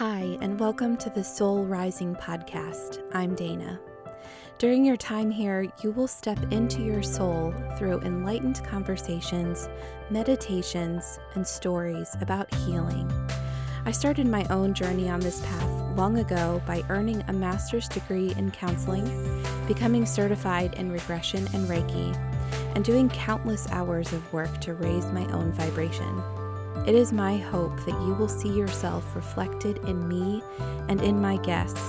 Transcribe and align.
Hi, 0.00 0.38
and 0.40 0.58
welcome 0.58 0.96
to 0.96 1.10
the 1.10 1.22
Soul 1.22 1.66
Rising 1.66 2.14
podcast. 2.14 3.02
I'm 3.12 3.34
Dana. 3.34 3.78
During 4.56 4.82
your 4.82 4.96
time 4.96 5.30
here, 5.30 5.70
you 5.82 5.90
will 5.90 6.08
step 6.08 6.38
into 6.50 6.80
your 6.80 7.02
soul 7.02 7.52
through 7.76 8.00
enlightened 8.00 8.64
conversations, 8.64 9.68
meditations, 10.08 11.18
and 11.34 11.46
stories 11.46 12.16
about 12.22 12.54
healing. 12.54 13.12
I 13.84 13.90
started 13.90 14.26
my 14.26 14.46
own 14.48 14.72
journey 14.72 15.10
on 15.10 15.20
this 15.20 15.44
path 15.44 15.98
long 15.98 16.16
ago 16.16 16.62
by 16.66 16.82
earning 16.88 17.22
a 17.28 17.34
master's 17.34 17.86
degree 17.86 18.32
in 18.38 18.52
counseling, 18.52 19.04
becoming 19.68 20.06
certified 20.06 20.72
in 20.76 20.90
regression 20.90 21.46
and 21.52 21.68
Reiki, 21.68 22.16
and 22.74 22.82
doing 22.86 23.10
countless 23.10 23.68
hours 23.70 24.14
of 24.14 24.32
work 24.32 24.62
to 24.62 24.72
raise 24.72 25.04
my 25.12 25.30
own 25.30 25.52
vibration. 25.52 26.22
It 26.86 26.94
is 26.94 27.12
my 27.12 27.36
hope 27.36 27.76
that 27.84 28.00
you 28.06 28.14
will 28.14 28.28
see 28.28 28.48
yourself 28.48 29.14
reflected 29.14 29.78
in 29.86 30.08
me 30.08 30.42
and 30.88 31.00
in 31.00 31.20
my 31.20 31.36
guests, 31.38 31.82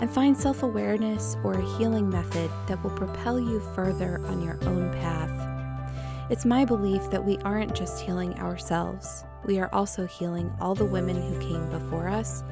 and 0.00 0.10
find 0.10 0.36
self 0.36 0.62
awareness 0.62 1.36
or 1.42 1.54
a 1.54 1.78
healing 1.78 2.08
method 2.08 2.50
that 2.66 2.82
will 2.82 2.90
propel 2.90 3.40
you 3.40 3.60
further 3.74 4.20
on 4.26 4.42
your 4.42 4.58
own 4.62 4.92
path. 5.00 6.30
It's 6.30 6.44
my 6.44 6.64
belief 6.64 7.10
that 7.10 7.24
we 7.24 7.38
aren't 7.38 7.74
just 7.74 8.00
healing 8.00 8.38
ourselves, 8.38 9.24
we 9.44 9.58
are 9.58 9.72
also 9.72 10.06
healing 10.06 10.52
all 10.60 10.74
the 10.74 10.84
women 10.84 11.16
who 11.16 11.40
came 11.40 11.70
before 11.70 12.08
us 12.08 12.42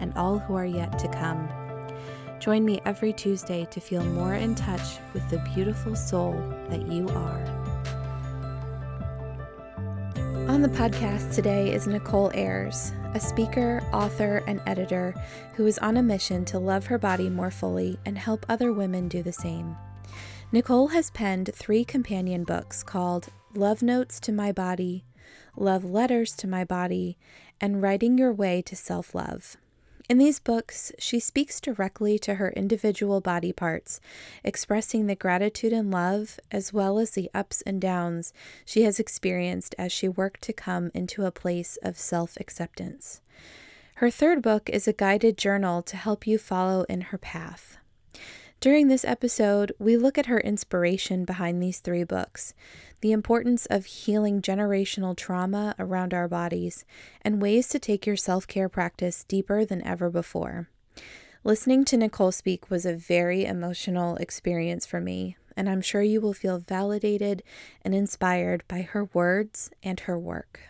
and 0.00 0.16
all 0.16 0.38
who 0.38 0.54
are 0.54 0.66
yet 0.66 0.98
to 0.98 1.08
come. 1.08 1.48
Join 2.38 2.64
me 2.64 2.80
every 2.84 3.12
Tuesday 3.12 3.66
to 3.70 3.80
feel 3.80 4.04
more 4.04 4.34
in 4.34 4.54
touch 4.54 4.98
with 5.12 5.28
the 5.30 5.38
beautiful 5.54 5.96
soul 5.96 6.32
that 6.70 6.86
you 6.86 7.08
are. 7.10 7.55
On 10.56 10.62
the 10.62 10.68
podcast 10.70 11.34
today 11.34 11.70
is 11.70 11.86
Nicole 11.86 12.30
Ayers, 12.32 12.90
a 13.12 13.20
speaker, 13.20 13.84
author, 13.92 14.42
and 14.46 14.58
editor 14.64 15.14
who 15.52 15.66
is 15.66 15.76
on 15.80 15.98
a 15.98 16.02
mission 16.02 16.46
to 16.46 16.58
love 16.58 16.86
her 16.86 16.96
body 16.96 17.28
more 17.28 17.50
fully 17.50 17.98
and 18.06 18.16
help 18.16 18.46
other 18.48 18.72
women 18.72 19.06
do 19.06 19.22
the 19.22 19.34
same. 19.34 19.76
Nicole 20.50 20.88
has 20.88 21.10
penned 21.10 21.50
three 21.54 21.84
companion 21.84 22.42
books 22.42 22.82
called 22.82 23.28
Love 23.54 23.82
Notes 23.82 24.18
to 24.20 24.32
My 24.32 24.50
Body, 24.50 25.04
Love 25.58 25.84
Letters 25.84 26.32
to 26.36 26.46
My 26.46 26.64
Body, 26.64 27.18
and 27.60 27.82
Writing 27.82 28.16
Your 28.16 28.32
Way 28.32 28.62
to 28.62 28.74
Self 28.74 29.14
Love. 29.14 29.58
In 30.08 30.18
these 30.18 30.38
books, 30.38 30.92
she 30.98 31.18
speaks 31.18 31.60
directly 31.60 32.16
to 32.20 32.36
her 32.36 32.50
individual 32.50 33.20
body 33.20 33.52
parts, 33.52 34.00
expressing 34.44 35.06
the 35.06 35.16
gratitude 35.16 35.72
and 35.72 35.90
love, 35.90 36.38
as 36.52 36.72
well 36.72 36.98
as 37.00 37.10
the 37.10 37.28
ups 37.34 37.60
and 37.62 37.80
downs 37.80 38.32
she 38.64 38.82
has 38.82 39.00
experienced 39.00 39.74
as 39.78 39.90
she 39.90 40.08
worked 40.08 40.42
to 40.42 40.52
come 40.52 40.92
into 40.94 41.24
a 41.24 41.32
place 41.32 41.76
of 41.82 41.98
self 41.98 42.36
acceptance. 42.38 43.20
Her 43.96 44.10
third 44.10 44.42
book 44.42 44.70
is 44.70 44.86
a 44.86 44.92
guided 44.92 45.36
journal 45.36 45.82
to 45.82 45.96
help 45.96 46.26
you 46.26 46.38
follow 46.38 46.84
in 46.88 47.00
her 47.00 47.18
path. 47.18 47.78
During 48.60 48.88
this 48.88 49.04
episode, 49.04 49.72
we 49.78 49.96
look 49.96 50.16
at 50.16 50.26
her 50.26 50.40
inspiration 50.40 51.24
behind 51.24 51.62
these 51.62 51.80
three 51.80 52.04
books, 52.04 52.54
the 53.02 53.12
importance 53.12 53.66
of 53.66 53.84
healing 53.84 54.40
generational 54.40 55.14
trauma 55.14 55.74
around 55.78 56.14
our 56.14 56.26
bodies, 56.26 56.86
and 57.20 57.42
ways 57.42 57.68
to 57.68 57.78
take 57.78 58.06
your 58.06 58.16
self 58.16 58.46
care 58.46 58.70
practice 58.70 59.24
deeper 59.24 59.64
than 59.64 59.86
ever 59.86 60.08
before. 60.08 60.70
Listening 61.44 61.84
to 61.84 61.96
Nicole 61.98 62.32
speak 62.32 62.70
was 62.70 62.86
a 62.86 62.96
very 62.96 63.44
emotional 63.44 64.16
experience 64.16 64.86
for 64.86 65.00
me, 65.00 65.36
and 65.54 65.68
I'm 65.68 65.82
sure 65.82 66.02
you 66.02 66.20
will 66.20 66.32
feel 66.32 66.58
validated 66.58 67.42
and 67.82 67.94
inspired 67.94 68.64
by 68.68 68.82
her 68.82 69.04
words 69.12 69.70
and 69.82 70.00
her 70.00 70.18
work. 70.18 70.60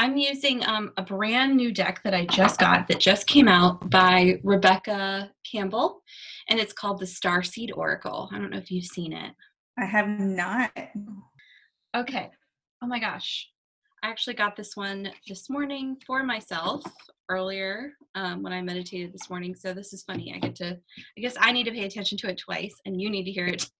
I'm 0.00 0.16
using 0.16 0.64
um, 0.64 0.92
a 0.96 1.02
brand 1.02 1.58
new 1.58 1.70
deck 1.72 2.00
that 2.04 2.14
I 2.14 2.24
just 2.24 2.58
got 2.58 2.88
that 2.88 3.00
just 3.00 3.26
came 3.26 3.48
out 3.48 3.90
by 3.90 4.40
Rebecca 4.42 5.30
Campbell, 5.44 6.02
and 6.48 6.58
it's 6.58 6.72
called 6.72 7.00
the 7.00 7.04
Starseed 7.04 7.68
Oracle. 7.76 8.30
I 8.32 8.38
don't 8.38 8.48
know 8.48 8.56
if 8.56 8.70
you've 8.70 8.86
seen 8.86 9.12
it. 9.12 9.34
I 9.78 9.84
have 9.84 10.08
not. 10.08 10.70
Okay. 11.94 12.30
Oh 12.82 12.86
my 12.86 12.98
gosh. 12.98 13.46
I 14.02 14.08
actually 14.08 14.36
got 14.36 14.56
this 14.56 14.74
one 14.74 15.12
this 15.28 15.50
morning 15.50 15.98
for 16.06 16.22
myself 16.22 16.82
earlier 17.28 17.92
um, 18.14 18.42
when 18.42 18.54
I 18.54 18.62
meditated 18.62 19.12
this 19.12 19.28
morning. 19.28 19.54
So 19.54 19.74
this 19.74 19.92
is 19.92 20.02
funny. 20.04 20.32
I 20.34 20.38
get 20.38 20.54
to, 20.56 20.78
I 21.18 21.20
guess 21.20 21.36
I 21.38 21.52
need 21.52 21.64
to 21.64 21.72
pay 21.72 21.84
attention 21.84 22.16
to 22.18 22.30
it 22.30 22.38
twice, 22.38 22.74
and 22.86 22.98
you 22.98 23.10
need 23.10 23.24
to 23.24 23.32
hear 23.32 23.48
it. 23.48 23.70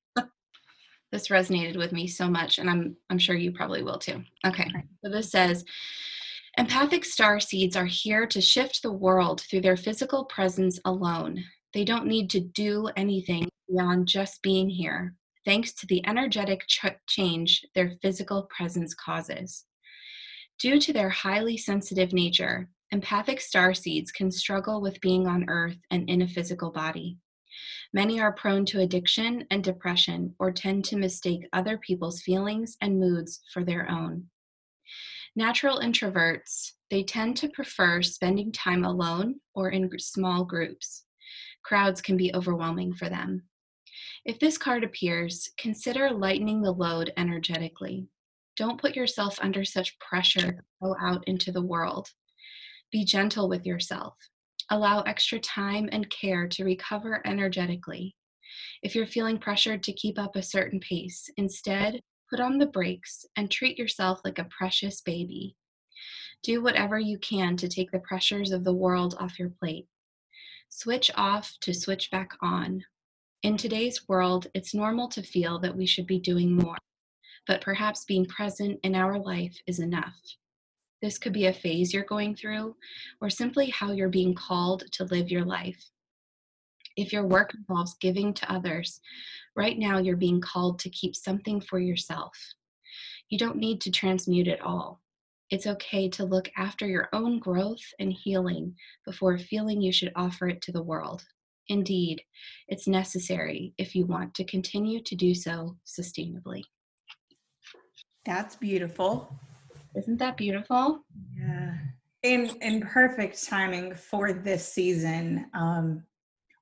This 1.12 1.28
resonated 1.28 1.76
with 1.76 1.92
me 1.92 2.06
so 2.06 2.28
much, 2.28 2.58
and 2.58 2.70
I'm 2.70 2.96
I'm 3.10 3.18
sure 3.18 3.36
you 3.36 3.52
probably 3.52 3.82
will 3.82 3.98
too. 3.98 4.22
Okay. 4.46 4.68
So 5.04 5.10
this 5.10 5.30
says, 5.30 5.64
Empathic 6.58 7.04
star 7.04 7.40
seeds 7.40 7.76
are 7.76 7.86
here 7.86 8.26
to 8.26 8.40
shift 8.40 8.82
the 8.82 8.92
world 8.92 9.40
through 9.42 9.60
their 9.60 9.76
physical 9.76 10.24
presence 10.24 10.80
alone. 10.84 11.44
They 11.72 11.84
don't 11.84 12.06
need 12.06 12.28
to 12.30 12.40
do 12.40 12.88
anything 12.96 13.48
beyond 13.68 14.08
just 14.08 14.42
being 14.42 14.68
here, 14.68 15.14
thanks 15.44 15.72
to 15.74 15.86
the 15.86 16.04
energetic 16.06 16.66
ch- 16.66 16.86
change 17.08 17.64
their 17.74 17.92
physical 18.02 18.48
presence 18.54 18.94
causes. 18.94 19.64
Due 20.58 20.80
to 20.80 20.92
their 20.92 21.08
highly 21.08 21.56
sensitive 21.56 22.12
nature, 22.12 22.68
empathic 22.90 23.40
star 23.40 23.72
seeds 23.72 24.10
can 24.10 24.30
struggle 24.30 24.80
with 24.80 25.00
being 25.00 25.28
on 25.28 25.48
Earth 25.48 25.78
and 25.90 26.10
in 26.10 26.22
a 26.22 26.28
physical 26.28 26.70
body. 26.70 27.16
Many 27.92 28.20
are 28.20 28.32
prone 28.32 28.64
to 28.66 28.80
addiction 28.80 29.46
and 29.50 29.64
depression 29.64 30.34
or 30.38 30.52
tend 30.52 30.84
to 30.86 30.96
mistake 30.96 31.48
other 31.52 31.78
people's 31.78 32.22
feelings 32.22 32.76
and 32.80 33.00
moods 33.00 33.40
for 33.52 33.64
their 33.64 33.90
own. 33.90 34.26
Natural 35.36 35.80
introverts, 35.80 36.72
they 36.90 37.02
tend 37.02 37.36
to 37.38 37.48
prefer 37.48 38.02
spending 38.02 38.52
time 38.52 38.84
alone 38.84 39.36
or 39.54 39.70
in 39.70 39.90
small 39.98 40.44
groups. 40.44 41.04
Crowds 41.64 42.00
can 42.00 42.16
be 42.16 42.34
overwhelming 42.34 42.94
for 42.94 43.08
them. 43.08 43.44
If 44.24 44.38
this 44.38 44.58
card 44.58 44.84
appears, 44.84 45.48
consider 45.56 46.10
lightening 46.10 46.62
the 46.62 46.72
load 46.72 47.12
energetically. 47.16 48.08
Don't 48.56 48.80
put 48.80 48.96
yourself 48.96 49.38
under 49.40 49.64
such 49.64 49.98
pressure 49.98 50.52
to 50.52 50.62
go 50.82 50.96
out 51.00 51.22
into 51.26 51.52
the 51.52 51.62
world. 51.62 52.08
Be 52.92 53.04
gentle 53.04 53.48
with 53.48 53.64
yourself. 53.64 54.14
Allow 54.70 55.02
extra 55.02 55.38
time 55.40 55.88
and 55.92 56.08
care 56.10 56.46
to 56.48 56.64
recover 56.64 57.20
energetically. 57.26 58.14
If 58.82 58.94
you're 58.94 59.06
feeling 59.06 59.38
pressured 59.38 59.82
to 59.84 59.92
keep 59.92 60.18
up 60.18 60.36
a 60.36 60.42
certain 60.42 60.80
pace, 60.80 61.28
instead 61.36 62.00
Put 62.30 62.38
on 62.38 62.58
the 62.58 62.66
brakes 62.66 63.26
and 63.34 63.50
treat 63.50 63.76
yourself 63.76 64.20
like 64.24 64.38
a 64.38 64.44
precious 64.56 65.00
baby. 65.00 65.56
Do 66.44 66.62
whatever 66.62 66.96
you 66.96 67.18
can 67.18 67.56
to 67.56 67.68
take 67.68 67.90
the 67.90 67.98
pressures 67.98 68.52
of 68.52 68.62
the 68.62 68.72
world 68.72 69.16
off 69.18 69.36
your 69.36 69.50
plate. 69.50 69.88
Switch 70.68 71.10
off 71.16 71.52
to 71.62 71.74
switch 71.74 72.08
back 72.12 72.30
on. 72.40 72.84
In 73.42 73.56
today's 73.56 74.08
world, 74.08 74.46
it's 74.54 74.74
normal 74.74 75.08
to 75.08 75.24
feel 75.24 75.58
that 75.58 75.76
we 75.76 75.86
should 75.86 76.06
be 76.06 76.20
doing 76.20 76.54
more, 76.54 76.78
but 77.48 77.62
perhaps 77.62 78.04
being 78.04 78.26
present 78.26 78.78
in 78.84 78.94
our 78.94 79.18
life 79.18 79.58
is 79.66 79.80
enough. 79.80 80.14
This 81.02 81.18
could 81.18 81.32
be 81.32 81.46
a 81.46 81.52
phase 81.52 81.94
you're 81.94 82.04
going 82.04 82.34
through, 82.34 82.76
or 83.20 83.30
simply 83.30 83.70
how 83.70 83.92
you're 83.92 84.08
being 84.08 84.34
called 84.34 84.84
to 84.92 85.04
live 85.04 85.30
your 85.30 85.44
life. 85.44 85.82
If 86.96 87.12
your 87.12 87.26
work 87.26 87.54
involves 87.54 87.94
giving 88.00 88.34
to 88.34 88.52
others, 88.52 89.00
right 89.56 89.78
now 89.78 89.98
you're 89.98 90.16
being 90.16 90.40
called 90.40 90.78
to 90.80 90.90
keep 90.90 91.16
something 91.16 91.60
for 91.60 91.78
yourself. 91.78 92.36
You 93.30 93.38
don't 93.38 93.56
need 93.56 93.80
to 93.82 93.90
transmute 93.90 94.48
it 94.48 94.60
all. 94.60 95.00
It's 95.50 95.66
okay 95.66 96.08
to 96.10 96.24
look 96.24 96.50
after 96.56 96.86
your 96.86 97.08
own 97.12 97.38
growth 97.38 97.82
and 97.98 98.12
healing 98.12 98.74
before 99.06 99.38
feeling 99.38 99.80
you 99.80 99.92
should 99.92 100.12
offer 100.14 100.48
it 100.48 100.60
to 100.62 100.72
the 100.72 100.82
world. 100.82 101.24
Indeed, 101.68 102.22
it's 102.68 102.86
necessary 102.86 103.72
if 103.78 103.94
you 103.94 104.04
want 104.04 104.34
to 104.34 104.44
continue 104.44 105.02
to 105.02 105.14
do 105.14 105.34
so 105.34 105.76
sustainably. 105.86 106.62
That's 108.26 108.56
beautiful. 108.56 109.40
Isn't 109.96 110.18
that 110.18 110.36
beautiful? 110.36 111.04
Yeah. 111.36 111.74
In 112.22 112.50
in 112.60 112.80
perfect 112.80 113.44
timing 113.46 113.94
for 113.94 114.32
this 114.32 114.72
season. 114.72 115.46
Um, 115.54 116.04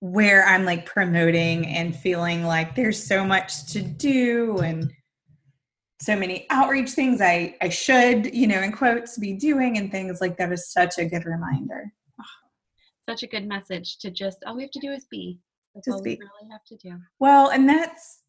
where 0.00 0.46
I'm 0.46 0.64
like 0.64 0.86
promoting 0.86 1.66
and 1.66 1.94
feeling 1.94 2.44
like 2.44 2.74
there's 2.74 3.04
so 3.04 3.24
much 3.24 3.66
to 3.72 3.82
do 3.82 4.58
and 4.58 4.92
so 6.00 6.14
many 6.14 6.46
outreach 6.50 6.90
things 6.90 7.20
I, 7.20 7.56
I 7.60 7.68
should, 7.68 8.32
you 8.32 8.46
know, 8.46 8.60
in 8.62 8.70
quotes, 8.70 9.18
be 9.18 9.32
doing 9.32 9.78
and 9.78 9.90
things 9.90 10.20
like 10.20 10.36
that 10.36 10.52
is 10.52 10.70
such 10.70 10.98
a 10.98 11.04
good 11.04 11.24
reminder. 11.24 11.92
Such 13.08 13.22
a 13.22 13.26
good 13.26 13.48
message 13.48 13.98
to 13.98 14.10
just 14.10 14.44
all 14.46 14.54
we 14.54 14.62
have 14.62 14.70
to 14.72 14.80
do 14.80 14.92
is 14.92 15.06
be. 15.10 15.40
That's 15.74 15.86
just 15.86 15.96
all 15.96 16.02
be. 16.02 16.10
we 16.10 16.18
really 16.18 16.52
have 16.52 16.64
to 16.66 16.76
do. 16.76 16.98
Well, 17.18 17.50
and 17.50 17.68
that's 17.68 18.20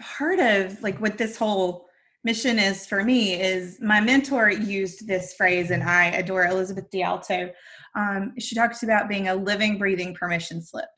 part 0.00 0.38
of 0.38 0.82
like 0.82 0.98
what 1.00 1.18
this 1.18 1.36
whole 1.36 1.88
mission 2.24 2.58
is 2.58 2.86
for 2.86 3.04
me 3.04 3.40
is 3.40 3.78
my 3.80 4.00
mentor 4.00 4.50
used 4.50 5.06
this 5.06 5.34
phrase 5.34 5.70
and 5.70 5.82
I 5.82 6.06
adore 6.06 6.46
Elizabeth 6.46 6.90
DiAlto 6.90 7.50
Um, 7.94 8.32
she 8.38 8.54
talks 8.54 8.82
about 8.82 9.08
being 9.08 9.28
a 9.28 9.34
living, 9.34 9.78
breathing 9.78 10.14
permission 10.14 10.62
slip. 10.62 10.88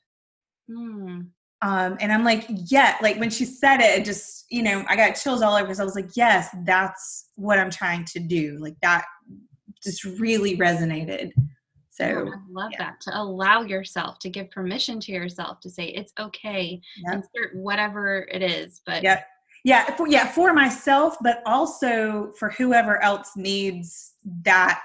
Mm. 0.71 1.27
Um, 1.63 1.97
and 2.01 2.13
I'm 2.13 2.25
like, 2.25 2.47
yeah, 2.49 2.97
like 3.03 3.19
when 3.19 3.31
she 3.31 3.45
said 3.45 3.81
it, 3.81 4.01
it 4.01 4.05
just, 4.05 4.45
you 4.51 4.63
know, 4.63 4.85
I 4.89 4.97
got 4.97 5.13
chills 5.13 5.43
all 5.43 5.57
over 5.57 5.75
so 5.75 5.83
I 5.83 5.85
was 5.85 5.95
like, 5.95 6.11
yes, 6.15 6.55
that's 6.65 7.31
what 7.35 7.59
I'm 7.59 7.71
trying 7.71 8.05
to 8.07 8.21
do. 8.21 8.59
Like 8.61 8.77
that 8.83 9.05
just 9.83 10.05
really 10.05 10.57
resonated. 10.57 11.33
So 11.91 12.05
oh, 12.05 12.31
I 12.31 12.39
love 12.51 12.73
yeah. 12.73 12.79
that 12.79 13.01
to 13.03 13.19
allow 13.19 13.63
yourself 13.63 14.19
to 14.19 14.29
give 14.29 14.51
permission 14.51 15.01
to 15.01 15.13
yourself 15.13 15.61
to 15.61 15.71
say 15.71 15.87
it's 15.87 16.13
okay, 16.21 16.81
yep. 17.07 17.15
insert 17.15 17.57
whatever 17.57 18.29
it 18.31 18.43
is. 18.43 18.83
But 18.85 19.03
yeah, 19.03 19.23
yeah, 19.67 19.97
for, 19.97 20.07
yeah, 20.07 20.29
for 20.29 20.55
myself, 20.55 21.17
but 21.21 21.43
also 21.45 22.33
for 22.39 22.51
whoever 22.51 23.03
else 23.03 23.33
needs 23.35 24.13
that 24.43 24.81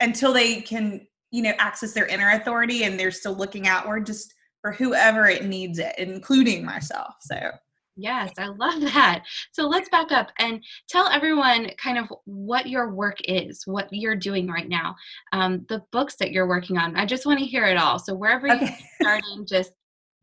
until 0.00 0.32
they 0.32 0.62
can, 0.62 1.06
you 1.30 1.42
know, 1.42 1.52
access 1.58 1.92
their 1.92 2.06
inner 2.06 2.30
authority 2.30 2.84
and 2.84 2.98
they're 2.98 3.10
still 3.10 3.34
looking 3.34 3.68
outward. 3.68 4.06
Just 4.06 4.32
for 4.62 4.72
whoever 4.72 5.28
it 5.28 5.44
needs 5.44 5.78
it, 5.78 5.94
including 5.98 6.64
myself. 6.64 7.12
So 7.20 7.50
Yes, 7.98 8.32
I 8.38 8.48
love 8.48 8.80
that. 8.92 9.24
So 9.52 9.66
let's 9.66 9.88
back 9.90 10.12
up 10.12 10.30
and 10.38 10.62
tell 10.88 11.08
everyone 11.08 11.70
kind 11.76 11.98
of 11.98 12.12
what 12.24 12.66
your 12.66 12.94
work 12.94 13.16
is, 13.24 13.62
what 13.66 13.88
you're 13.90 14.16
doing 14.16 14.48
right 14.48 14.68
now, 14.68 14.96
um, 15.32 15.64
the 15.68 15.82
books 15.92 16.16
that 16.16 16.30
you're 16.30 16.46
working 16.46 16.76
on. 16.78 16.96
I 16.96 17.06
just 17.06 17.26
want 17.26 17.38
to 17.38 17.46
hear 17.46 17.64
it 17.64 17.76
all. 17.76 17.98
So 17.98 18.14
wherever 18.14 18.50
okay. 18.50 18.66
you're 18.66 18.78
starting, 19.00 19.46
just 19.46 19.72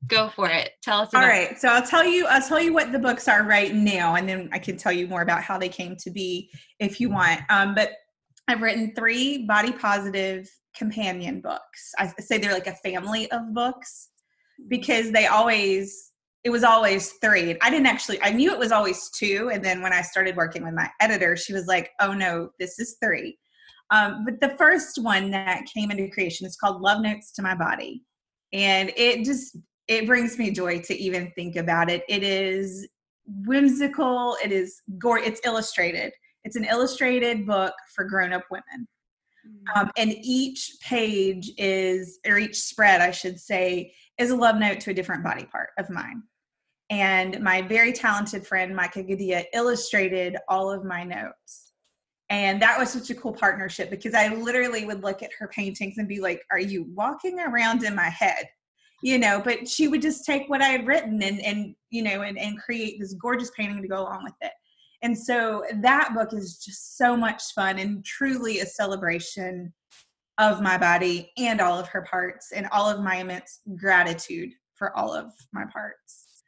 go 0.08 0.30
for 0.30 0.50
it. 0.50 0.72
Tell 0.82 1.02
us. 1.02 1.14
all 1.14 1.22
right. 1.22 1.52
It. 1.52 1.60
So 1.60 1.68
I'll 1.70 1.86
tell 1.86 2.06
you. 2.06 2.26
I'll 2.28 2.48
tell 2.48 2.60
you 2.60 2.74
what 2.74 2.92
the 2.92 3.00
books 3.00 3.28
are 3.28 3.44
right 3.44 3.74
now, 3.74 4.16
and 4.16 4.28
then 4.28 4.50
I 4.52 4.60
can 4.60 4.78
tell 4.78 4.92
you 4.92 5.08
more 5.08 5.22
about 5.22 5.44
how 5.44 5.58
they 5.58 5.70
came 5.70 5.96
to 5.98 6.12
be 6.12 6.50
if 6.80 7.00
you 7.00 7.10
want. 7.10 7.42
Um, 7.50 7.76
but 7.76 7.92
I've 8.48 8.62
written 8.62 8.94
three 8.96 9.46
body 9.46 9.72
positive 9.72 10.50
companion 10.76 11.42
books. 11.42 11.92
I 11.98 12.08
say 12.20 12.38
they're 12.38 12.54
like 12.54 12.68
a 12.68 12.76
family 12.76 13.30
of 13.32 13.54
books 13.54 14.10
because 14.68 15.12
they 15.12 15.28
always 15.28 16.12
it 16.44 16.50
was 16.50 16.64
always 16.64 17.14
three. 17.22 17.58
I 17.62 17.70
didn't 17.70 17.88
actually 17.88 18.22
I 18.22 18.32
knew 18.32 18.52
it 18.52 18.60
was 18.60 18.72
always 18.72 19.10
two 19.12 19.50
and 19.54 19.64
then 19.64 19.82
when 19.82 19.94
I 19.94 20.02
started 20.02 20.36
working 20.36 20.64
with 20.64 20.74
my 20.74 20.90
editor, 21.00 21.38
she 21.38 21.54
was 21.54 21.68
like, 21.68 21.92
"Oh 22.02 22.14
no, 22.14 22.50
this 22.60 22.80
is 22.80 22.98
three. 23.02 23.38
Um, 23.94 24.26
but 24.26 24.42
the 24.42 24.58
first 24.58 24.98
one 25.02 25.30
that 25.32 25.66
came 25.74 25.92
into 25.92 26.10
creation 26.10 26.48
is 26.48 26.56
called 26.56 26.82
Love 26.82 27.02
Notes 27.02 27.32
to 27.34 27.42
My 27.42 27.56
Body. 27.56 28.04
And 28.52 28.92
it 28.98 29.24
just 29.24 29.58
it 29.88 30.08
brings 30.08 30.38
me 30.38 30.52
joy 30.52 30.80
to 30.82 30.96
even 30.96 31.32
think 31.36 31.56
about 31.56 31.90
it. 31.90 32.04
It 32.08 32.24
is 32.24 32.88
whimsical, 33.26 34.38
it 34.44 34.52
is 34.52 34.82
gore, 34.98 35.20
it's 35.20 35.42
illustrated. 35.46 36.14
It's 36.44 36.56
an 36.56 36.66
illustrated 36.66 37.46
book 37.46 37.74
for 37.96 38.04
grown-up 38.06 38.44
women. 38.52 38.88
Mm. 39.48 39.82
Um, 39.82 39.92
and 39.98 40.14
each 40.22 40.78
page 40.82 41.52
is, 41.58 42.20
or 42.28 42.38
each 42.38 42.60
spread, 42.60 43.02
I 43.02 43.12
should 43.12 43.40
say, 43.40 43.94
is 44.18 44.30
a 44.30 44.36
love 44.36 44.58
note 44.58 44.80
to 44.82 44.92
a 44.92 44.94
different 44.94 45.24
body 45.24 45.46
part 45.46 45.70
of 45.78 45.90
mine. 45.90 46.24
And 46.90 47.42
my 47.42 47.62
very 47.62 47.94
talented 47.94 48.46
friend, 48.46 48.76
Micah 48.76 49.04
Gadia, 49.04 49.46
illustrated 49.54 50.38
all 50.48 50.70
of 50.70 50.84
my 50.84 51.04
notes. 51.04 51.72
And 52.30 52.62
that 52.62 52.78
was 52.80 52.90
such 52.90 53.10
a 53.10 53.16
cool 53.16 53.34
partnership 53.34 53.90
because 53.90 54.14
I 54.14 54.28
literally 54.28 54.86
would 54.86 55.04
look 55.04 55.24
at 55.24 55.32
her 55.40 55.48
paintings 55.48 55.98
and 55.98 56.08
be 56.08 56.20
like, 56.20 56.42
Are 56.52 56.60
you 56.60 56.86
walking 56.94 57.40
around 57.40 57.84
in 57.84 57.96
my 57.96 58.10
head? 58.10 58.46
You 59.04 59.20
know, 59.20 59.42
but 59.44 59.68
she 59.68 59.90
would 59.90 60.02
just 60.02 60.24
take 60.24 60.50
what 60.50 60.62
I 60.62 60.70
had 60.70 60.88
written 60.88 61.22
and, 61.22 61.42
and 61.42 61.76
you 61.90 62.02
know, 62.04 62.22
and, 62.22 62.40
and 62.40 62.58
create 62.58 63.00
this 63.00 63.14
gorgeous 63.14 63.52
painting 63.52 63.82
to 63.82 63.88
go 63.88 64.02
along 64.02 64.24
with 64.24 64.34
it. 64.40 64.54
And 65.02 65.18
so 65.18 65.66
that 65.82 66.14
book 66.16 66.32
is 66.32 66.58
just 66.58 66.98
so 66.98 67.18
much 67.18 67.44
fun 67.54 67.80
and 67.80 68.06
truly 68.06 68.60
a 68.60 68.66
celebration 68.66 69.74
of 70.38 70.62
my 70.62 70.78
body 70.78 71.34
and 71.38 71.60
all 71.60 71.78
of 71.78 71.90
her 71.90 72.04
parts 72.10 72.54
and 72.54 72.66
all 72.72 72.90
of 72.90 73.04
my 73.04 73.18
immense 73.18 73.60
gratitude 73.76 74.52
for 74.74 74.96
all 74.98 75.14
of 75.14 75.34
my 75.52 75.66
parts. 75.66 76.44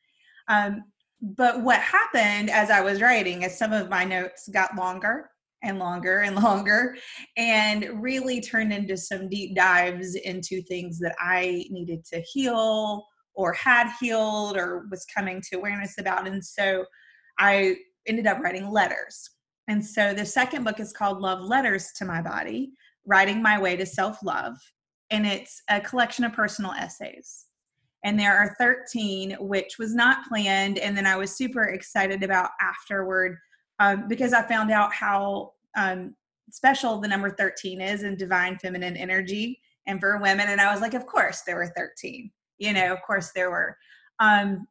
Um, 0.48 0.86
but 1.22 1.62
what 1.62 1.82
happened 1.82 2.50
as 2.50 2.70
I 2.70 2.80
was 2.80 3.02
writing 3.02 3.44
is 3.44 3.58
some 3.58 3.74
of 3.74 3.90
my 3.90 4.06
notes 4.06 4.48
got 4.48 4.76
longer 4.78 5.30
and 5.64 5.80
longer 5.80 6.20
and 6.20 6.36
longer 6.44 6.96
and 7.38 8.02
really 8.02 8.42
turned 8.42 8.74
into 8.74 8.98
some 8.98 9.30
deep 9.30 9.56
dives 9.56 10.16
into 10.16 10.62
things 10.64 11.00
that 11.00 11.16
I 11.20 11.66
needed 11.70 12.06
to 12.14 12.22
heal 12.22 13.06
or 13.36 13.54
had 13.54 13.92
healed 14.00 14.58
or 14.58 14.88
was 14.90 15.06
coming 15.06 15.42
to 15.50 15.58
awareness 15.58 15.98
about. 15.98 16.28
And 16.28 16.44
so 16.44 16.86
I 17.38 17.76
ended 18.08 18.28
up 18.28 18.40
writing 18.40 18.70
letters. 18.70 19.30
And 19.68 19.84
so 19.84 20.14
the 20.14 20.26
second 20.26 20.64
book 20.64 20.80
is 20.80 20.94
called 20.94 21.20
Love 21.20 21.42
Letters 21.42 21.92
to 21.98 22.06
My 22.06 22.22
Body 22.22 22.72
Writing 23.06 23.42
My 23.42 23.60
Way 23.60 23.76
to 23.76 23.86
Self 23.86 24.20
Love. 24.24 24.56
And 25.10 25.26
it's 25.26 25.62
a 25.70 25.82
collection 25.82 26.24
of 26.24 26.34
personal 26.34 26.72
essays. 26.72 27.46
And 28.04 28.20
there 28.20 28.38
are 28.38 28.56
13, 28.60 29.38
which 29.40 29.78
was 29.80 29.96
not 29.96 30.28
planned. 30.28 30.78
And 30.78 30.96
then 30.96 31.08
I 31.08 31.16
was 31.16 31.36
super 31.36 31.64
excited 31.64 32.24
about 32.24 32.52
afterward 32.62 33.38
um, 33.80 34.08
because 34.08 34.34
I 34.34 34.42
found 34.44 34.72
out 34.72 34.94
how 34.94 35.54
um, 35.76 36.16
special 36.50 37.00
the 37.00 37.08
number 37.08 37.30
13 37.30 37.82
is 37.82 38.04
in 38.04 38.16
divine 38.16 38.58
feminine 38.58 38.96
energy 38.96 39.60
and 39.88 40.00
for 40.00 40.18
women. 40.18 40.50
And 40.50 40.62
I 40.62 40.72
was 40.72 40.82
like, 40.82 40.94
of 40.94 41.06
course 41.06 41.42
there 41.46 41.56
were 41.56 41.72
13. 41.76 42.32
You 42.58 42.74
know, 42.74 42.94
of 42.94 43.00
course 43.06 43.32
there 43.36 43.52
were. 43.52 43.78
Um, 44.20 44.68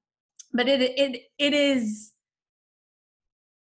but 0.53 0.69
it 0.69 0.81
it 0.81 1.23
it 1.39 1.53
is 1.53 2.13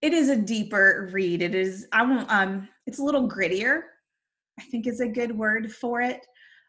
it 0.01 0.13
is 0.13 0.29
a 0.29 0.35
deeper 0.35 1.09
read. 1.11 1.41
It 1.41 1.55
is 1.55 1.87
I 1.93 2.03
won't 2.03 2.29
um 2.29 2.67
it's 2.85 2.99
a 2.99 3.03
little 3.03 3.29
grittier 3.29 3.81
I 4.59 4.63
think 4.63 4.87
is 4.87 4.99
a 4.99 5.07
good 5.07 5.37
word 5.37 5.71
for 5.71 6.01
it. 6.01 6.25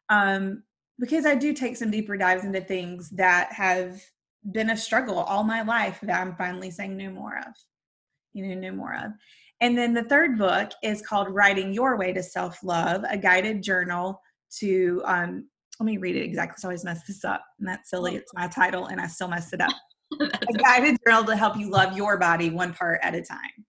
Um, 0.08 0.62
because 0.98 1.26
I 1.26 1.34
do 1.34 1.52
take 1.52 1.76
some 1.76 1.90
deeper 1.90 2.16
dives 2.16 2.44
into 2.44 2.60
things 2.60 3.10
that 3.10 3.52
have 3.52 4.00
been 4.52 4.70
a 4.70 4.76
struggle 4.76 5.18
all 5.18 5.42
my 5.42 5.62
life 5.62 5.98
that 6.02 6.20
I'm 6.20 6.36
finally 6.36 6.70
saying 6.70 6.96
no 6.96 7.10
more 7.10 7.38
of. 7.38 7.54
You 8.32 8.46
know, 8.46 8.54
no 8.54 8.72
more 8.72 8.94
of. 8.94 9.12
And 9.60 9.76
then 9.76 9.92
the 9.92 10.04
third 10.04 10.38
book 10.38 10.70
is 10.82 11.02
called 11.02 11.28
Writing 11.28 11.72
Your 11.72 11.98
Way 11.98 12.12
to 12.12 12.22
Self 12.22 12.62
Love, 12.62 13.04
a 13.08 13.18
guided 13.18 13.62
journal 13.62 14.20
to, 14.58 15.02
um, 15.04 15.48
let 15.78 15.86
me 15.86 15.98
read 15.98 16.16
it 16.16 16.22
exactly. 16.22 16.56
So 16.58 16.68
I 16.68 16.70
always 16.70 16.84
mess 16.84 17.02
this 17.06 17.24
up. 17.24 17.44
And 17.58 17.68
that's 17.68 17.90
silly. 17.90 18.16
It's 18.16 18.32
my 18.34 18.48
title 18.48 18.86
and 18.86 19.00
I 19.00 19.06
still 19.06 19.28
mess 19.28 19.52
it 19.52 19.60
up. 19.60 19.72
a 20.20 20.52
guided 20.54 20.96
journal 21.06 21.24
to 21.24 21.36
help 21.36 21.56
you 21.56 21.70
love 21.70 21.96
your 21.96 22.18
body 22.18 22.50
one 22.50 22.74
part 22.74 23.00
at 23.02 23.14
a 23.14 23.22
time 23.22 23.64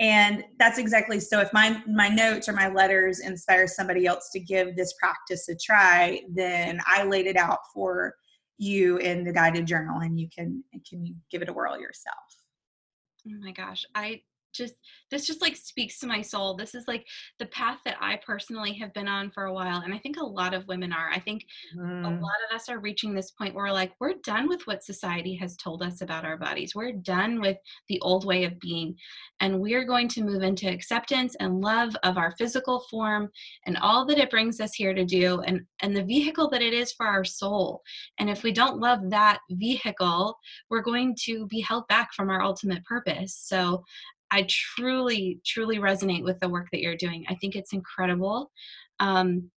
and 0.00 0.42
that's 0.58 0.78
exactly 0.78 1.20
so 1.20 1.40
if 1.40 1.52
my 1.52 1.80
my 1.86 2.08
notes 2.08 2.48
or 2.48 2.52
my 2.52 2.68
letters 2.68 3.20
inspire 3.20 3.66
somebody 3.66 4.06
else 4.06 4.30
to 4.32 4.40
give 4.40 4.74
this 4.74 4.94
practice 4.94 5.48
a 5.48 5.54
try 5.54 6.20
then 6.34 6.80
i 6.86 7.04
laid 7.04 7.26
it 7.26 7.36
out 7.36 7.58
for 7.72 8.14
you 8.58 8.96
in 8.96 9.22
the 9.22 9.32
guided 9.32 9.66
journal 9.66 10.00
and 10.00 10.18
you 10.18 10.28
can 10.34 10.64
can 10.88 11.04
you 11.04 11.14
give 11.30 11.42
it 11.42 11.48
a 11.48 11.52
whirl 11.52 11.78
yourself 11.78 12.16
Oh 13.30 13.38
my 13.40 13.52
gosh 13.52 13.86
i 13.94 14.22
just 14.52 14.74
this 15.10 15.26
just 15.26 15.42
like 15.42 15.56
speaks 15.56 15.98
to 15.98 16.06
my 16.06 16.20
soul. 16.22 16.54
This 16.54 16.74
is 16.74 16.84
like 16.86 17.04
the 17.38 17.46
path 17.46 17.78
that 17.84 17.96
i 18.00 18.18
personally 18.24 18.72
have 18.74 18.92
been 18.94 19.08
on 19.08 19.30
for 19.30 19.44
a 19.44 19.52
while 19.52 19.80
and 19.80 19.92
i 19.92 19.98
think 19.98 20.16
a 20.18 20.24
lot 20.24 20.54
of 20.54 20.66
women 20.68 20.92
are. 20.92 21.10
I 21.10 21.18
think 21.18 21.44
mm. 21.76 22.04
a 22.04 22.08
lot 22.08 22.40
of 22.48 22.54
us 22.54 22.68
are 22.68 22.78
reaching 22.78 23.14
this 23.14 23.30
point 23.32 23.54
where 23.54 23.64
we're 23.64 23.72
like 23.72 23.92
we're 24.00 24.14
done 24.24 24.48
with 24.48 24.66
what 24.66 24.84
society 24.84 25.34
has 25.36 25.56
told 25.56 25.82
us 25.82 26.00
about 26.00 26.24
our 26.24 26.36
bodies. 26.36 26.74
We're 26.74 26.92
done 26.92 27.40
with 27.40 27.56
the 27.88 28.00
old 28.00 28.24
way 28.24 28.44
of 28.44 28.58
being 28.60 28.94
and 29.40 29.60
we're 29.60 29.84
going 29.84 30.08
to 30.08 30.24
move 30.24 30.42
into 30.42 30.68
acceptance 30.68 31.34
and 31.40 31.60
love 31.60 31.94
of 32.02 32.16
our 32.16 32.34
physical 32.38 32.84
form 32.90 33.30
and 33.66 33.76
all 33.78 34.04
that 34.06 34.18
it 34.18 34.30
brings 34.30 34.60
us 34.60 34.74
here 34.74 34.94
to 34.94 35.04
do 35.04 35.40
and 35.42 35.60
and 35.80 35.96
the 35.96 36.04
vehicle 36.04 36.48
that 36.50 36.62
it 36.62 36.74
is 36.74 36.92
for 36.92 37.06
our 37.06 37.24
soul. 37.24 37.82
And 38.18 38.30
if 38.30 38.42
we 38.42 38.52
don't 38.52 38.80
love 38.80 39.10
that 39.10 39.40
vehicle 39.50 40.36
we're 40.68 40.82
going 40.82 41.16
to 41.24 41.46
be 41.46 41.60
held 41.60 41.86
back 41.88 42.12
from 42.14 42.30
our 42.30 42.42
ultimate 42.42 42.84
purpose. 42.84 43.34
So 43.36 43.84
I 44.30 44.46
truly, 44.48 45.40
truly 45.44 45.78
resonate 45.78 46.24
with 46.24 46.38
the 46.40 46.48
work 46.48 46.68
that 46.72 46.80
you're 46.80 46.96
doing. 46.96 47.24
I 47.28 47.34
think 47.36 47.56
it's 47.56 47.72
incredible. 47.72 48.50
Um, 49.00 49.50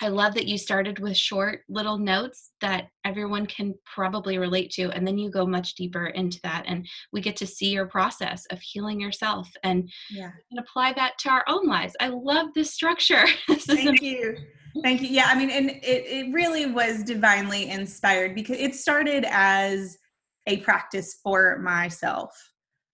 I 0.00 0.08
love 0.08 0.34
that 0.34 0.48
you 0.48 0.58
started 0.58 0.98
with 0.98 1.16
short 1.16 1.60
little 1.68 1.98
notes 1.98 2.52
that 2.60 2.88
everyone 3.04 3.46
can 3.46 3.74
probably 3.84 4.38
relate 4.38 4.70
to, 4.72 4.90
and 4.90 5.06
then 5.06 5.18
you 5.18 5.30
go 5.30 5.46
much 5.46 5.74
deeper 5.74 6.06
into 6.06 6.40
that, 6.42 6.64
and 6.66 6.86
we 7.12 7.20
get 7.20 7.36
to 7.36 7.46
see 7.46 7.70
your 7.70 7.86
process 7.86 8.44
of 8.46 8.60
healing 8.60 9.00
yourself 9.00 9.48
and, 9.62 9.88
yeah. 10.10 10.30
and 10.50 10.58
apply 10.58 10.92
that 10.94 11.18
to 11.20 11.30
our 11.30 11.44
own 11.46 11.66
lives. 11.66 11.94
I 12.00 12.08
love 12.08 12.48
this 12.54 12.72
structure. 12.72 13.26
this 13.48 13.66
Thank 13.66 14.02
you. 14.02 14.36
Thank 14.82 15.02
you. 15.02 15.08
Yeah, 15.08 15.26
I 15.26 15.38
mean, 15.38 15.50
and 15.50 15.70
it, 15.70 15.82
it 15.84 16.32
really 16.32 16.66
was 16.66 17.04
divinely 17.04 17.70
inspired 17.70 18.34
because 18.34 18.56
it 18.58 18.74
started 18.74 19.24
as 19.28 19.98
a 20.46 20.56
practice 20.58 21.20
for 21.22 21.58
myself 21.58 22.32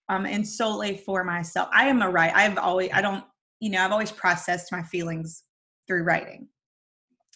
um, 0.08 0.26
and 0.26 0.46
solely 0.46 0.96
for 0.96 1.24
myself. 1.24 1.68
I 1.72 1.86
am 1.86 2.02
a 2.02 2.10
writer. 2.10 2.36
I've 2.36 2.58
always, 2.58 2.90
I 2.92 3.02
don't, 3.02 3.24
you 3.60 3.70
know, 3.70 3.84
I've 3.84 3.92
always 3.92 4.12
processed 4.12 4.72
my 4.72 4.82
feelings 4.82 5.44
through 5.86 6.04
writing, 6.04 6.48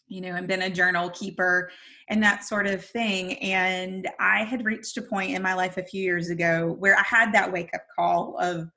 you 0.09 0.21
know, 0.21 0.35
and 0.35 0.49
been 0.49 0.63
a 0.63 0.71
journal 0.71 1.11
keeper 1.11 1.71
and 2.09 2.23
that 2.23 2.45
sort 2.45 2.67
of 2.67 2.85
thing. 2.85 3.35
And 3.39 4.09
I 4.21 4.45
had 4.45 4.65
reached 4.65 4.97
a 4.97 5.03
point 5.03 5.33
in 5.33 5.43
my 5.43 5.55
life 5.55 5.77
a 5.77 5.85
few 5.85 6.03
years 6.03 6.31
ago 6.31 6.77
where 6.79 6.97
I 6.97 7.03
had 7.03 7.33
that 7.33 7.53
wake 7.53 7.71
up 7.75 7.83
call 7.97 8.39
of 8.39 8.69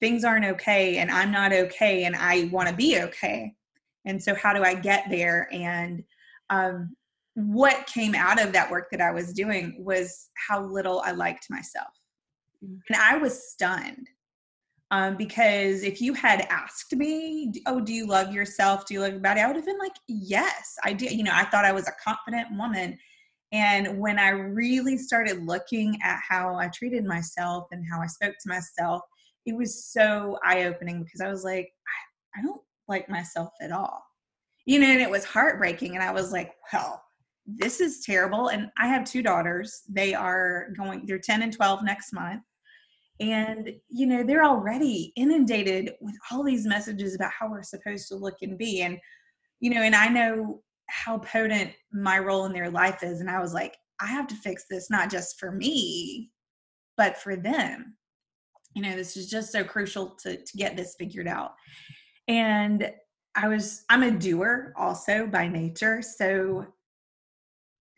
things 0.00 0.24
aren't 0.24 0.44
okay 0.44 0.98
and 0.98 1.10
I'm 1.10 1.30
not 1.30 1.52
okay 1.52 2.04
and 2.04 2.16
I 2.16 2.48
want 2.52 2.68
to 2.68 2.74
be 2.74 3.00
okay. 3.00 3.54
And 4.04 4.20
so, 4.20 4.34
how 4.34 4.52
do 4.52 4.64
I 4.64 4.74
get 4.74 5.04
there? 5.10 5.48
And 5.52 6.02
um, 6.50 6.96
what 7.34 7.86
came 7.86 8.14
out 8.14 8.42
of 8.42 8.52
that 8.52 8.70
work 8.70 8.88
that 8.90 9.00
I 9.00 9.12
was 9.12 9.32
doing 9.32 9.76
was 9.78 10.28
how 10.48 10.64
little 10.64 11.00
I 11.04 11.12
liked 11.12 11.46
myself 11.50 11.86
and 12.62 12.96
I 12.98 13.16
was 13.16 13.50
stunned. 13.50 14.08
Um, 14.90 15.16
because 15.16 15.84
if 15.84 16.02
you 16.02 16.12
had 16.12 16.46
asked 16.50 16.94
me, 16.94 17.50
oh, 17.66 17.80
do 17.80 17.94
you 17.94 18.06
love 18.06 18.34
yourself? 18.34 18.86
Do 18.86 18.92
you 18.92 19.00
love 19.00 19.12
your 19.12 19.20
body? 19.20 19.40
I 19.40 19.46
would 19.46 19.56
have 19.56 19.64
been 19.64 19.78
like, 19.78 19.96
yes, 20.06 20.74
I 20.84 20.92
do. 20.92 21.06
You 21.06 21.24
know, 21.24 21.32
I 21.32 21.44
thought 21.44 21.64
I 21.64 21.72
was 21.72 21.88
a 21.88 21.92
confident 22.04 22.48
woman. 22.58 22.98
And 23.52 23.98
when 23.98 24.18
I 24.18 24.28
really 24.28 24.98
started 24.98 25.46
looking 25.46 25.98
at 26.04 26.20
how 26.28 26.56
I 26.56 26.68
treated 26.68 27.06
myself 27.06 27.68
and 27.70 27.86
how 27.90 28.02
I 28.02 28.06
spoke 28.06 28.34
to 28.42 28.48
myself, 28.50 29.00
it 29.46 29.56
was 29.56 29.86
so 29.86 30.38
eye 30.44 30.64
opening 30.64 31.02
because 31.02 31.22
I 31.22 31.28
was 31.28 31.42
like, 31.42 31.72
I, 32.36 32.40
I 32.40 32.42
don't 32.42 32.60
like 32.86 33.08
myself 33.08 33.48
at 33.62 33.72
all. 33.72 34.02
You 34.66 34.78
know, 34.78 34.88
and 34.88 35.00
it 35.00 35.10
was 35.10 35.24
heartbreaking. 35.24 35.94
And 35.94 36.04
I 36.04 36.12
was 36.12 36.32
like, 36.32 36.52
well, 36.70 37.02
this 37.46 37.80
is 37.80 38.04
terrible. 38.04 38.48
And 38.48 38.70
I 38.78 38.88
have 38.88 39.04
two 39.04 39.22
daughters. 39.22 39.82
They 39.88 40.12
are 40.12 40.68
going, 40.76 41.06
they're 41.06 41.18
10 41.18 41.42
and 41.42 41.52
12 41.52 41.82
next 41.82 42.12
month. 42.12 42.42
And, 43.22 43.70
you 43.88 44.06
know, 44.06 44.24
they're 44.24 44.44
already 44.44 45.12
inundated 45.14 45.92
with 46.00 46.16
all 46.30 46.42
these 46.42 46.66
messages 46.66 47.14
about 47.14 47.30
how 47.30 47.48
we're 47.48 47.62
supposed 47.62 48.08
to 48.08 48.16
look 48.16 48.38
and 48.42 48.58
be. 48.58 48.82
And, 48.82 48.98
you 49.60 49.70
know, 49.70 49.82
and 49.82 49.94
I 49.94 50.08
know 50.08 50.60
how 50.90 51.18
potent 51.18 51.70
my 51.92 52.18
role 52.18 52.46
in 52.46 52.52
their 52.52 52.68
life 52.68 53.04
is. 53.04 53.20
And 53.20 53.30
I 53.30 53.40
was 53.40 53.54
like, 53.54 53.76
I 54.00 54.06
have 54.06 54.26
to 54.26 54.34
fix 54.34 54.64
this, 54.68 54.90
not 54.90 55.08
just 55.08 55.38
for 55.38 55.52
me, 55.52 56.32
but 56.96 57.16
for 57.16 57.36
them. 57.36 57.96
You 58.74 58.82
know, 58.82 58.96
this 58.96 59.16
is 59.16 59.30
just 59.30 59.52
so 59.52 59.62
crucial 59.62 60.16
to, 60.22 60.36
to 60.36 60.56
get 60.56 60.76
this 60.76 60.96
figured 60.98 61.28
out. 61.28 61.52
And 62.26 62.92
I 63.36 63.46
was, 63.46 63.84
I'm 63.88 64.02
a 64.02 64.10
doer 64.10 64.74
also 64.76 65.28
by 65.28 65.46
nature. 65.46 66.02
So 66.02 66.66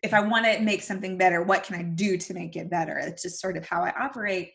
if 0.02 0.12
I 0.12 0.20
want 0.20 0.44
to 0.44 0.60
make 0.60 0.82
something 0.82 1.16
better, 1.16 1.42
what 1.42 1.64
can 1.64 1.76
I 1.76 1.82
do 1.82 2.18
to 2.18 2.34
make 2.34 2.56
it 2.56 2.68
better? 2.68 2.98
It's 2.98 3.22
just 3.22 3.40
sort 3.40 3.56
of 3.56 3.66
how 3.66 3.82
I 3.82 3.94
operate. 3.98 4.52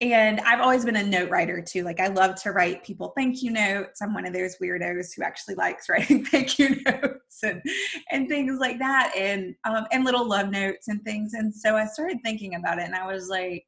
And 0.00 0.40
I've 0.40 0.60
always 0.60 0.84
been 0.84 0.96
a 0.96 1.04
note 1.04 1.30
writer 1.30 1.62
too. 1.62 1.84
Like 1.84 2.00
I 2.00 2.08
love 2.08 2.34
to 2.42 2.50
write 2.50 2.84
people 2.84 3.12
thank 3.16 3.42
you 3.42 3.52
notes. 3.52 4.02
I'm 4.02 4.12
one 4.12 4.26
of 4.26 4.34
those 4.34 4.56
weirdos 4.60 5.14
who 5.14 5.22
actually 5.22 5.54
likes 5.54 5.88
writing 5.88 6.24
thank 6.24 6.58
you 6.58 6.82
notes 6.84 7.38
and 7.42 7.62
and 8.10 8.28
things 8.28 8.58
like 8.60 8.78
that, 8.80 9.14
and 9.16 9.54
um, 9.64 9.86
and 9.92 10.04
little 10.04 10.28
love 10.28 10.50
notes 10.50 10.88
and 10.88 11.02
things. 11.04 11.34
And 11.34 11.54
so 11.54 11.76
I 11.76 11.86
started 11.86 12.18
thinking 12.24 12.56
about 12.56 12.78
it, 12.78 12.84
and 12.84 12.94
I 12.94 13.06
was 13.06 13.28
like, 13.28 13.64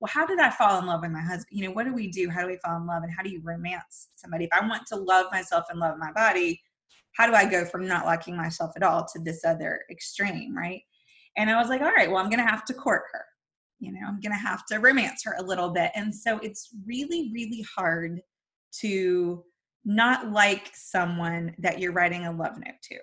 well, 0.00 0.10
how 0.12 0.26
did 0.26 0.40
I 0.40 0.50
fall 0.50 0.78
in 0.78 0.86
love 0.86 1.02
with 1.02 1.10
my 1.10 1.20
husband? 1.20 1.46
You 1.50 1.66
know, 1.66 1.72
what 1.72 1.84
do 1.84 1.94
we 1.94 2.08
do? 2.08 2.28
How 2.28 2.42
do 2.42 2.48
we 2.48 2.58
fall 2.64 2.76
in 2.76 2.86
love? 2.86 3.02
And 3.02 3.12
how 3.12 3.22
do 3.22 3.30
you 3.30 3.40
romance 3.42 4.08
somebody? 4.16 4.44
If 4.44 4.50
I 4.52 4.66
want 4.66 4.86
to 4.88 4.96
love 4.96 5.26
myself 5.32 5.64
and 5.70 5.80
love 5.80 5.96
my 5.98 6.12
body, 6.12 6.60
how 7.16 7.26
do 7.26 7.34
I 7.34 7.44
go 7.48 7.64
from 7.64 7.86
not 7.86 8.06
liking 8.06 8.36
myself 8.36 8.72
at 8.76 8.82
all 8.82 9.06
to 9.12 9.18
this 9.20 9.44
other 9.44 9.80
extreme, 9.90 10.56
right? 10.56 10.82
And 11.36 11.50
I 11.50 11.58
was 11.60 11.68
like, 11.68 11.80
all 11.80 11.92
right, 11.92 12.08
well, 12.08 12.18
I'm 12.18 12.30
going 12.30 12.44
to 12.44 12.50
have 12.50 12.64
to 12.66 12.74
court 12.74 13.02
her. 13.12 13.24
You 13.80 13.92
know, 13.92 14.06
I'm 14.06 14.20
going 14.20 14.32
to 14.32 14.38
have 14.38 14.66
to 14.66 14.78
romance 14.78 15.22
her 15.24 15.36
a 15.38 15.42
little 15.42 15.70
bit. 15.70 15.92
And 15.94 16.14
so 16.14 16.38
it's 16.38 16.70
really, 16.86 17.30
really 17.32 17.64
hard 17.76 18.20
to 18.80 19.44
not 19.84 20.32
like 20.32 20.70
someone 20.74 21.54
that 21.58 21.78
you're 21.78 21.92
writing 21.92 22.26
a 22.26 22.32
love 22.32 22.56
note 22.56 22.74
to. 22.82 22.98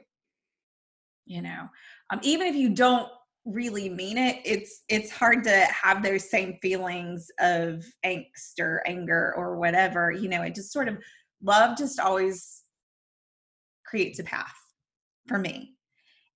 You 1.25 1.41
know, 1.41 1.69
um, 2.11 2.19
even 2.23 2.47
if 2.47 2.55
you 2.55 2.69
don't 2.69 3.09
really 3.45 3.89
mean 3.89 4.17
it 4.17 4.41
it's 4.43 4.81
it's 4.89 5.11
hard 5.11 5.43
to 5.43 5.67
have 5.67 6.01
those 6.01 6.27
same 6.27 6.57
feelings 6.63 7.27
of 7.39 7.85
angst 8.03 8.59
or 8.59 8.81
anger 8.87 9.35
or 9.37 9.55
whatever 9.59 10.11
you 10.11 10.27
know 10.27 10.41
it 10.41 10.55
just 10.55 10.73
sort 10.73 10.87
of 10.87 10.97
love 11.43 11.77
just 11.77 11.99
always 11.99 12.63
creates 13.85 14.19
a 14.19 14.23
path 14.23 14.55
for 15.27 15.37
me. 15.37 15.74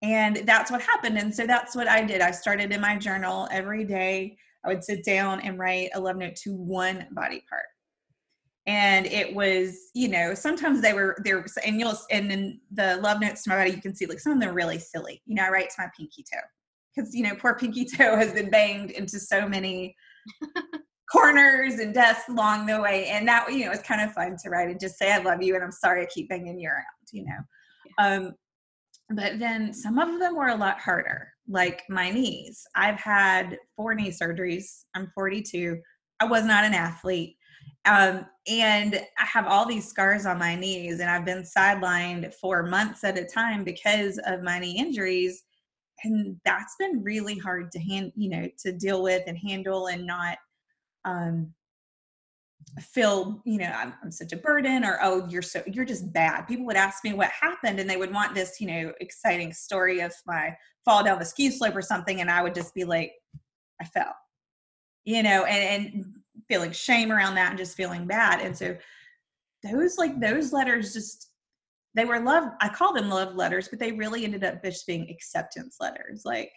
And 0.02 0.38
that's 0.46 0.72
what 0.72 0.82
happened. 0.82 1.18
And 1.18 1.34
so 1.34 1.46
that's 1.46 1.76
what 1.76 1.88
I 1.88 2.04
did. 2.04 2.22
I 2.22 2.32
started 2.32 2.72
in 2.72 2.80
my 2.80 2.98
journal 2.98 3.48
every 3.52 3.84
day. 3.84 4.38
I 4.64 4.70
would 4.70 4.84
sit 4.84 5.04
down 5.04 5.42
and 5.42 5.60
write 5.60 5.90
a 5.94 6.00
love 6.00 6.18
note 6.18 6.36
to 6.44 6.54
one 6.54 7.08
body 7.12 7.44
part. 7.50 7.66
And 8.66 9.06
it 9.08 9.34
was, 9.34 9.90
you 9.94 10.10
know, 10.10 10.34
sometimes 10.34 10.82
they 10.82 10.94
were 10.94 11.18
there, 11.24 11.44
and 11.66 11.80
you'll, 11.80 11.98
and 12.12 12.32
in 12.32 12.60
the 12.72 12.98
love 12.98 13.20
notes 13.20 13.44
to 13.44 13.50
my 13.50 13.58
body, 13.58 13.72
you 13.72 13.82
can 13.82 13.96
see 13.96 14.06
like 14.06 14.20
some 14.20 14.34
of 14.34 14.40
them 14.40 14.50
are 14.50 14.54
really 14.54 14.78
silly. 14.78 15.22
You 15.26 15.36
know, 15.36 15.44
I 15.44 15.50
write 15.50 15.70
to 15.70 15.76
my 15.80 15.90
pinky 15.98 16.24
toe 16.32 16.40
because, 16.96 17.16
you 17.16 17.24
know, 17.24 17.36
poor 17.36 17.56
pinky 17.56 17.86
toe 17.98 18.16
has 18.16 18.32
been 18.32 18.50
banged 18.50 18.92
into 18.92 19.20
so 19.20 19.48
many 19.48 19.96
corners 21.12 21.76
and 21.76 21.94
desks 21.94 22.30
along 22.30 22.68
the 22.68 22.80
way. 22.80 23.08
And 23.08 23.28
that, 23.28 23.52
you 23.52 23.66
know, 23.66 23.72
it's 23.72 23.82
kind 23.82 24.02
of 24.02 24.14
fun 24.14 24.36
to 24.44 24.50
write 24.50 24.70
and 24.70 24.80
just 24.80 24.98
say, 24.98 25.12
I 25.12 25.18
love 25.18 25.42
you 25.42 25.56
and 25.56 25.64
I'm 25.64 25.72
sorry 25.72 26.04
I 26.04 26.06
keep 26.06 26.30
banging 26.30 26.60
you 26.60 26.70
around, 26.70 26.86
you 27.12 27.26
know. 27.26 27.40
Um, 27.98 28.36
but 29.10 29.40
then 29.40 29.74
some 29.74 29.98
of 29.98 30.20
them 30.20 30.36
were 30.36 30.50
a 30.50 30.56
lot 30.56 30.80
harder, 30.80 31.34
like 31.48 31.84
my 31.90 32.12
knees. 32.12 32.66
I've 32.76 33.00
had 33.00 33.58
four 33.76 33.96
knee 33.96 34.12
surgeries. 34.12 34.84
I'm 34.96 35.12
42. 35.16 35.80
I 36.20 36.26
was 36.26 36.46
not 36.46 36.64
an 36.64 36.74
athlete. 36.74 37.36
Um, 37.86 38.26
and 38.48 38.96
I 39.18 39.26
have 39.26 39.48
all 39.48 39.66
these 39.66 39.88
scars 39.88 40.26
on 40.26 40.38
my 40.38 40.56
knees, 40.56 41.00
and 41.00 41.10
I've 41.10 41.26
been 41.26 41.44
sidelined 41.44 42.34
for 42.36 42.64
months 42.64 43.04
at 43.04 43.18
a 43.18 43.26
time 43.26 43.64
because 43.64 44.20
of 44.26 44.44
my 44.44 44.60
knee 44.60 44.78
injuries. 44.78 45.44
And 46.04 46.40
that's 46.46 46.76
been 46.78 47.04
really 47.04 47.38
hard 47.38 47.72
to 47.72 47.80
hand, 47.80 48.12
you 48.16 48.30
know, 48.30 48.48
to 48.60 48.72
deal 48.72 49.02
with 49.02 49.24
and 49.28 49.38
handle 49.38 49.88
and 49.88 50.06
not 50.06 50.38
um, 51.06 51.54
feel 52.82 53.42
you 53.46 53.58
know 53.58 53.72
I'm, 53.76 53.94
I'm, 54.04 54.12
such 54.12 54.32
a 54.32 54.38
burden 54.38 54.86
or 54.86 55.00
oh 55.02 55.28
you're 55.28 55.42
so 55.42 55.62
you're 55.68 55.86
just 55.86 56.12
bad. 56.14 56.44
People 56.44 56.66
would 56.68 56.76
ask 56.76 57.04
me 57.04 57.14
what 57.14 57.30
happened 57.30 57.80
and 57.80 57.90
they 57.90 57.98
would 57.98 58.14
want 58.14 58.36
this 58.36 58.60
you 58.62 58.68
know 58.68 58.94
exciting 59.02 59.54
story 59.54 60.02
of 60.02 60.14
my 60.26 60.56
fall 60.86 61.04
down 61.04 61.20
the 61.20 61.26
ski 61.26 61.50
slope 61.50 61.76
or 61.76 61.82
something. 61.82 62.22
And 62.22 62.30
i 62.30 62.42
would 62.42 62.56
just 62.56 62.74
be 62.74 62.84
like 62.84 63.14
i 63.82 63.86
fell 63.86 64.14
you 65.06 65.24
know 65.24 65.46
and, 65.46 65.94
and 65.96 66.06
feeling 66.48 66.72
shame 66.72 67.12
around 67.12 67.36
that 67.36 67.50
and 67.50 67.58
just 67.58 67.78
feeling 67.78 68.08
bad. 68.08 68.42
And 68.42 68.58
so 68.58 68.76
those 69.64 69.98
like 69.98 70.20
those 70.20 70.54
letters 70.54 70.94
just 70.94 71.28
they 71.96 72.06
were 72.06 72.20
love 72.20 72.50
i 72.62 72.70
call 72.70 72.94
them 72.94 73.10
love 73.10 73.36
letters 73.36 73.68
but 73.68 73.78
they 73.78 73.92
really 73.92 74.24
ended 74.24 74.44
up 74.44 74.64
just 74.64 74.88
being 74.88 75.10
acceptance 75.10 75.78
letters. 75.80 76.24
Like 76.26 76.52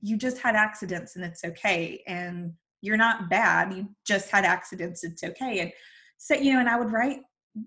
you 0.00 0.16
just 0.16 0.38
had 0.38 0.54
accidents 0.54 1.16
and 1.16 1.24
it's 1.24 1.44
okay. 1.44 2.02
And 2.06 2.52
you're 2.86 2.96
not 2.96 3.28
bad 3.28 3.74
you 3.74 3.88
just 4.06 4.30
had 4.30 4.44
accidents 4.44 5.04
it's 5.04 5.24
okay. 5.24 5.60
And 5.60 5.72
so 6.18 6.34
you 6.34 6.52
know 6.52 6.60
and 6.60 6.68
i 6.68 6.78
would 6.78 6.92
write 6.92 7.20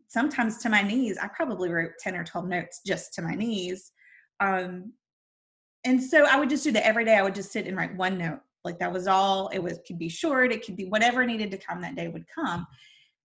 sometimes 0.08 0.58
to 0.60 0.70
my 0.70 0.82
knees 0.82 1.18
i 1.22 1.28
probably 1.28 1.70
wrote 1.70 1.92
10 2.00 2.16
or 2.16 2.24
12 2.24 2.48
notes 2.48 2.82
just 2.86 3.14
to 3.16 3.22
my 3.22 3.36
knees. 3.36 3.92
Um 4.40 4.94
and 5.86 6.02
so 6.02 6.26
i 6.26 6.38
would 6.40 6.50
just 6.50 6.64
do 6.64 6.72
that 6.72 6.86
every 6.86 7.06
day. 7.06 7.16
I 7.16 7.22
would 7.22 7.36
just 7.36 7.52
sit 7.52 7.68
and 7.68 7.78
write 7.78 7.96
one 7.96 8.18
note. 8.18 8.40
Like 8.66 8.80
that 8.80 8.92
was 8.92 9.08
all. 9.08 9.48
It 9.50 9.60
was 9.60 9.80
could 9.88 9.98
be 9.98 10.10
short. 10.10 10.52
It 10.52 10.66
could 10.66 10.76
be 10.76 10.86
whatever 10.86 11.26
needed 11.26 11.52
to 11.52 11.58
come 11.58 11.82
that 11.82 11.96
day 11.96 12.08
would 12.08 12.26
come. 12.34 12.66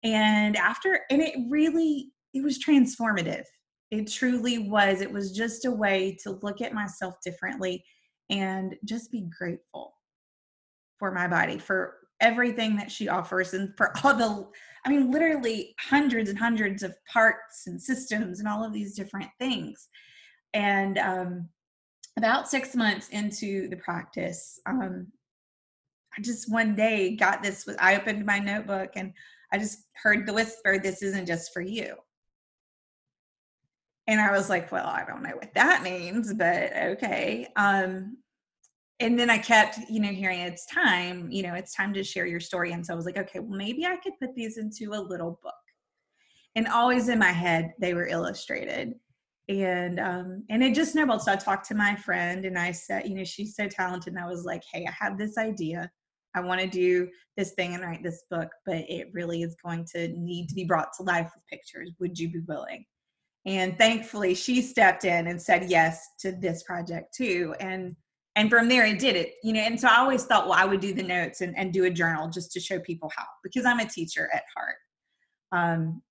And 0.04 0.56
after 0.58 1.02
and 1.10 1.22
it 1.22 1.36
really 1.50 2.12
it 2.34 2.44
was 2.44 2.64
transformative. 2.64 3.44
It 3.92 4.12
truly 4.12 4.60
was. 4.60 5.02
It 5.02 5.12
was 5.12 5.32
just 5.32 5.66
a 5.66 5.72
way 5.72 6.18
to 6.24 6.40
look 6.44 6.62
at 6.62 6.74
myself 6.74 7.16
differently 7.24 7.84
and 8.30 8.76
just 8.86 9.12
be 9.12 9.28
grateful 9.38 9.94
for 11.00 11.12
my 11.12 11.28
body 11.28 11.58
for 11.58 11.96
everything 12.22 12.76
that 12.76 12.92
she 12.92 13.08
offers 13.08 13.54
and 13.54 13.76
for 13.78 13.94
all 14.04 14.14
the 14.14 14.48
i 14.86 14.90
mean 14.90 15.10
literally 15.10 15.74
hundreds 15.80 16.30
and 16.30 16.38
hundreds 16.38 16.84
of 16.84 16.94
parts 17.12 17.66
and 17.68 17.82
systems 17.82 18.40
and 18.40 18.48
all 18.48 18.64
of 18.64 18.74
these 18.74 18.96
different 18.96 19.30
things. 19.40 19.88
And 20.54 20.98
um, 20.98 21.50
about 22.18 22.50
six 22.50 22.76
months 22.76 23.10
into 23.10 23.70
the 23.70 23.78
practice 23.78 24.60
um, 24.66 25.08
i 26.18 26.22
just 26.22 26.52
one 26.52 26.76
day 26.76 27.16
got 27.16 27.42
this 27.42 27.68
i 27.80 27.96
opened 27.96 28.26
my 28.26 28.40
notebook 28.40 28.92
and 28.96 29.14
i 29.54 29.58
just 29.58 29.86
heard 29.94 30.26
the 30.26 30.34
whisper 30.34 30.78
this 30.78 31.02
isn't 31.02 31.28
just 31.28 31.54
for 31.54 31.62
you. 31.62 31.96
And 34.08 34.20
i 34.20 34.32
was 34.32 34.50
like 34.50 34.72
well 34.72 34.88
i 34.88 35.06
don't 35.08 35.24
know 35.24 35.36
what 35.36 35.54
that 35.54 35.84
means 35.84 36.34
but 36.34 36.76
okay. 36.76 37.48
Um, 37.56 38.18
and 39.00 39.18
then 39.18 39.30
I 39.30 39.38
kept, 39.38 39.80
you 39.90 40.02
know, 40.02 40.10
hearing 40.10 40.40
it's 40.40 40.66
time, 40.66 41.32
you 41.32 41.44
know, 41.44 41.54
it's 41.54 41.74
time 41.74 41.94
to 41.94 42.04
share 42.04 42.26
your 42.26 42.42
story. 42.42 42.74
And 42.74 42.86
so 42.86 42.94
I 42.94 42.96
was 42.96 43.06
like, 43.06 43.18
okay, 43.18 43.40
well, 43.40 43.58
maybe 43.58 43.86
I 43.86 43.96
could 43.98 44.14
put 44.22 44.36
these 44.36 44.58
into 44.58 44.94
a 44.94 45.00
little 45.00 45.40
book. 45.42 45.54
And 46.56 46.68
always 46.68 47.08
in 47.08 47.20
my 47.20 47.32
head, 47.32 47.72
they 47.80 47.94
were 47.94 48.08
illustrated. 48.08 48.94
And 49.48 50.00
um, 50.00 50.44
and 50.50 50.62
it 50.64 50.76
just 50.76 50.92
snowballed. 50.92 51.22
So 51.22 51.32
I 51.32 51.38
talked 51.38 51.68
to 51.70 51.76
my 51.76 51.96
friend 51.96 52.46
and 52.46 52.58
I 52.58 52.72
said, 52.72 53.08
you 53.08 53.16
know, 53.16 53.24
she's 53.24 53.56
so 53.56 53.68
talented. 53.68 54.14
And 54.14 54.24
I 54.24 54.28
was 54.28 54.44
like, 54.44 54.62
hey, 54.72 54.86
I 54.86 54.92
have 54.92 55.18
this 55.18 55.38
idea. 55.38 55.90
I 56.36 56.42
want 56.42 56.62
to 56.62 56.68
do 56.68 57.10
this 57.38 57.54
thing 57.54 57.74
and 57.74 57.84
write 57.84 58.04
this 58.04 58.24
book, 58.30 58.50
but 58.66 58.86
it 58.88 59.08
really 59.14 59.42
is 59.42 59.56
going 59.64 59.86
to 59.94 60.10
need 60.10 60.48
to 60.50 60.56
be 60.56 60.66
brought 60.66 60.94
to 60.98 61.04
life 61.04 61.32
with 61.34 61.48
pictures. 61.48 61.92
Would 62.00 62.20
you 62.20 62.30
be 62.30 62.42
willing? 62.48 62.86
And 63.46 63.78
thankfully, 63.78 64.36
she 64.36 64.62
stepped 64.62 65.06
in 65.06 65.28
and 65.28 65.42
said 65.42 65.70
yes 65.72 66.06
to 66.20 66.32
this 66.32 66.62
project 66.64 67.16
too. 67.16 67.56
And 67.60 67.96
and 68.36 68.50
from 68.50 68.68
there 68.68 68.86
it 68.86 69.00
did 69.00 69.16
it 69.16 69.36
you 69.44 69.54
know 69.54 69.60
and 69.60 69.80
so 69.80 69.88
i 69.88 69.98
always 69.98 70.26
thought 70.26 70.48
well 70.48 70.58
i 70.58 70.66
would 70.66 70.80
do 70.80 70.94
the 70.94 71.04
notes 71.04 71.42
and, 71.42 71.58
and 71.58 71.74
do 71.74 71.86
a 71.86 71.90
journal 71.90 72.30
just 72.30 72.52
to 72.52 72.60
show 72.60 72.80
people 72.80 73.12
how 73.16 73.26
because 73.44 73.66
i'm 73.66 73.80
a 73.80 73.86
teacher 73.86 74.30
at 74.34 74.44
heart 74.56 74.76
um 75.52 76.02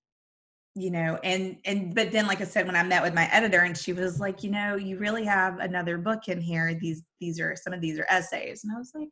you 0.75 0.91
know 0.91 1.19
and 1.23 1.57
and 1.65 1.95
but 1.95 2.11
then 2.11 2.27
like 2.27 2.41
i 2.41 2.43
said 2.43 2.65
when 2.65 2.75
i 2.75 2.83
met 2.83 3.01
with 3.01 3.13
my 3.13 3.27
editor 3.31 3.61
and 3.61 3.77
she 3.77 3.93
was 3.93 4.19
like 4.19 4.43
you 4.43 4.51
know 4.51 4.75
you 4.75 4.97
really 4.97 5.23
have 5.23 5.59
another 5.59 5.97
book 5.97 6.27
in 6.27 6.39
here 6.39 6.77
these 6.79 7.03
these 7.19 7.39
are 7.39 7.55
some 7.55 7.73
of 7.73 7.81
these 7.81 7.97
are 7.97 8.05
essays 8.09 8.63
and 8.63 8.73
i 8.75 8.77
was 8.77 8.91
like 8.93 9.09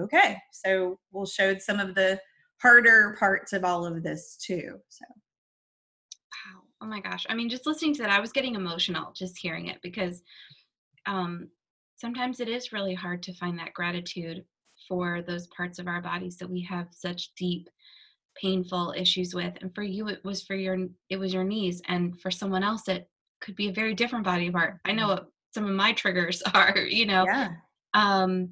okay 0.00 0.36
so 0.52 0.98
we'll 1.12 1.26
show 1.26 1.56
some 1.58 1.78
of 1.78 1.94
the 1.94 2.18
harder 2.60 3.16
parts 3.18 3.52
of 3.52 3.64
all 3.64 3.86
of 3.86 4.02
this 4.02 4.36
too. 4.36 4.78
So 4.88 5.04
wow. 5.10 6.62
Oh 6.82 6.86
my 6.86 7.00
gosh. 7.00 7.26
I 7.28 7.34
mean, 7.34 7.48
just 7.48 7.66
listening 7.66 7.94
to 7.94 8.02
that, 8.02 8.10
I 8.10 8.20
was 8.20 8.32
getting 8.32 8.54
emotional 8.54 9.12
just 9.14 9.38
hearing 9.38 9.66
it 9.68 9.78
because 9.82 10.22
um, 11.06 11.48
sometimes 11.96 12.40
it 12.40 12.48
is 12.48 12.72
really 12.72 12.94
hard 12.94 13.22
to 13.22 13.34
find 13.34 13.58
that 13.58 13.74
gratitude 13.74 14.44
for 14.88 15.22
those 15.22 15.46
parts 15.48 15.78
of 15.78 15.88
our 15.88 16.00
bodies 16.02 16.36
that 16.36 16.50
we 16.50 16.62
have 16.62 16.88
such 16.90 17.34
deep 17.36 17.68
painful 18.40 18.94
issues 18.96 19.34
with 19.34 19.54
and 19.62 19.74
for 19.74 19.82
you 19.82 20.08
it 20.08 20.22
was 20.24 20.42
for 20.42 20.54
your 20.54 20.76
it 21.08 21.16
was 21.16 21.32
your 21.32 21.44
knees 21.44 21.80
and 21.88 22.20
for 22.20 22.30
someone 22.30 22.62
else 22.62 22.86
it 22.86 23.08
could 23.40 23.56
be 23.56 23.68
a 23.68 23.72
very 23.72 23.94
different 23.94 24.24
body 24.24 24.50
part 24.50 24.74
i 24.84 24.92
know 24.92 25.04
Mm-hmm. 25.06 25.10
what 25.10 25.26
some 25.54 25.64
of 25.64 25.74
my 25.74 25.92
triggers 25.92 26.42
are 26.54 26.76
you 26.78 27.06
know 27.06 27.24
yeah. 27.24 27.48
um 27.94 28.50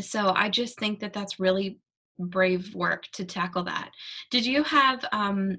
so 0.00 0.32
i 0.34 0.48
just 0.48 0.78
think 0.78 1.00
that 1.00 1.12
that's 1.12 1.38
really 1.38 1.78
brave 2.18 2.74
work 2.74 3.04
to 3.12 3.24
tackle 3.24 3.64
that 3.64 3.90
did 4.30 4.46
you 4.46 4.62
have 4.62 5.04
um 5.12 5.56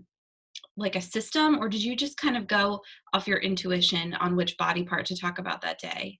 like 0.77 0.95
a 0.95 1.01
system 1.01 1.59
or 1.59 1.69
did 1.69 1.83
you 1.83 1.95
just 1.95 2.17
kind 2.17 2.35
of 2.35 2.47
go 2.47 2.79
off 3.13 3.27
your 3.27 3.37
intuition 3.39 4.13
on 4.15 4.35
which 4.35 4.57
body 4.57 4.83
part 4.83 5.05
to 5.05 5.15
talk 5.15 5.37
about 5.37 5.61
that 5.61 5.79
day 5.79 6.17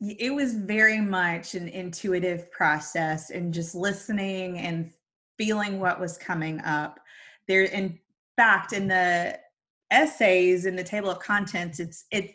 It 0.00 0.34
was 0.34 0.54
very 0.54 1.00
much 1.00 1.54
an 1.54 1.68
intuitive 1.68 2.50
process 2.50 3.30
and 3.30 3.54
just 3.54 3.74
listening 3.74 4.58
and 4.58 4.90
feeling 5.38 5.80
what 5.80 6.00
was 6.00 6.18
coming 6.18 6.60
up. 6.60 7.00
There, 7.48 7.64
in 7.64 7.98
fact, 8.36 8.72
in 8.72 8.88
the 8.88 9.38
essays 9.90 10.66
in 10.66 10.76
the 10.76 10.84
table 10.84 11.10
of 11.10 11.20
contents, 11.20 11.80
it's 11.80 12.04
it 12.10 12.32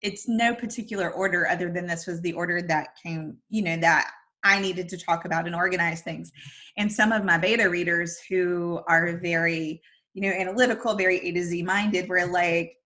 it's 0.00 0.28
no 0.28 0.54
particular 0.54 1.10
order 1.10 1.46
other 1.46 1.70
than 1.70 1.86
this 1.86 2.06
was 2.06 2.20
the 2.20 2.32
order 2.32 2.60
that 2.60 2.96
came, 3.00 3.36
you 3.50 3.62
know, 3.62 3.76
that 3.76 4.10
I 4.42 4.60
needed 4.60 4.88
to 4.88 4.98
talk 4.98 5.24
about 5.24 5.46
and 5.46 5.54
organize 5.54 6.02
things. 6.02 6.32
And 6.76 6.92
some 6.92 7.12
of 7.12 7.24
my 7.24 7.38
beta 7.38 7.70
readers 7.70 8.18
who 8.28 8.80
are 8.88 9.18
very, 9.18 9.80
you 10.14 10.22
know, 10.22 10.36
analytical, 10.36 10.94
very 10.94 11.20
A 11.20 11.32
to 11.32 11.42
Z 11.44 11.62
minded 11.62 12.08
were 12.08 12.26
like, 12.26 12.76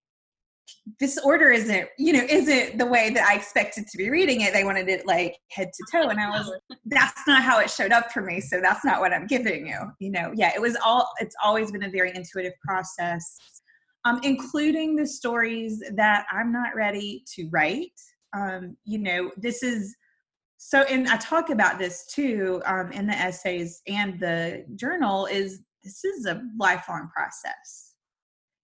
this 1.00 1.18
order 1.18 1.50
isn't, 1.50 1.88
you 1.99 2.12
know, 2.12 2.25
isn't 2.28 2.78
the 2.78 2.87
way 2.87 3.11
that 3.11 3.26
I 3.28 3.35
expected 3.35 3.87
to 3.88 3.99
be 3.99 4.11
reading 4.11 4.42
it. 4.42 4.52
They 4.52 4.64
wanted 4.64 4.88
it 4.88 5.06
like 5.06 5.37
head 5.50 5.70
to 5.73 5.85
toe. 5.92 6.08
And 6.08 6.20
I 6.20 6.30
was 6.30 6.52
that's 6.87 7.26
not 7.26 7.42
how 7.42 7.61
it 7.61 7.70
showed 7.70 7.92
up 7.92 8.12
for 8.12 8.23
me. 8.23 8.40
So 8.40 8.61
that's 8.61 8.85
not 8.85 9.00
what 9.00 9.12
I'm 9.12 9.26
giving 9.26 9.66
you. 9.66 9.78
You 10.00 10.11
know, 10.11 10.32
yeah, 10.35 10.52
it 10.54 10.61
was 10.61 10.76
all 10.85 11.11
it's 11.20 11.37
always 11.42 11.73
been 11.73 11.85
a 11.85 11.90
very 11.90 12.11
intuitive 12.14 12.54
process. 12.66 13.38
Um, 14.04 14.20
including 14.23 14.94
the 14.94 15.04
stories 15.04 15.82
that 15.96 16.26
I'm 16.30 16.52
not 16.52 16.76
ready 16.76 17.25
to 17.35 17.49
write. 17.50 17.90
Um, 18.37 18.76
you 18.85 19.00
know, 19.00 19.32
this 19.37 19.64
is 19.64 19.96
so 20.58 20.82
and 20.82 21.06
i 21.08 21.16
talk 21.18 21.50
about 21.50 21.78
this 21.78 22.06
too 22.06 22.62
um, 22.64 22.90
in 22.92 23.06
the 23.06 23.14
essays 23.14 23.82
and 23.87 24.18
the 24.18 24.64
journal 24.75 25.26
is 25.26 25.61
this 25.85 26.04
is 26.04 26.26
a 26.26 26.42
lifelong 26.58 27.08
process 27.14 27.85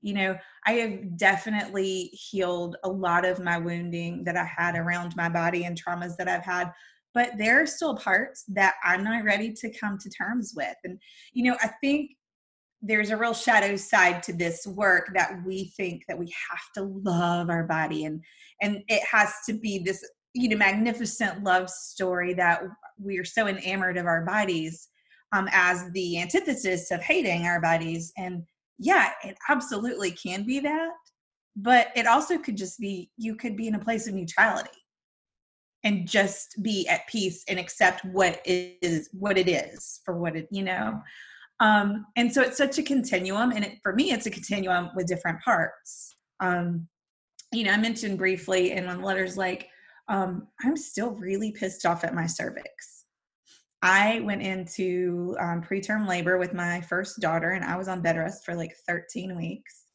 you 0.02 0.12
know 0.14 0.36
i 0.66 0.72
have 0.72 1.16
definitely 1.16 2.10
healed 2.12 2.76
a 2.84 2.88
lot 2.88 3.24
of 3.24 3.40
my 3.40 3.56
wounding 3.56 4.22
that 4.24 4.36
i 4.36 4.44
had 4.44 4.76
around 4.76 5.14
my 5.16 5.28
body 5.28 5.64
and 5.64 5.80
traumas 5.80 6.16
that 6.16 6.28
i've 6.28 6.44
had 6.44 6.70
but 7.14 7.30
there 7.38 7.62
are 7.62 7.66
still 7.66 7.96
parts 7.96 8.44
that 8.48 8.74
i'm 8.84 9.02
not 9.02 9.24
ready 9.24 9.52
to 9.52 9.70
come 9.78 9.98
to 9.98 10.10
terms 10.10 10.52
with. 10.56 10.76
And 10.84 10.98
you 11.32 11.44
know 11.44 11.56
i 11.62 11.70
think 11.80 12.10
there's 12.82 13.10
a 13.10 13.16
real 13.16 13.32
shadow 13.32 13.76
side 13.76 14.22
to 14.24 14.32
this 14.32 14.66
work 14.66 15.10
that 15.14 15.40
we 15.46 15.72
think 15.76 16.02
that 16.08 16.18
we 16.18 16.26
have 16.50 16.60
to 16.74 16.82
love 16.82 17.48
our 17.48 17.64
body. 17.64 18.04
And 18.04 18.20
and 18.60 18.82
it 18.88 19.02
has 19.04 19.32
to 19.46 19.54
be 19.54 19.78
this 19.78 20.04
you 20.34 20.48
know 20.48 20.56
magnificent 20.56 21.44
love 21.44 21.70
story 21.70 22.34
that 22.34 22.62
we 22.98 23.18
are 23.18 23.24
so 23.24 23.46
enamored 23.46 23.96
of 23.96 24.06
our 24.06 24.24
bodies 24.24 24.88
um, 25.32 25.48
as 25.52 25.90
the 25.92 26.20
antithesis 26.20 26.90
of 26.90 27.00
hating 27.00 27.46
our 27.46 27.60
bodies. 27.60 28.12
And 28.18 28.42
yeah 28.78 29.10
it 29.24 29.36
absolutely 29.48 30.10
can 30.10 30.44
be 30.44 30.60
that 30.60 30.92
but 31.56 31.88
it 31.94 32.06
also 32.06 32.38
could 32.38 32.56
just 32.56 32.78
be 32.78 33.10
you 33.16 33.34
could 33.34 33.56
be 33.56 33.68
in 33.68 33.74
a 33.74 33.78
place 33.78 34.06
of 34.06 34.14
neutrality 34.14 34.70
and 35.84 36.06
just 36.08 36.62
be 36.62 36.86
at 36.88 37.06
peace 37.08 37.44
and 37.48 37.58
accept 37.58 38.04
what 38.06 38.40
is 38.44 39.08
what 39.12 39.36
it 39.36 39.48
is 39.48 40.00
for 40.04 40.18
what 40.18 40.36
it 40.36 40.48
you 40.50 40.62
know 40.62 41.00
um 41.60 42.06
and 42.16 42.32
so 42.32 42.42
it's 42.42 42.56
such 42.56 42.78
a 42.78 42.82
continuum 42.82 43.52
and 43.52 43.64
it, 43.64 43.78
for 43.82 43.94
me 43.94 44.10
it's 44.12 44.26
a 44.26 44.30
continuum 44.30 44.90
with 44.94 45.06
different 45.06 45.40
parts 45.42 46.16
um 46.40 46.86
you 47.52 47.64
know 47.64 47.72
i 47.72 47.76
mentioned 47.76 48.18
briefly 48.18 48.72
in 48.72 48.86
one 48.86 48.96
of 48.96 49.00
the 49.00 49.06
letters 49.06 49.36
like 49.36 49.68
um, 50.08 50.48
I'm 50.62 50.76
still 50.76 51.12
really 51.12 51.52
pissed 51.52 51.86
off 51.86 52.04
at 52.04 52.14
my 52.14 52.26
cervix. 52.26 53.01
I 53.82 54.20
went 54.20 54.42
into 54.42 55.36
um, 55.40 55.60
preterm 55.60 56.06
labor 56.06 56.38
with 56.38 56.54
my 56.54 56.80
first 56.82 57.20
daughter, 57.20 57.50
and 57.50 57.64
I 57.64 57.76
was 57.76 57.88
on 57.88 58.00
bed 58.00 58.16
rest 58.16 58.44
for 58.44 58.54
like 58.54 58.74
13 58.86 59.36
weeks. 59.36 59.86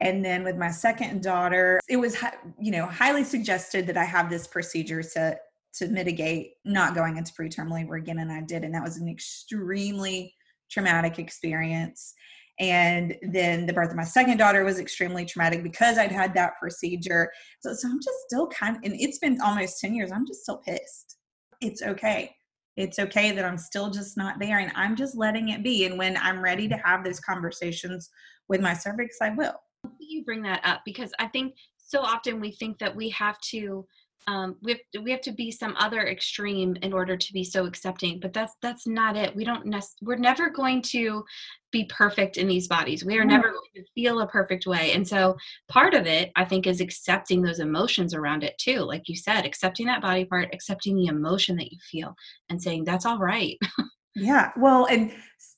And 0.00 0.24
then 0.24 0.42
with 0.42 0.56
my 0.56 0.72
second 0.72 1.22
daughter, 1.22 1.80
it 1.88 1.96
was 1.96 2.16
you 2.60 2.72
know 2.72 2.86
highly 2.86 3.22
suggested 3.22 3.86
that 3.86 3.96
I 3.96 4.04
have 4.04 4.28
this 4.28 4.46
procedure 4.46 5.02
to 5.14 5.36
to 5.74 5.88
mitigate 5.88 6.54
not 6.64 6.94
going 6.94 7.16
into 7.16 7.32
preterm 7.32 7.70
labor 7.72 7.94
again, 7.94 8.18
and 8.18 8.32
I 8.32 8.42
did, 8.42 8.64
and 8.64 8.74
that 8.74 8.82
was 8.82 8.96
an 8.96 9.08
extremely 9.08 10.34
traumatic 10.70 11.18
experience. 11.18 12.14
And 12.58 13.16
then 13.22 13.66
the 13.66 13.72
birth 13.72 13.90
of 13.90 13.96
my 13.96 14.04
second 14.04 14.36
daughter 14.36 14.64
was 14.64 14.78
extremely 14.78 15.24
traumatic 15.24 15.62
because 15.62 15.96
I'd 15.96 16.12
had 16.12 16.34
that 16.34 16.52
procedure. 16.60 17.30
So, 17.60 17.72
so 17.72 17.88
I'm 17.88 17.98
just 17.98 18.18
still 18.26 18.46
kind 18.48 18.76
of, 18.76 18.82
and 18.84 18.94
it's 19.00 19.18
been 19.18 19.40
almost 19.40 19.80
10 19.80 19.94
years, 19.94 20.12
I'm 20.12 20.26
just 20.26 20.42
still 20.42 20.58
pissed. 20.58 21.16
It's 21.60 21.82
okay. 21.82 22.34
It's 22.76 22.98
okay 22.98 23.32
that 23.32 23.44
I'm 23.44 23.58
still 23.58 23.90
just 23.90 24.16
not 24.16 24.38
there 24.38 24.58
and 24.58 24.72
I'm 24.74 24.96
just 24.96 25.16
letting 25.16 25.50
it 25.50 25.62
be. 25.62 25.84
And 25.84 25.98
when 25.98 26.16
I'm 26.16 26.42
ready 26.42 26.68
to 26.68 26.76
have 26.76 27.04
those 27.04 27.20
conversations 27.20 28.10
with 28.48 28.60
my 28.60 28.74
cervix, 28.74 29.18
I 29.20 29.30
will. 29.30 29.54
You 29.98 30.24
bring 30.24 30.42
that 30.42 30.60
up 30.64 30.82
because 30.84 31.12
I 31.18 31.26
think 31.28 31.54
so 31.76 32.00
often 32.00 32.40
we 32.40 32.52
think 32.52 32.78
that 32.78 32.94
we 32.94 33.10
have 33.10 33.38
to 33.50 33.86
um, 34.26 34.56
we 34.62 34.72
have 34.72 35.02
we 35.04 35.10
have 35.10 35.20
to 35.22 35.32
be 35.32 35.50
some 35.50 35.74
other 35.78 36.06
extreme 36.06 36.76
in 36.82 36.92
order 36.92 37.16
to 37.16 37.32
be 37.32 37.42
so 37.44 37.66
accepting 37.66 38.20
but 38.20 38.32
that's 38.32 38.54
that's 38.62 38.86
not 38.86 39.16
it 39.16 39.34
we 39.34 39.44
don't 39.44 39.66
nec- 39.66 39.82
we're 40.00 40.16
never 40.16 40.50
going 40.50 40.80
to 40.82 41.24
be 41.72 41.84
perfect 41.86 42.36
in 42.36 42.46
these 42.46 42.68
bodies 42.68 43.04
we 43.04 43.18
are 43.18 43.24
No. 43.24 43.36
never 43.36 43.48
going 43.50 43.70
to 43.76 43.84
feel 43.94 44.20
a 44.20 44.26
perfect 44.26 44.66
way 44.66 44.92
and 44.92 45.06
so 45.06 45.36
part 45.68 45.94
of 45.94 46.06
it 46.06 46.30
i 46.36 46.44
think 46.44 46.66
is 46.66 46.80
accepting 46.80 47.42
those 47.42 47.58
emotions 47.60 48.14
around 48.14 48.44
it 48.44 48.56
too 48.58 48.80
like 48.80 49.08
you 49.08 49.16
said 49.16 49.44
accepting 49.44 49.86
that 49.86 50.02
body 50.02 50.24
part 50.24 50.48
accepting 50.52 50.96
the 50.96 51.06
emotion 51.06 51.56
that 51.56 51.72
you 51.72 51.78
feel 51.90 52.14
and 52.50 52.62
saying 52.62 52.84
that's 52.84 53.06
all 53.06 53.18
right 53.18 53.58
Yeah. 54.14 54.50
Well, 54.58 54.86
and 54.86 55.12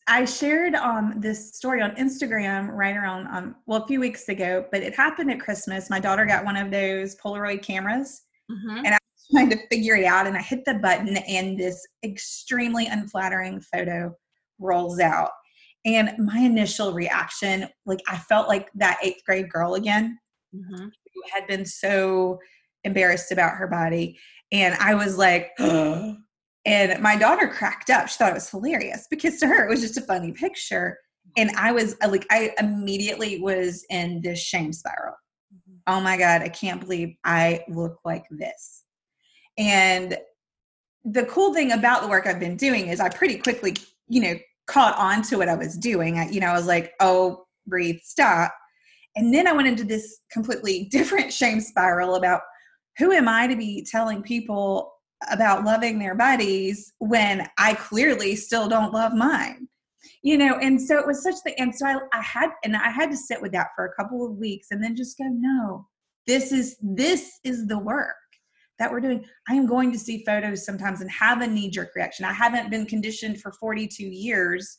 I 0.06 0.24
shared 0.26 0.74
um 0.74 1.14
this 1.16 1.54
story 1.56 1.82
on 1.82 1.90
Instagram 1.96 2.68
right 2.68 2.96
around 2.96 3.26
um 3.26 3.56
well 3.66 3.82
a 3.82 3.86
few 3.88 3.98
weeks 4.00 4.28
ago, 4.28 4.64
but 4.70 4.82
it 4.82 4.94
happened 4.94 5.30
at 5.30 5.40
Christmas. 5.40 5.90
My 5.90 5.98
daughter 5.98 6.24
got 6.24 6.44
one 6.44 6.56
of 6.56 6.70
those 6.70 7.16
Polaroid 7.16 7.62
cameras 7.62 8.22
Mhm. 8.50 8.78
And 8.84 8.88
I 8.88 8.98
was 9.12 9.26
trying 9.32 9.50
to 9.50 9.66
figure 9.68 9.96
it 9.96 10.04
out 10.04 10.26
and 10.26 10.36
I 10.36 10.42
hit 10.42 10.64
the 10.64 10.74
button 10.74 11.16
and 11.16 11.58
this 11.58 11.84
extremely 12.04 12.86
unflattering 12.86 13.60
photo 13.60 14.14
rolls 14.58 15.00
out. 15.00 15.30
And 15.84 16.14
my 16.18 16.38
initial 16.38 16.92
reaction, 16.92 17.68
like 17.86 18.00
I 18.08 18.16
felt 18.18 18.48
like 18.48 18.70
that 18.74 18.98
eighth 19.02 19.24
grade 19.24 19.50
girl 19.50 19.74
again 19.74 20.18
Mhm. 20.54 20.90
who 21.14 21.22
had 21.32 21.46
been 21.46 21.64
so 21.66 22.38
embarrassed 22.84 23.32
about 23.32 23.56
her 23.56 23.66
body. 23.66 24.18
And 24.52 24.74
I 24.76 24.94
was 24.94 25.16
like, 25.18 25.50
and 26.66 27.02
my 27.02 27.16
daughter 27.16 27.48
cracked 27.48 27.90
up. 27.90 28.08
She 28.08 28.16
thought 28.18 28.30
it 28.30 28.34
was 28.34 28.48
hilarious 28.50 29.06
because 29.10 29.38
to 29.40 29.46
her 29.46 29.66
it 29.66 29.70
was 29.70 29.80
just 29.80 29.96
a 29.98 30.02
funny 30.02 30.32
picture. 30.32 30.98
And 31.36 31.50
I 31.56 31.72
was 31.72 31.96
like, 32.06 32.26
I 32.30 32.52
immediately 32.58 33.40
was 33.40 33.84
in 33.90 34.20
this 34.22 34.38
shame 34.40 34.72
spiral. 34.72 35.14
Oh 35.86 36.00
my 36.00 36.16
God, 36.16 36.42
I 36.42 36.48
can't 36.48 36.80
believe 36.80 37.14
I 37.24 37.64
look 37.68 37.98
like 38.04 38.24
this. 38.30 38.84
And 39.58 40.16
the 41.04 41.26
cool 41.26 41.52
thing 41.52 41.72
about 41.72 42.02
the 42.02 42.08
work 42.08 42.26
I've 42.26 42.40
been 42.40 42.56
doing 42.56 42.88
is 42.88 43.00
I 43.00 43.08
pretty 43.10 43.38
quickly, 43.38 43.76
you 44.08 44.20
know, 44.22 44.34
caught 44.66 44.96
on 44.96 45.22
to 45.24 45.36
what 45.36 45.48
I 45.48 45.54
was 45.54 45.76
doing. 45.76 46.18
I, 46.18 46.30
you 46.30 46.40
know, 46.40 46.48
I 46.48 46.54
was 46.54 46.66
like, 46.66 46.94
oh, 47.00 47.44
breathe, 47.66 47.98
stop. 48.02 48.54
And 49.16 49.32
then 49.32 49.46
I 49.46 49.52
went 49.52 49.68
into 49.68 49.84
this 49.84 50.20
completely 50.30 50.84
different 50.90 51.32
shame 51.32 51.60
spiral 51.60 52.14
about 52.14 52.40
who 52.98 53.12
am 53.12 53.28
I 53.28 53.46
to 53.46 53.56
be 53.56 53.86
telling 53.88 54.22
people 54.22 54.92
about 55.30 55.64
loving 55.64 55.98
their 55.98 56.14
bodies 56.14 56.92
when 56.98 57.48
I 57.58 57.74
clearly 57.74 58.36
still 58.36 58.68
don't 58.68 58.92
love 58.92 59.12
mine? 59.12 59.68
You 60.22 60.38
know, 60.38 60.58
and 60.58 60.80
so 60.80 60.98
it 60.98 61.06
was 61.06 61.22
such 61.22 61.36
the, 61.44 61.58
and 61.60 61.74
so 61.74 61.86
I, 61.86 61.98
I 62.12 62.22
had, 62.22 62.50
and 62.64 62.76
I 62.76 62.90
had 62.90 63.10
to 63.10 63.16
sit 63.16 63.40
with 63.40 63.52
that 63.52 63.68
for 63.74 63.86
a 63.86 63.94
couple 63.94 64.26
of 64.26 64.36
weeks 64.36 64.68
and 64.70 64.82
then 64.82 64.96
just 64.96 65.18
go, 65.18 65.24
no, 65.28 65.86
this 66.26 66.52
is, 66.52 66.76
this 66.82 67.38
is 67.44 67.66
the 67.66 67.78
work 67.78 68.16
that 68.78 68.90
we're 68.90 69.00
doing. 69.00 69.24
I 69.48 69.54
am 69.54 69.66
going 69.66 69.92
to 69.92 69.98
see 69.98 70.24
photos 70.24 70.64
sometimes 70.64 71.00
and 71.00 71.10
have 71.10 71.40
a 71.40 71.46
knee 71.46 71.70
jerk 71.70 71.90
reaction. 71.94 72.24
I 72.24 72.32
haven't 72.32 72.70
been 72.70 72.86
conditioned 72.86 73.40
for 73.40 73.52
42 73.52 74.04
years 74.04 74.78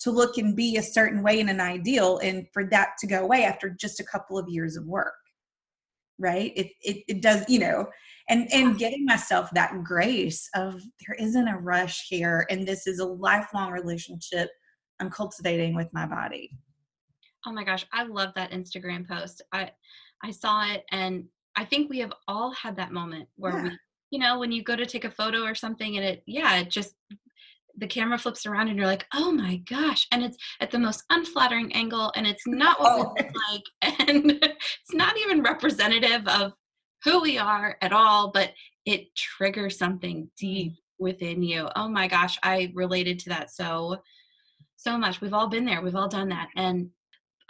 to 0.00 0.10
look 0.10 0.38
and 0.38 0.56
be 0.56 0.76
a 0.76 0.82
certain 0.82 1.22
way 1.22 1.40
in 1.40 1.48
an 1.48 1.60
ideal 1.60 2.18
and 2.18 2.46
for 2.52 2.64
that 2.64 2.90
to 2.98 3.06
go 3.06 3.22
away 3.22 3.44
after 3.44 3.70
just 3.70 4.00
a 4.00 4.04
couple 4.04 4.38
of 4.38 4.48
years 4.48 4.76
of 4.76 4.86
work 4.86 5.14
right 6.18 6.52
it, 6.56 6.68
it 6.82 7.02
it 7.08 7.22
does 7.22 7.44
you 7.48 7.58
know 7.58 7.86
and 8.28 8.50
and 8.52 8.78
getting 8.78 9.04
myself 9.04 9.50
that 9.52 9.82
grace 9.84 10.48
of 10.54 10.80
there 11.06 11.16
isn't 11.18 11.48
a 11.48 11.58
rush 11.58 12.06
here 12.08 12.46
and 12.50 12.66
this 12.66 12.86
is 12.86 12.98
a 12.98 13.04
lifelong 13.04 13.70
relationship 13.70 14.50
I'm 15.00 15.10
cultivating 15.10 15.74
with 15.74 15.92
my 15.92 16.06
body. 16.06 16.50
Oh 17.46 17.52
my 17.52 17.64
gosh, 17.64 17.86
I 17.92 18.04
love 18.04 18.32
that 18.36 18.52
Instagram 18.52 19.08
post. 19.08 19.42
I 19.52 19.70
I 20.22 20.30
saw 20.30 20.70
it 20.70 20.84
and 20.92 21.24
I 21.56 21.64
think 21.64 21.88
we 21.88 21.98
have 22.00 22.12
all 22.28 22.52
had 22.52 22.76
that 22.76 22.92
moment 22.92 23.28
where 23.36 23.56
yeah. 23.56 23.62
we 23.64 23.78
you 24.10 24.18
know, 24.18 24.38
when 24.38 24.50
you 24.50 24.62
go 24.62 24.74
to 24.74 24.86
take 24.86 25.04
a 25.04 25.10
photo 25.10 25.44
or 25.44 25.54
something 25.54 25.96
and 25.96 26.04
it 26.04 26.22
yeah, 26.26 26.56
it 26.58 26.68
just 26.68 26.94
the 27.76 27.86
camera 27.86 28.18
flips 28.18 28.44
around 28.44 28.68
and 28.68 28.76
you're 28.76 28.86
like, 28.86 29.06
oh 29.14 29.32
my 29.32 29.56
gosh. 29.68 30.06
And 30.12 30.22
it's 30.22 30.36
at 30.60 30.70
the 30.70 30.78
most 30.78 31.04
unflattering 31.10 31.72
angle 31.74 32.12
and 32.14 32.26
it's 32.26 32.46
not 32.46 32.80
what 32.80 32.92
oh. 32.92 33.14
we 33.16 33.22
look 33.22 33.34
like. 33.50 33.98
And 34.08 34.32
it's 34.42 34.92
not 34.92 35.16
even 35.16 35.42
representative 35.42 36.26
of 36.26 36.52
who 37.04 37.22
we 37.22 37.38
are 37.38 37.76
at 37.80 37.92
all, 37.92 38.30
but 38.32 38.50
it 38.84 39.14
triggers 39.16 39.78
something 39.78 40.30
deep 40.36 40.72
mm. 40.72 40.76
within 40.98 41.42
you. 41.42 41.68
Oh 41.76 41.88
my 41.88 42.08
gosh, 42.08 42.38
I 42.42 42.72
related 42.74 43.18
to 43.20 43.30
that 43.30 43.50
so 43.50 43.98
so 44.82 44.98
much. 44.98 45.20
We've 45.20 45.34
all 45.34 45.48
been 45.48 45.64
there. 45.64 45.82
We've 45.82 45.96
all 45.96 46.08
done 46.08 46.28
that. 46.30 46.48
And 46.56 46.90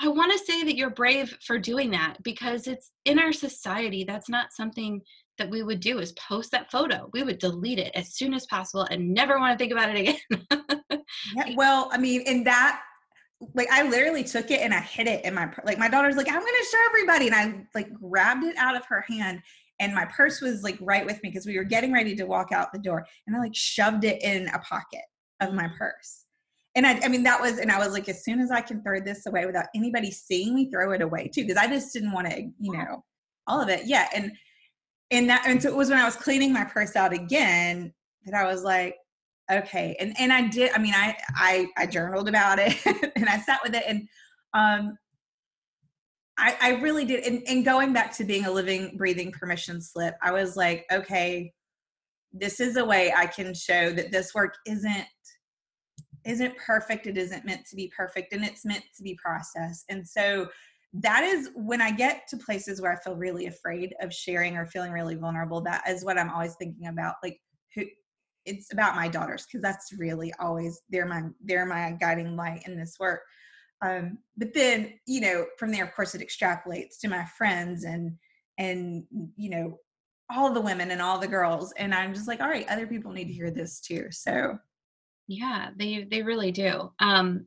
I 0.01 0.09
want 0.09 0.33
to 0.33 0.39
say 0.39 0.65
that 0.65 0.77
you're 0.77 0.91
brave 0.91 1.37
for 1.45 1.59
doing 1.59 1.91
that 1.91 2.17
because 2.23 2.67
it's 2.67 2.91
in 3.05 3.19
our 3.19 3.33
society 3.33 4.05
that's 4.05 4.29
not 4.29 4.53
something 4.53 5.03
that 5.37 5.51
we 5.51 5.63
would 5.63 5.81
do 5.81 5.99
is 5.99 6.13
post 6.13 6.51
that 6.53 6.71
photo. 6.71 7.09
We 7.13 7.23
would 7.23 7.39
delete 7.39 7.79
it 7.79 7.93
as 7.95 8.15
soon 8.15 8.35
as 8.35 8.47
possible 8.47 8.87
and 8.91 9.13
never 9.13 9.39
want 9.39 9.53
to 9.53 9.63
think 9.63 9.73
about 9.73 9.95
it 9.95 10.01
again. 10.01 10.47
yeah, 11.37 11.51
well, 11.57 11.91
I 11.93 11.99
mean, 11.99 12.23
in 12.23 12.45
that 12.45 12.81
like 13.55 13.69
I 13.71 13.89
literally 13.89 14.23
took 14.23 14.51
it 14.51 14.61
and 14.61 14.75
I 14.75 14.81
hid 14.81 15.07
it 15.07 15.25
in 15.25 15.35
my 15.35 15.51
like 15.65 15.79
my 15.79 15.89
daughter's 15.89 16.17
like 16.17 16.29
I'm 16.29 16.41
going 16.41 16.45
to 16.45 16.69
show 16.71 16.79
everybody 16.91 17.27
and 17.27 17.35
I 17.35 17.65
like 17.75 17.93
grabbed 17.95 18.45
it 18.45 18.55
out 18.59 18.77
of 18.77 18.85
her 18.87 19.03
hand 19.09 19.41
and 19.81 19.95
my 19.95 20.05
purse 20.05 20.43
was 20.43 20.63
like 20.63 20.77
right 20.81 21.07
with 21.07 21.23
me 21.23 21.31
because 21.31 21.47
we 21.47 21.57
were 21.57 21.65
getting 21.65 21.93
ready 21.93 22.15
to 22.17 22.25
walk 22.25 22.53
out 22.53 22.71
the 22.71 22.79
door 22.79 23.05
and 23.27 23.35
I 23.35 23.41
like 23.41 23.55
shoved 23.55 24.05
it 24.05 24.23
in 24.23 24.49
a 24.49 24.59
pocket 24.59 25.01
of 25.41 25.55
my 25.55 25.65
mm. 25.65 25.77
purse. 25.79 26.20
And 26.75 26.87
I, 26.87 27.01
I 27.03 27.09
mean, 27.09 27.25
that 27.25 27.41
was, 27.41 27.59
and 27.59 27.71
I 27.71 27.79
was 27.79 27.93
like, 27.93 28.09
as 28.09 28.25
soon 28.25 28.41
as 28.41 28.51
I 28.51 28.61
can 28.61 28.83
throw 28.83 29.01
this 29.01 29.27
away 29.27 29.45
without 29.45 29.67
anybody 29.75 30.11
seeing 30.11 30.55
me 30.55 30.71
throw 30.71 30.93
it 30.93 31.03
away 31.03 31.29
too, 31.29 31.43
because 31.43 31.57
I 31.57 31.67
just 31.67 31.93
didn't 31.93 32.13
want 32.13 32.31
to, 32.31 32.43
you 32.61 32.73
know, 32.73 33.05
all 33.47 33.61
of 33.61 33.69
it. 33.69 33.87
Yeah. 33.87 34.09
And, 34.15 34.33
and 35.11 35.29
that, 35.29 35.45
and 35.47 35.61
so 35.61 35.69
it 35.69 35.77
was 35.77 35.91
when 35.91 35.99
I 35.99 36.05
was 36.05 36.15
cleaning 36.15 36.53
my 36.53 36.65
purse 36.65 36.95
out 36.95 37.13
again 37.13 37.93
that 38.25 38.35
I 38.35 38.47
was 38.47 38.63
like, 38.63 38.97
okay. 39.51 39.97
And, 39.99 40.15
and 40.21 40.33
I 40.33 40.47
did, 40.47 40.73
I 40.73 40.79
mean, 40.79 40.95
I, 40.95 41.17
I, 41.35 41.67
I 41.77 41.87
journaled 41.87 42.29
about 42.29 42.61
it 42.61 42.77
and 43.17 43.29
I 43.29 43.41
sat 43.41 43.61
with 43.65 43.75
it 43.75 43.83
and, 43.89 44.09
um, 44.55 44.97
I, 46.39 46.57
I 46.61 46.71
really 46.81 47.05
did. 47.05 47.25
And, 47.25 47.43
and 47.49 47.65
going 47.65 47.93
back 47.93 48.17
to 48.17 48.25
being 48.25 48.47
a 48.47 48.51
living, 48.51 48.97
breathing 48.97 49.33
permission 49.33 49.83
slip, 49.83 50.15
I 50.23 50.33
was 50.33 50.57
like, 50.57 50.87
okay, 50.91 51.53
this 52.33 52.61
is 52.61 52.77
a 52.77 52.85
way 52.85 53.13
I 53.15 53.27
can 53.27 53.53
show 53.53 53.91
that 53.91 54.13
this 54.13 54.35
work 54.35 54.55
isn't 54.67 55.05
isn't 56.25 56.57
perfect. 56.57 57.07
It 57.07 57.17
isn't 57.17 57.45
meant 57.45 57.67
to 57.67 57.77
be 57.77 57.93
perfect, 57.97 58.33
and 58.33 58.45
it's 58.45 58.65
meant 58.65 58.85
to 58.97 59.03
be 59.03 59.19
processed. 59.23 59.85
And 59.89 60.07
so 60.07 60.49
that 60.93 61.23
is 61.23 61.51
when 61.55 61.81
I 61.81 61.93
get 61.93 62.27
to 62.29 62.37
places 62.37 62.81
where 62.81 62.93
I 62.93 62.97
feel 62.97 63.15
really 63.15 63.47
afraid 63.47 63.95
of 64.01 64.13
sharing 64.13 64.57
or 64.57 64.67
feeling 64.67 64.93
really 64.93 65.15
vulnerable. 65.15 65.61
That 65.61 65.89
is 65.89 66.05
what 66.05 66.19
I'm 66.19 66.31
always 66.31 66.57
thinking 66.57 66.89
about. 66.89 67.15
Like 67.23 67.39
who 67.75 67.85
it's 68.47 68.73
about 68.73 68.97
my 68.97 69.09
daughters 69.09 69.47
because 69.47 69.63
that's 69.63 69.93
really 69.99 70.33
always 70.41 70.81
they're 70.91 71.07
my 71.07 71.23
they're 71.45 71.67
my 71.67 71.93
guiding 72.01 72.37
light 72.37 72.63
in 72.67 72.77
this 72.77 72.97
work 72.99 73.21
um, 73.83 74.19
but 74.37 74.53
then 74.55 74.95
you 75.07 75.21
know 75.21 75.47
from 75.59 75.71
there 75.71 75.85
of 75.85 75.95
course 75.95 76.15
it 76.15 76.27
extrapolates 76.27 76.99
to 77.01 77.09
my 77.09 77.25
friends 77.37 77.85
and 77.85 78.13
and 78.59 79.05
you 79.37 79.51
know 79.51 79.79
all 80.31 80.53
the 80.53 80.61
women 80.61 80.91
and 80.91 81.03
all 81.03 81.19
the 81.19 81.29
girls 81.29 81.73
and 81.77 81.95
i'm 81.95 82.15
just 82.15 82.29
like 82.29 82.41
all 82.41 82.49
right 82.49 82.69
other 82.69 82.87
people 82.87 83.13
need 83.13 83.27
to 83.27 83.33
hear 83.33 83.51
this 83.51 83.81
too 83.81 84.07
so 84.11 84.57
yeah 85.31 85.69
they 85.77 86.05
they 86.11 86.23
really 86.23 86.51
do. 86.51 86.91
Um 86.99 87.47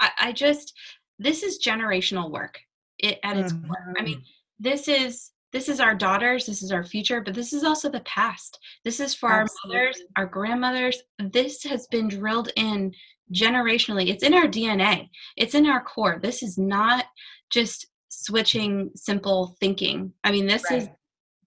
i, 0.00 0.10
I 0.18 0.32
just 0.32 0.72
this 1.18 1.42
is 1.42 1.58
generational 1.64 2.30
work 2.30 2.58
it 2.98 3.18
at 3.24 3.36
its 3.36 3.52
mm-hmm. 3.52 3.66
core. 3.66 3.94
I 3.98 4.02
mean 4.02 4.18
mm-hmm. 4.18 4.22
this 4.60 4.86
is 4.86 5.32
this 5.52 5.68
is 5.68 5.80
our 5.80 5.94
daughters 5.94 6.46
this 6.46 6.62
is 6.62 6.70
our 6.70 6.84
future 6.84 7.20
but 7.20 7.34
this 7.34 7.52
is 7.52 7.64
also 7.64 7.90
the 7.90 8.00
past. 8.00 8.58
This 8.84 9.00
is 9.00 9.14
for 9.14 9.32
Absolutely. 9.32 9.76
our 9.76 9.82
mothers 9.82 10.02
our 10.16 10.26
grandmothers. 10.26 11.02
This 11.18 11.64
has 11.64 11.88
been 11.88 12.08
drilled 12.08 12.50
in 12.56 12.92
generationally. 13.34 14.08
It's 14.08 14.22
in 14.22 14.32
our 14.32 14.46
dna 14.46 15.08
it's 15.36 15.54
in 15.56 15.66
our 15.66 15.82
core. 15.82 16.20
This 16.22 16.44
is 16.44 16.56
not 16.56 17.06
just 17.50 17.88
switching 18.08 18.90
simple 18.94 19.56
thinking. 19.58 20.12
I 20.22 20.30
mean 20.30 20.46
this 20.46 20.64
right. 20.70 20.82
is 20.82 20.88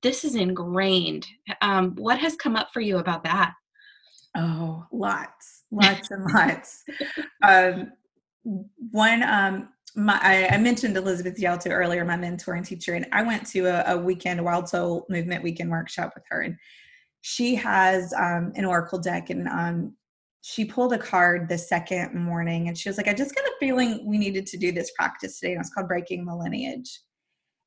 this 0.02 0.26
is 0.26 0.36
ingrained. 0.36 1.26
Um, 1.62 1.96
what 1.96 2.20
has 2.20 2.36
come 2.36 2.56
up 2.58 2.70
for 2.74 2.82
you 2.82 2.98
about 2.98 3.24
that? 3.24 3.54
Oh 4.36 4.86
lots 4.92 5.59
lots 5.72 6.12
and 6.12 6.26
lots 6.34 6.84
um, 7.44 7.92
one 8.92 9.24
um, 9.24 9.70
my, 9.96 10.20
I, 10.22 10.56
I, 10.56 10.58
mentioned 10.58 10.96
Elizabeth 10.96 11.36
DiAlto 11.36 11.72
earlier, 11.72 12.06
my 12.06 12.16
mentor 12.16 12.54
and 12.54 12.66
teacher, 12.66 12.94
and 12.94 13.08
I 13.12 13.24
went 13.24 13.46
to 13.48 13.66
a, 13.66 13.96
a 13.96 13.98
weekend 13.98 14.44
Wild 14.44 14.70
Soul 14.70 15.06
Movement 15.10 15.44
weekend 15.44 15.72
workshop 15.72 16.12
with 16.16 16.24
her, 16.30 16.42
and 16.42 16.56
she 17.22 17.56
has 17.56 18.14
um, 18.14 18.54
an 18.56 18.66
oracle 18.66 19.00
deck, 19.00 19.30
and 19.32 19.48
um, 19.48 19.96
she 20.42 20.66
pulled 20.66 20.94
a 20.94 20.98
card 20.98 21.50
the 21.50 21.58
second 21.58 22.16
morning 22.16 22.68
and 22.68 22.78
she 22.78 22.90
was 22.90 22.98
like, 22.98 23.08
I 23.08 23.14
just 23.14 23.36
got 23.36 23.44
a 23.44 23.54
feeling 23.60 24.06
we 24.06 24.18
needed 24.18 24.46
to 24.48 24.58
do 24.58 24.72
this 24.72 24.92
practice 24.92 25.40
today. 25.40 25.54
And 25.54 25.62
it's 25.62 25.74
called 25.74 25.88
Breaking 25.88 26.26
the 26.26 26.36
Lineage. 26.36 27.02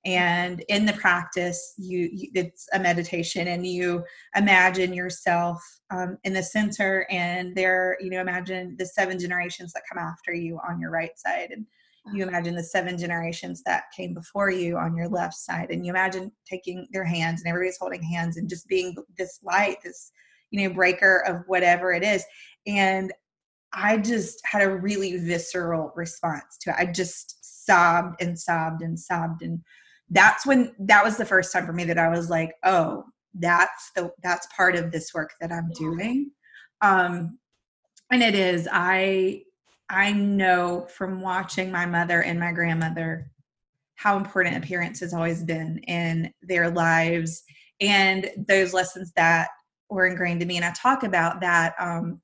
And 0.05 0.65
in 0.69 0.85
the 0.85 0.95
practice, 0.95 1.75
you, 1.79 2.09
you 2.13 2.29
it's 2.35 2.69
a 2.73 2.79
meditation, 2.79 3.49
and 3.49 3.65
you 3.67 4.05
imagine 4.35 4.93
yourself 4.93 5.63
um, 5.91 6.19
in 6.25 6.33
the 6.33 6.43
center, 6.43 7.07
and 7.11 7.55
there, 7.55 7.97
you 8.01 8.11
know, 8.11 8.21
imagine 8.21 8.77
the 8.79 8.87
seven 8.87 9.19
generations 9.19 9.73
that 9.73 9.85
come 9.91 10.03
after 10.03 10.35
you 10.35 10.59
on 10.69 10.81
your 10.81 10.91
right 10.91 11.17
side, 11.17 11.51
and 11.51 11.67
you 12.13 12.25
imagine 12.25 12.57
the 12.57 12.65
seven 12.65 12.99
generations 12.99 13.63
that 13.65 13.85
came 13.97 14.13
before 14.13 14.51
you 14.51 14.77
on 14.77 14.97
your 14.97 15.09
left 15.09 15.35
side, 15.35 15.71
and 15.71 15.87
you 15.87 15.93
imagine 15.93 16.33
taking 16.51 16.89
their 16.93 17.05
hands, 17.05 17.41
and 17.41 17.49
everybody's 17.49 17.79
holding 17.79 18.03
hands, 18.03 18.37
and 18.37 18.49
just 18.49 18.67
being 18.67 18.97
this 19.17 19.39
light, 19.45 19.77
this 19.85 20.11
you 20.51 20.69
know 20.69 20.75
breaker 20.75 21.23
of 21.27 21.45
whatever 21.47 21.93
it 21.93 22.03
is 22.03 22.25
and 22.67 23.13
I 23.73 23.97
just 23.99 24.41
had 24.45 24.63
a 24.63 24.77
really 24.77 25.17
visceral 25.17 25.93
response 25.97 26.59
to 26.61 26.71
it. 26.71 26.77
I 26.79 26.87
just 26.87 27.65
sobbed 27.65 28.21
and 28.21 28.39
sobbed 28.39 28.83
and 28.83 28.99
sobbed. 28.99 29.43
And 29.43 29.61
that's 30.11 30.47
when 30.47 30.75
that 30.79 31.05
was 31.05 31.17
the 31.17 31.25
first 31.25 31.53
time 31.53 31.67
for 31.67 31.73
me 31.73 31.85
that 31.85 31.99
I 31.99 32.09
was 32.09 32.31
like, 32.31 32.55
oh, 32.65 33.05
that's 33.35 33.91
the 33.97 34.11
that's 34.23 34.47
part 34.55 34.77
of 34.77 34.91
this 34.91 35.13
work 35.15 35.33
that 35.41 35.53
I'm 35.53 35.71
doing. 35.71 36.31
Um 36.81 37.39
and 38.11 38.23
it 38.23 38.35
is. 38.35 38.69
I 38.71 39.43
I 39.89 40.13
know 40.13 40.87
from 40.95 41.21
watching 41.21 41.71
my 41.71 41.87
mother 41.87 42.23
and 42.23 42.41
my 42.41 42.53
grandmother 42.53 43.31
how 43.97 44.17
important 44.17 44.57
appearance 44.57 45.01
has 45.01 45.15
always 45.15 45.45
been 45.45 45.79
in 45.87 46.33
their 46.43 46.71
lives 46.71 47.43
and 47.81 48.31
those 48.49 48.73
lessons 48.73 49.13
that 49.17 49.49
were 49.91 50.07
ingrained 50.07 50.41
in 50.41 50.49
me. 50.49 50.57
And 50.57 50.65
I 50.65 50.73
talk 50.73 51.03
about 51.03 51.41
that 51.43 51.75
um, 51.79 52.22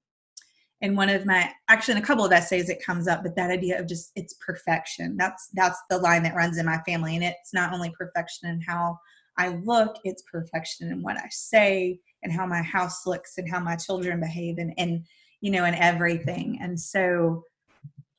in 0.80 0.94
one 0.94 1.08
of 1.08 1.26
my 1.26 1.50
actually 1.68 1.92
in 1.92 2.02
a 2.02 2.06
couple 2.06 2.24
of 2.24 2.32
essays 2.32 2.68
it 2.68 2.84
comes 2.84 3.08
up 3.08 3.22
but 3.22 3.34
that 3.34 3.50
idea 3.50 3.78
of 3.78 3.86
just 3.86 4.12
it's 4.14 4.34
perfection. 4.34 5.16
That's 5.16 5.48
that's 5.54 5.80
the 5.90 5.98
line 5.98 6.22
that 6.22 6.36
runs 6.36 6.58
in 6.58 6.66
my 6.66 6.78
family 6.86 7.16
and 7.16 7.24
it's 7.24 7.52
not 7.52 7.72
only 7.72 7.92
perfection 7.98 8.48
in 8.48 8.60
how 8.60 8.98
i 9.36 9.48
look 9.48 9.96
it's 10.04 10.22
perfection 10.22 10.90
in 10.90 11.02
what 11.02 11.16
i 11.16 11.28
say 11.30 11.98
and 12.22 12.32
how 12.32 12.46
my 12.46 12.62
house 12.62 13.06
looks 13.06 13.38
and 13.38 13.50
how 13.50 13.60
my 13.60 13.76
children 13.76 14.20
behave 14.20 14.58
and 14.58 14.72
and 14.78 15.04
you 15.40 15.50
know 15.50 15.64
and 15.64 15.76
everything. 15.76 16.58
And 16.60 16.78
so 16.78 17.44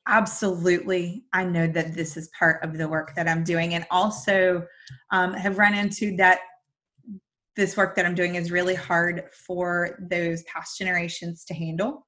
absolutely 0.08 1.24
i 1.32 1.44
know 1.44 1.66
that 1.66 1.94
this 1.94 2.16
is 2.16 2.30
part 2.36 2.62
of 2.64 2.76
the 2.78 2.88
work 2.88 3.14
that 3.14 3.28
i'm 3.28 3.44
doing 3.44 3.74
and 3.74 3.86
also 3.90 4.66
um, 5.12 5.34
have 5.34 5.58
run 5.58 5.74
into 5.74 6.16
that 6.16 6.40
this 7.54 7.76
work 7.76 7.94
that 7.94 8.06
i'm 8.06 8.14
doing 8.14 8.34
is 8.34 8.50
really 8.50 8.74
hard 8.74 9.24
for 9.46 9.98
those 10.10 10.42
past 10.44 10.78
generations 10.78 11.44
to 11.44 11.52
handle 11.52 12.06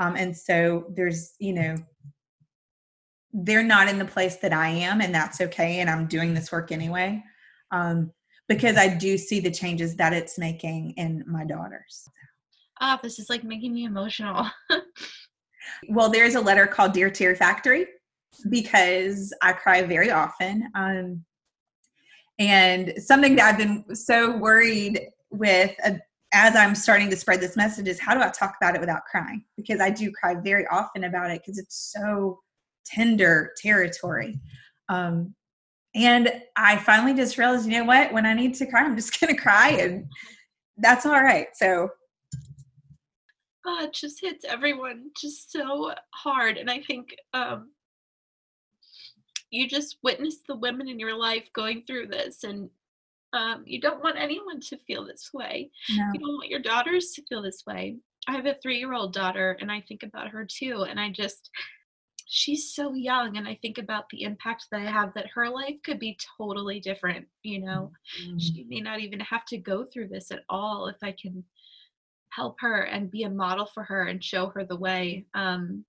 um, 0.00 0.16
and 0.16 0.34
so 0.34 0.86
there's, 0.96 1.34
you 1.38 1.52
know, 1.52 1.76
they're 3.32 3.62
not 3.62 3.86
in 3.86 3.98
the 3.98 4.04
place 4.04 4.36
that 4.36 4.52
I 4.52 4.68
am, 4.68 5.02
and 5.02 5.14
that's 5.14 5.40
okay. 5.42 5.80
And 5.80 5.90
I'm 5.90 6.06
doing 6.06 6.32
this 6.34 6.50
work 6.50 6.72
anyway 6.72 7.22
um, 7.70 8.10
because 8.48 8.76
I 8.76 8.88
do 8.88 9.18
see 9.18 9.40
the 9.40 9.50
changes 9.50 9.94
that 9.96 10.14
it's 10.14 10.38
making 10.38 10.94
in 10.96 11.22
my 11.26 11.44
daughters. 11.44 12.08
Ah, 12.80 12.96
oh, 12.96 13.00
this 13.02 13.18
is 13.18 13.28
like 13.28 13.44
making 13.44 13.74
me 13.74 13.84
emotional. 13.84 14.46
well, 15.90 16.10
there's 16.10 16.34
a 16.34 16.40
letter 16.40 16.66
called 16.66 16.94
Dear 16.94 17.10
Tear 17.10 17.36
Factory 17.36 17.86
because 18.48 19.34
I 19.42 19.52
cry 19.52 19.82
very 19.82 20.10
often. 20.10 20.66
Um, 20.74 21.24
and 22.38 22.94
something 22.96 23.36
that 23.36 23.50
I've 23.50 23.58
been 23.58 23.94
so 23.94 24.34
worried 24.38 25.08
with 25.30 25.74
uh, 25.84 25.92
as 26.32 26.54
I'm 26.54 26.74
starting 26.74 27.10
to 27.10 27.16
spread 27.16 27.40
this 27.40 27.56
message 27.56 27.88
is 27.88 27.98
how 27.98 28.14
do 28.14 28.20
I 28.20 28.28
talk 28.28 28.54
about 28.60 28.74
it 28.74 28.80
without 28.80 29.04
crying? 29.04 29.44
Because 29.56 29.80
I 29.80 29.90
do 29.90 30.12
cry 30.12 30.34
very 30.34 30.66
often 30.68 31.04
about 31.04 31.30
it 31.30 31.42
because 31.42 31.58
it's 31.58 31.92
so 31.92 32.38
tender 32.86 33.52
territory. 33.60 34.38
Um, 34.88 35.34
and 35.94 36.30
I 36.56 36.76
finally 36.76 37.14
just 37.14 37.36
realized, 37.36 37.66
you 37.66 37.78
know 37.78 37.84
what? 37.84 38.12
When 38.12 38.26
I 38.26 38.34
need 38.34 38.54
to 38.54 38.66
cry, 38.66 38.84
I'm 38.84 38.96
just 38.96 39.18
going 39.20 39.34
to 39.34 39.40
cry, 39.40 39.70
and 39.70 40.06
that's 40.76 41.04
all 41.04 41.22
right. 41.22 41.48
So, 41.54 41.88
uh, 43.66 43.84
it 43.84 43.92
just 43.92 44.20
hits 44.20 44.44
everyone 44.44 45.10
just 45.20 45.52
so 45.52 45.92
hard. 46.14 46.56
And 46.56 46.70
I 46.70 46.80
think 46.80 47.14
um, 47.34 47.72
you 49.50 49.68
just 49.68 49.98
witness 50.02 50.38
the 50.48 50.56
women 50.56 50.88
in 50.88 50.98
your 50.98 51.16
life 51.16 51.48
going 51.54 51.82
through 51.86 52.06
this, 52.06 52.44
and 52.44 52.70
um, 53.32 53.62
you 53.66 53.80
don't 53.80 54.02
want 54.02 54.16
anyone 54.18 54.60
to 54.60 54.76
feel 54.86 55.04
this 55.06 55.30
way. 55.32 55.70
No. 55.90 56.04
You 56.12 56.20
don't 56.20 56.34
want 56.34 56.50
your 56.50 56.60
daughters 56.60 57.12
to 57.12 57.22
feel 57.28 57.42
this 57.42 57.62
way. 57.66 57.96
I 58.28 58.32
have 58.32 58.46
a 58.46 58.56
three 58.62 58.78
year 58.78 58.92
old 58.92 59.12
daughter, 59.12 59.56
and 59.60 59.70
I 59.70 59.80
think 59.86 60.02
about 60.02 60.28
her 60.28 60.44
too. 60.44 60.84
And 60.88 60.98
I 61.00 61.10
just, 61.10 61.50
she's 62.26 62.74
so 62.74 62.94
young, 62.94 63.36
and 63.36 63.48
I 63.48 63.58
think 63.62 63.78
about 63.78 64.04
the 64.10 64.22
impact 64.22 64.66
that 64.70 64.80
I 64.80 64.90
have 64.90 65.14
that 65.14 65.28
her 65.34 65.48
life 65.48 65.76
could 65.84 65.98
be 65.98 66.18
totally 66.38 66.80
different. 66.80 67.26
You 67.42 67.60
know, 67.64 67.92
Mm-hmm. 68.22 68.38
she 68.38 68.66
may 68.68 68.80
not 68.80 69.00
even 69.00 69.20
have 69.20 69.44
to 69.46 69.58
go 69.58 69.84
through 69.84 70.08
this 70.08 70.30
at 70.30 70.42
all 70.48 70.86
if 70.88 70.96
I 71.02 71.12
can 71.20 71.44
help 72.30 72.56
her 72.60 72.82
and 72.82 73.10
be 73.10 73.22
a 73.24 73.30
model 73.30 73.66
for 73.66 73.82
her 73.84 74.04
and 74.04 74.22
show 74.22 74.46
her 74.50 74.64
the 74.64 74.76
way. 74.76 75.26
Um, 75.34 75.84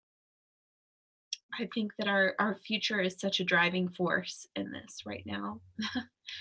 I 1.59 1.69
think 1.73 1.91
that 1.97 2.07
our 2.07 2.33
our 2.39 2.55
future 2.55 3.01
is 3.01 3.15
such 3.19 3.39
a 3.39 3.43
driving 3.43 3.89
force 3.89 4.47
in 4.55 4.71
this 4.71 5.05
right 5.05 5.23
now. 5.25 5.59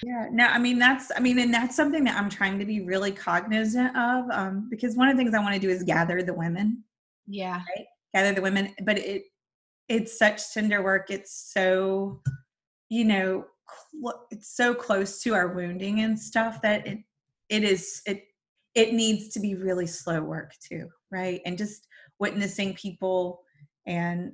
Yeah, 0.05 0.29
no, 0.31 0.47
I 0.47 0.59
mean 0.59 0.79
that's 0.79 1.11
I 1.17 1.21
mean, 1.21 1.39
and 1.39 1.53
that's 1.53 1.75
something 1.75 2.05
that 2.05 2.17
I'm 2.17 2.31
trying 2.31 2.59
to 2.61 2.65
be 2.65 2.83
really 2.83 3.11
cognizant 3.11 3.97
of, 3.97 4.31
um, 4.31 4.69
because 4.71 4.95
one 4.95 5.09
of 5.09 5.17
the 5.17 5.23
things 5.23 5.35
I 5.35 5.41
want 5.41 5.55
to 5.55 5.61
do 5.61 5.69
is 5.71 5.83
gather 5.83 6.23
the 6.23 6.35
women, 6.35 6.85
Yeah. 7.27 7.61
gather 8.15 8.33
the 8.33 8.43
women, 8.43 8.75
but 8.85 8.99
it 8.99 9.25
it's 9.89 10.17
such 10.17 10.53
tender 10.55 10.83
work. 10.83 11.11
It's 11.11 11.51
so, 11.53 12.23
you 12.89 13.05
know, 13.05 13.47
cl- 13.93 14.27
it's 14.31 14.55
so 14.55 14.75
close 14.75 15.21
to 15.23 15.35
our 15.35 15.49
wounding 15.49 16.01
and 16.01 16.19
stuff 16.19 16.63
that 16.63 16.87
it 16.87 16.99
it 17.49 17.65
is 17.65 18.01
it 18.07 18.25
it 18.77 18.95
needs 18.95 19.31
to 19.31 19.41
be 19.41 19.57
really 19.57 19.87
slow 19.87 20.23
work 20.23 20.53
too, 20.67 20.89
right? 21.11 21.41
And 21.45 21.59
just 21.59 21.89
witnessing 22.21 22.75
people 22.75 23.43
and 23.87 24.33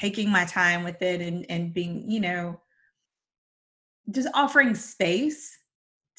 taking 0.00 0.30
my 0.30 0.44
time 0.46 0.82
with 0.82 1.02
it 1.02 1.20
and 1.20 1.44
and 1.50 1.74
being, 1.74 2.10
you 2.10 2.20
know, 2.20 2.60
just 4.10 4.28
offering 4.34 4.74
space 4.74 5.56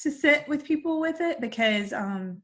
to 0.00 0.10
sit 0.10 0.46
with 0.48 0.64
people 0.64 1.00
with 1.00 1.20
it 1.20 1.40
because 1.40 1.92
um 1.92 2.40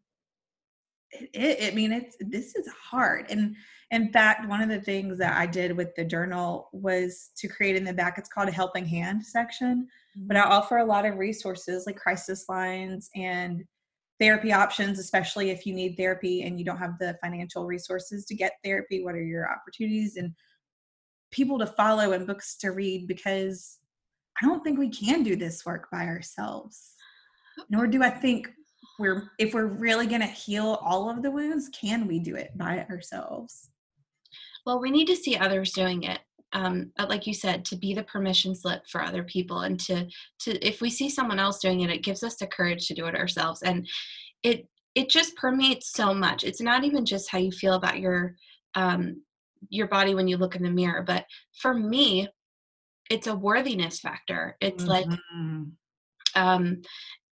it, 1.10 1.30
it, 1.32 1.72
I 1.72 1.76
mean 1.76 1.92
it's 1.92 2.16
this 2.20 2.56
is 2.56 2.68
hard. 2.68 3.26
And 3.30 3.54
in 3.90 4.12
fact 4.12 4.48
one 4.48 4.60
of 4.60 4.68
the 4.68 4.80
things 4.80 5.16
that 5.18 5.36
I 5.38 5.46
did 5.46 5.76
with 5.76 5.94
the 5.94 6.04
journal 6.04 6.68
was 6.72 7.30
to 7.38 7.48
create 7.48 7.76
in 7.76 7.84
the 7.84 7.92
back 7.92 8.18
it's 8.18 8.28
called 8.28 8.48
a 8.48 8.52
helping 8.52 8.84
hand 8.84 9.24
section 9.24 9.88
but 10.26 10.36
I 10.36 10.42
offer 10.42 10.76
a 10.76 10.84
lot 10.84 11.06
of 11.06 11.16
resources 11.16 11.84
like 11.86 11.96
crisis 11.96 12.44
lines 12.50 13.08
and 13.16 13.64
therapy 14.20 14.52
options 14.52 14.98
especially 14.98 15.48
if 15.48 15.64
you 15.64 15.72
need 15.72 15.96
therapy 15.96 16.42
and 16.42 16.58
you 16.58 16.66
don't 16.66 16.76
have 16.76 16.98
the 16.98 17.16
financial 17.22 17.64
resources 17.64 18.26
to 18.26 18.34
get 18.34 18.52
therapy 18.62 19.02
what 19.02 19.14
are 19.14 19.24
your 19.24 19.50
opportunities? 19.50 20.16
And 20.16 20.34
people 21.30 21.58
to 21.58 21.66
follow 21.66 22.12
and 22.12 22.26
books 22.26 22.56
to 22.58 22.70
read 22.70 23.06
because 23.06 23.78
I 24.40 24.46
don't 24.46 24.62
think 24.62 24.78
we 24.78 24.88
can 24.88 25.22
do 25.22 25.36
this 25.36 25.66
work 25.66 25.88
by 25.90 26.06
ourselves. 26.06 26.94
Nor 27.70 27.86
do 27.86 28.02
I 28.02 28.10
think 28.10 28.48
we're 28.98 29.30
if 29.38 29.54
we're 29.54 29.66
really 29.66 30.06
going 30.06 30.20
to 30.20 30.26
heal 30.26 30.78
all 30.82 31.10
of 31.10 31.22
the 31.22 31.30
wounds, 31.30 31.68
can 31.68 32.06
we 32.06 32.18
do 32.18 32.36
it 32.36 32.56
by 32.56 32.86
ourselves? 32.90 33.70
Well, 34.64 34.80
we 34.80 34.90
need 34.90 35.06
to 35.06 35.16
see 35.16 35.36
others 35.36 35.72
doing 35.72 36.04
it. 36.04 36.20
Um, 36.52 36.92
like 37.08 37.26
you 37.26 37.34
said, 37.34 37.64
to 37.66 37.76
be 37.76 37.94
the 37.94 38.04
permission 38.04 38.54
slip 38.54 38.82
for 38.88 39.02
other 39.02 39.22
people, 39.22 39.60
and 39.60 39.78
to 39.80 40.06
to 40.40 40.66
if 40.66 40.80
we 40.80 40.88
see 40.88 41.10
someone 41.10 41.38
else 41.38 41.58
doing 41.58 41.80
it, 41.80 41.90
it 41.90 42.02
gives 42.02 42.22
us 42.22 42.36
the 42.36 42.46
courage 42.46 42.86
to 42.86 42.94
do 42.94 43.06
it 43.06 43.14
ourselves, 43.14 43.62
and 43.62 43.86
it 44.42 44.66
it 44.94 45.10
just 45.10 45.36
permeates 45.36 45.92
so 45.92 46.14
much. 46.14 46.44
It's 46.44 46.60
not 46.60 46.84
even 46.84 47.04
just 47.04 47.30
how 47.30 47.38
you 47.38 47.52
feel 47.52 47.74
about 47.74 48.00
your 48.00 48.34
um, 48.74 49.22
your 49.68 49.88
body 49.88 50.14
when 50.14 50.28
you 50.28 50.36
look 50.36 50.56
in 50.56 50.62
the 50.62 50.70
mirror, 50.70 51.02
but 51.02 51.26
for 51.60 51.74
me, 51.74 52.28
it's 53.10 53.26
a 53.26 53.36
worthiness 53.36 54.00
factor. 54.00 54.56
It's 54.60 54.84
like 54.84 55.06
Mhm. 55.06 55.72
um, 56.34 56.82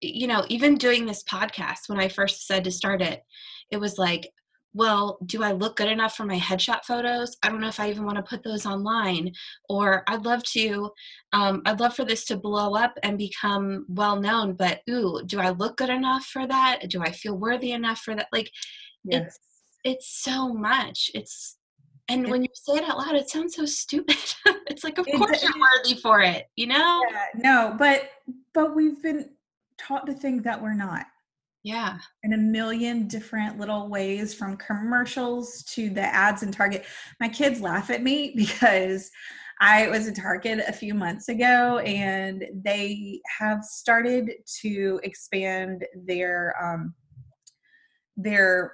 you 0.01 0.27
know, 0.27 0.45
even 0.49 0.77
doing 0.77 1.07
this 1.07 1.23
podcast, 1.25 1.89
when 1.89 1.99
I 2.01 2.09
first 2.09 2.47
said 2.47 2.65
to 2.65 2.71
start 2.71 3.01
it, 3.03 3.23
it 3.71 3.79
was 3.79 3.99
like, 3.99 4.31
well, 4.75 5.19
do 5.25 5.43
I 5.43 5.53
look 5.53 5.77
good 5.77 5.89
enough 5.89 6.15
for 6.15 6.27
my 6.27 6.39
headshot 6.39 6.85
photos? 6.85 7.35
I 7.43 7.49
don't 7.49 7.61
know 7.63 7.69
if 7.69 7.81
I 7.81 7.89
even 7.89 8.05
want 8.05 8.17
to 8.17 8.23
put 8.23 8.43
those 8.43 8.67
online. 8.67 9.33
Or 9.71 10.05
I'd 10.07 10.27
love 10.27 10.43
to, 10.53 10.91
um, 11.33 11.63
I'd 11.65 11.81
love 11.81 11.97
for 11.97 12.05
this 12.05 12.27
to 12.27 12.37
blow 12.37 12.75
up 12.75 12.99
and 13.03 13.17
become 13.17 13.87
well 13.89 14.21
known, 14.21 14.53
but 14.53 14.83
ooh, 14.91 15.23
do 15.25 15.41
I 15.41 15.49
look 15.51 15.79
good 15.79 15.89
enough 15.89 16.27
for 16.27 16.47
that? 16.47 16.91
Do 16.91 17.01
I 17.01 17.11
feel 17.11 17.39
worthy 17.39 17.73
enough 17.73 18.01
for 18.01 18.15
that? 18.15 18.29
Like, 18.33 18.51
yes. 19.05 19.39
it's 19.83 20.09
so 20.23 20.53
much. 20.53 21.11
It's, 21.15 21.57
and 22.09 22.31
when 22.31 22.43
you 22.43 22.49
say 22.55 22.75
it 22.75 22.85
out 22.85 22.99
loud, 22.99 23.17
it 23.17 23.29
sounds 23.29 23.57
so 23.57 23.65
stupid. 23.65 24.17
it's 24.67 24.85
like, 24.85 24.99
of 24.99 25.07
course 25.07 25.43
you're 25.43 25.53
worthy 25.59 26.01
for 26.01 26.21
it, 26.21 26.49
you 26.57 26.67
know? 26.67 27.03
Yeah, 27.11 27.27
no, 27.35 27.77
but 27.79 28.11
but 28.55 28.75
we've 28.75 29.03
been 29.03 29.31
taught 29.79 30.07
to 30.07 30.15
think 30.15 30.45
that 30.45 30.61
we're 30.61 30.75
not. 30.75 31.07
Yeah. 31.63 31.99
in 32.23 32.33
a 32.33 32.39
million 32.39 33.09
different 33.09 33.59
little 33.59 33.89
ways 33.89 34.33
from 34.33 34.57
commercials 34.57 35.65
to 35.71 35.91
the 35.91 36.03
ads 36.03 36.45
in 36.45 36.53
Target. 36.53 36.85
My 37.19 37.29
kids 37.29 37.61
laugh 37.61 37.91
at 37.91 38.05
me 38.05 38.33
because 38.37 39.11
I 39.61 39.89
was 39.89 40.07
at 40.07 40.15
Target 40.15 40.61
a 40.69 40.73
few 40.73 40.95
months 40.95 41.29
ago 41.29 41.79
and 41.79 42.45
they 42.55 43.21
have 43.41 43.65
started 43.65 44.31
to 44.61 45.01
expand 45.03 45.85
their 46.05 46.55
um, 46.63 46.95
their 48.17 48.73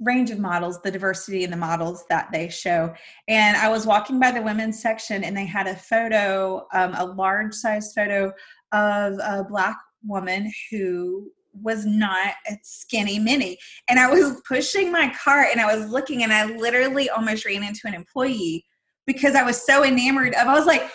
range 0.00 0.30
of 0.30 0.38
models, 0.38 0.80
the 0.82 0.90
diversity 0.90 1.44
in 1.44 1.50
the 1.50 1.56
models 1.56 2.04
that 2.08 2.30
they 2.32 2.48
show. 2.48 2.92
And 3.28 3.56
I 3.56 3.68
was 3.68 3.86
walking 3.86 4.20
by 4.20 4.30
the 4.30 4.42
women's 4.42 4.80
section 4.80 5.24
and 5.24 5.36
they 5.36 5.46
had 5.46 5.66
a 5.66 5.76
photo, 5.76 6.66
um, 6.72 6.94
a 6.94 7.04
large 7.04 7.54
size 7.54 7.92
photo 7.94 8.32
of 8.72 9.14
a 9.18 9.44
black 9.48 9.76
woman 10.04 10.52
who 10.70 11.30
was 11.62 11.86
not 11.86 12.34
a 12.48 12.58
skinny 12.62 13.18
mini. 13.18 13.58
And 13.88 13.98
I 13.98 14.10
was 14.10 14.42
pushing 14.46 14.92
my 14.92 15.12
cart 15.24 15.48
and 15.52 15.60
I 15.60 15.74
was 15.74 15.90
looking 15.90 16.22
and 16.22 16.32
I 16.32 16.44
literally 16.44 17.08
almost 17.08 17.46
ran 17.46 17.62
into 17.62 17.82
an 17.86 17.94
employee 17.94 18.64
because 19.06 19.34
I 19.34 19.42
was 19.42 19.64
so 19.64 19.84
enamored 19.84 20.34
of, 20.34 20.48
I 20.48 20.54
was 20.54 20.66
like, 20.66 20.90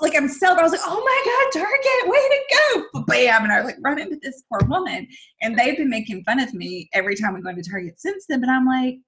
like 0.00 0.14
I'm 0.14 0.28
self, 0.28 0.58
I 0.58 0.62
was 0.62 0.72
like, 0.72 0.80
oh 0.84 1.02
my 1.02 1.22
God, 1.24 1.60
Target, 1.60 2.06
way 2.06 2.18
to 2.18 2.84
go. 2.94 3.02
Bam. 3.06 3.44
And 3.44 3.52
I 3.52 3.60
was 3.60 3.66
like 3.66 3.78
run 3.82 3.98
into 3.98 4.18
this 4.22 4.42
poor 4.48 4.60
woman. 4.68 5.06
And 5.42 5.58
they've 5.58 5.76
been 5.76 5.88
making 5.88 6.24
fun 6.24 6.40
of 6.40 6.52
me 6.52 6.88
every 6.92 7.16
time 7.16 7.34
we 7.34 7.42
go 7.42 7.50
into 7.50 7.68
Target 7.68 7.98
since 7.98 8.26
then. 8.28 8.40
But 8.40 8.50
I'm 8.50 8.66
like, 8.66 8.98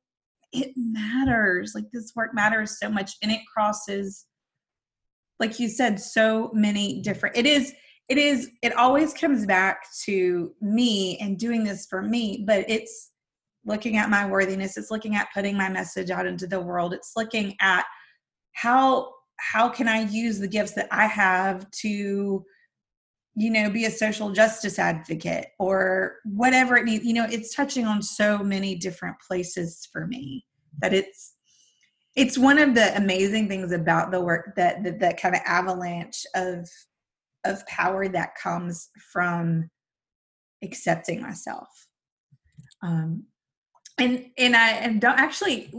it 0.52 0.72
matters. 0.76 1.72
Like 1.74 1.84
this 1.92 2.12
work 2.16 2.34
matters 2.34 2.78
so 2.78 2.88
much. 2.88 3.12
And 3.22 3.30
it 3.30 3.40
crosses, 3.52 4.26
like 5.38 5.60
you 5.60 5.68
said, 5.68 6.00
so 6.00 6.50
many 6.54 7.02
different, 7.02 7.36
it 7.36 7.46
is, 7.46 7.74
it 8.08 8.18
is, 8.18 8.50
it 8.62 8.74
always 8.74 9.14
comes 9.14 9.46
back 9.46 9.84
to 10.04 10.54
me 10.60 11.18
and 11.18 11.38
doing 11.38 11.64
this 11.64 11.86
for 11.86 12.02
me, 12.02 12.44
but 12.46 12.64
it's 12.68 13.12
looking 13.64 13.96
at 13.96 14.10
my 14.10 14.26
worthiness. 14.26 14.76
It's 14.76 14.90
looking 14.90 15.14
at 15.14 15.28
putting 15.34 15.56
my 15.56 15.68
message 15.68 16.10
out 16.10 16.26
into 16.26 16.46
the 16.46 16.60
world. 16.60 16.92
It's 16.92 17.12
looking 17.16 17.56
at 17.60 17.84
how 18.52 19.12
how 19.42 19.68
can 19.68 19.88
I 19.88 20.02
use 20.02 20.38
the 20.38 20.48
gifts 20.48 20.72
that 20.72 20.88
I 20.90 21.06
have 21.06 21.70
to 21.82 22.44
you 23.34 23.50
know 23.50 23.70
be 23.70 23.86
a 23.86 23.90
social 23.90 24.30
justice 24.30 24.78
advocate 24.78 25.48
or 25.58 26.16
whatever 26.24 26.76
it 26.76 26.84
needs? 26.84 27.04
You 27.04 27.14
know 27.14 27.26
it's 27.28 27.54
touching 27.54 27.86
on 27.86 28.02
so 28.02 28.38
many 28.38 28.74
different 28.76 29.16
places 29.26 29.88
for 29.92 30.06
me 30.06 30.44
that 30.80 30.94
it's 30.94 31.34
it's 32.14 32.36
one 32.36 32.58
of 32.58 32.74
the 32.74 32.94
amazing 32.96 33.48
things 33.48 33.72
about 33.72 34.12
the 34.12 34.20
work 34.20 34.54
that 34.56 34.84
that, 34.84 35.00
that 35.00 35.20
kind 35.20 35.34
of 35.34 35.40
avalanche 35.44 36.24
of 36.34 36.68
of 37.44 37.66
power 37.66 38.08
that 38.08 38.36
comes 38.40 38.90
from 39.12 39.68
accepting 40.62 41.20
myself. 41.20 41.68
Um 42.82 43.24
and 43.98 44.26
and 44.38 44.56
i 44.56 44.70
and 44.70 45.00
don't 45.00 45.18
actually 45.18 45.70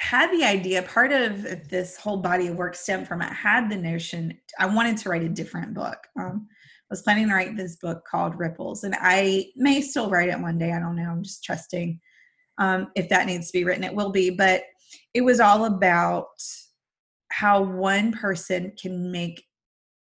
had 0.00 0.30
the 0.32 0.44
idea 0.44 0.82
part 0.82 1.12
of 1.12 1.68
this 1.68 1.96
whole 1.96 2.16
body 2.16 2.48
of 2.48 2.56
work 2.56 2.74
stemmed 2.74 3.06
from 3.06 3.22
it 3.22 3.32
had 3.32 3.70
the 3.70 3.76
notion 3.76 4.36
i 4.58 4.66
wanted 4.66 4.96
to 4.96 5.08
write 5.08 5.22
a 5.22 5.28
different 5.28 5.74
book. 5.74 5.98
Um, 6.18 6.46
i 6.50 6.86
was 6.90 7.02
planning 7.02 7.28
to 7.28 7.34
write 7.34 7.56
this 7.56 7.76
book 7.76 8.04
called 8.10 8.38
ripples 8.38 8.84
and 8.84 8.94
i 9.00 9.46
may 9.56 9.80
still 9.80 10.10
write 10.10 10.28
it 10.28 10.40
one 10.40 10.58
day 10.58 10.72
i 10.72 10.80
don't 10.80 10.96
know 10.96 11.10
i'm 11.10 11.22
just 11.22 11.44
trusting 11.44 12.00
um, 12.58 12.88
if 12.96 13.08
that 13.08 13.26
needs 13.26 13.46
to 13.48 13.58
be 13.58 13.64
written 13.64 13.84
it 13.84 13.94
will 13.94 14.10
be 14.10 14.30
but 14.30 14.62
it 15.14 15.22
was 15.22 15.40
all 15.40 15.64
about 15.64 16.26
how 17.30 17.62
one 17.62 18.12
person 18.12 18.72
can 18.80 19.12
make 19.12 19.44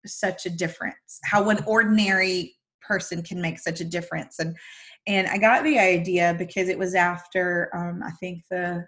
such 0.05 0.45
a 0.45 0.49
difference 0.49 1.19
how 1.25 1.43
one 1.43 1.63
ordinary 1.65 2.55
person 2.81 3.21
can 3.21 3.41
make 3.41 3.59
such 3.59 3.81
a 3.81 3.85
difference 3.85 4.39
and 4.39 4.55
and 5.07 5.27
i 5.27 5.37
got 5.37 5.63
the 5.63 5.77
idea 5.77 6.35
because 6.37 6.69
it 6.69 6.79
was 6.79 6.95
after 6.95 7.69
um, 7.75 8.01
i 8.03 8.11
think 8.19 8.41
the 8.49 8.83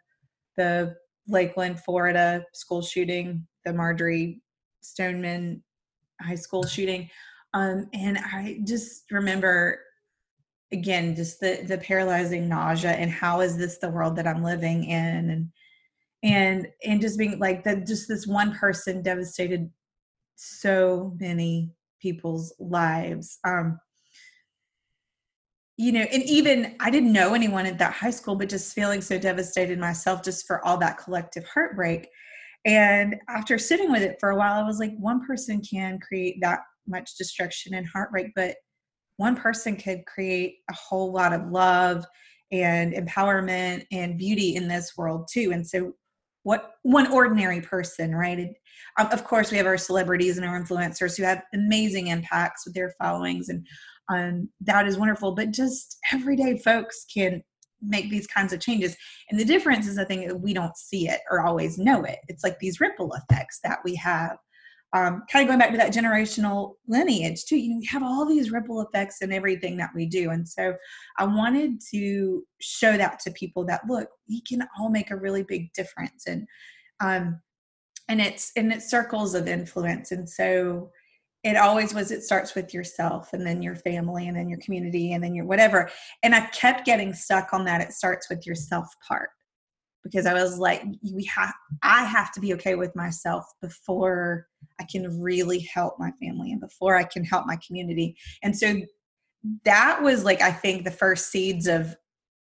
the 0.57 0.95
Lakeland, 1.27 1.79
Florida 1.79 2.43
school 2.53 2.81
shooting, 2.81 3.47
the 3.65 3.73
Marjory 3.73 4.41
Stoneman 4.81 5.63
high 6.21 6.35
school 6.35 6.63
shooting. 6.63 7.09
Um, 7.53 7.87
and 7.93 8.17
I 8.17 8.59
just 8.65 9.11
remember 9.11 9.79
again 10.71 11.15
just 11.15 11.39
the 11.39 11.63
the 11.67 11.77
paralyzing 11.77 12.47
nausea 12.47 12.91
and 12.91 13.11
how 13.11 13.41
is 13.41 13.57
this 13.57 13.77
the 13.79 13.89
world 13.89 14.15
that 14.15 14.27
i'm 14.27 14.43
living 14.43 14.85
in 14.85 15.29
and 15.29 15.49
and 16.23 16.67
and 16.85 17.01
just 17.01 17.17
being 17.17 17.37
like 17.39 17.63
that 17.63 17.85
just 17.85 18.07
this 18.07 18.25
one 18.25 18.55
person 18.55 19.01
devastated 19.01 19.69
so 20.35 21.13
many 21.19 21.71
people's 22.01 22.53
lives 22.59 23.39
um 23.43 23.77
you 25.77 25.91
know 25.91 26.01
and 26.11 26.23
even 26.23 26.75
i 26.79 26.89
didn't 26.89 27.13
know 27.13 27.33
anyone 27.33 27.65
at 27.65 27.77
that 27.77 27.93
high 27.93 28.09
school 28.09 28.35
but 28.35 28.49
just 28.49 28.73
feeling 28.73 29.01
so 29.01 29.17
devastated 29.17 29.79
myself 29.79 30.21
just 30.23 30.45
for 30.45 30.63
all 30.65 30.77
that 30.77 30.97
collective 30.97 31.45
heartbreak. 31.45 32.07
And 32.63 33.15
after 33.27 33.57
sitting 33.57 33.91
with 33.91 34.03
it 34.03 34.17
for 34.19 34.29
a 34.29 34.35
while 34.35 34.61
i 34.61 34.67
was 34.67 34.79
like 34.79 34.93
one 34.97 35.25
person 35.25 35.61
can 35.61 35.99
create 35.99 36.37
that 36.41 36.59
much 36.87 37.15
destruction 37.17 37.73
and 37.73 37.87
heartbreak 37.87 38.27
but 38.35 38.55
one 39.17 39.35
person 39.35 39.75
could 39.75 40.05
create 40.07 40.57
a 40.69 40.73
whole 40.73 41.11
lot 41.11 41.31
of 41.31 41.51
love 41.51 42.03
and 42.51 42.93
empowerment 42.93 43.85
and 43.91 44.17
beauty 44.17 44.55
in 44.55 44.67
this 44.67 44.93
world 44.97 45.27
too. 45.31 45.51
And 45.53 45.65
so 45.65 45.93
what 46.43 46.71
one 46.81 47.11
ordinary 47.11 47.61
person 47.61 48.15
right? 48.15 48.49
Um, 48.97 49.07
of 49.11 49.23
course 49.23 49.51
we 49.51 49.57
have 49.57 49.67
our 49.67 49.77
celebrities 49.77 50.37
and 50.37 50.45
our 50.45 50.59
influencers 50.59 51.15
who 51.15 51.23
have 51.23 51.43
amazing 51.53 52.07
impacts 52.07 52.65
with 52.65 52.73
their 52.73 52.93
followings 52.99 53.49
and 53.49 53.65
um, 54.11 54.49
that 54.61 54.87
is 54.87 54.97
wonderful 54.97 55.33
but 55.33 55.51
just 55.51 55.97
everyday 56.11 56.57
folks 56.57 57.05
can 57.13 57.41
make 57.81 58.09
these 58.09 58.27
kinds 58.27 58.53
of 58.53 58.59
changes. 58.59 58.95
And 59.29 59.39
the 59.39 59.45
difference 59.45 59.87
is 59.87 59.97
i 59.97 60.03
think 60.03 60.31
we 60.41 60.53
don't 60.53 60.77
see 60.77 61.09
it 61.09 61.21
or 61.29 61.41
always 61.41 61.77
know 61.77 62.03
it. 62.03 62.19
It's 62.27 62.43
like 62.43 62.59
these 62.59 62.79
ripple 62.79 63.13
effects 63.13 63.59
that 63.63 63.79
we 63.83 63.95
have. 63.95 64.37
Um, 64.93 65.23
kind 65.31 65.41
of 65.41 65.47
going 65.47 65.57
back 65.57 65.71
to 65.71 65.77
that 65.77 65.93
generational 65.93 66.73
lineage 66.85 67.45
too 67.45 67.55
you 67.55 67.69
know 67.69 67.77
we 67.79 67.85
have 67.85 68.03
all 68.03 68.25
these 68.25 68.51
ripple 68.51 68.81
effects 68.81 69.21
in 69.21 69.31
everything 69.31 69.77
that 69.77 69.91
we 69.95 70.05
do. 70.05 70.31
And 70.31 70.47
so 70.47 70.75
i 71.17 71.25
wanted 71.25 71.81
to 71.91 72.43
show 72.59 72.97
that 72.97 73.19
to 73.21 73.31
people 73.31 73.65
that 73.65 73.87
look 73.87 74.09
we 74.27 74.41
can 74.41 74.67
all 74.77 74.89
make 74.89 75.09
a 75.11 75.15
really 75.15 75.43
big 75.43 75.71
difference. 75.73 76.27
And 76.27 76.45
um 76.99 77.39
and 78.09 78.19
it's 78.19 78.51
and 78.57 78.73
it's 78.73 78.89
circles 78.89 79.33
of 79.33 79.47
influence. 79.47 80.11
And 80.11 80.29
so 80.29 80.91
it 81.43 81.57
always 81.57 81.93
was 81.93 82.11
it 82.11 82.23
starts 82.23 82.53
with 82.55 82.73
yourself 82.73 83.33
and 83.33 83.45
then 83.45 83.61
your 83.61 83.75
family 83.75 84.27
and 84.27 84.37
then 84.37 84.49
your 84.49 84.59
community 84.59 85.13
and 85.13 85.23
then 85.23 85.33
your 85.33 85.45
whatever 85.45 85.89
and 86.23 86.35
i 86.35 86.45
kept 86.47 86.85
getting 86.85 87.13
stuck 87.13 87.53
on 87.53 87.65
that 87.65 87.81
it 87.81 87.91
starts 87.91 88.29
with 88.29 88.45
yourself 88.45 88.87
part 89.07 89.29
because 90.03 90.25
I 90.25 90.33
was 90.33 90.57
like, 90.57 90.83
we 91.13 91.23
have, 91.25 91.53
I 91.83 92.03
have 92.05 92.31
to 92.33 92.39
be 92.39 92.53
okay 92.55 92.75
with 92.75 92.95
myself 92.95 93.45
before 93.61 94.47
I 94.79 94.85
can 94.91 95.21
really 95.21 95.59
help 95.59 95.99
my 95.99 96.11
family 96.21 96.51
and 96.51 96.61
before 96.61 96.95
I 96.95 97.03
can 97.03 97.23
help 97.23 97.45
my 97.45 97.57
community. 97.65 98.15
And 98.43 98.57
so 98.57 98.81
that 99.65 100.01
was 100.01 100.23
like, 100.23 100.41
I 100.41 100.51
think 100.51 100.83
the 100.83 100.91
first 100.91 101.31
seeds 101.31 101.67
of 101.67 101.95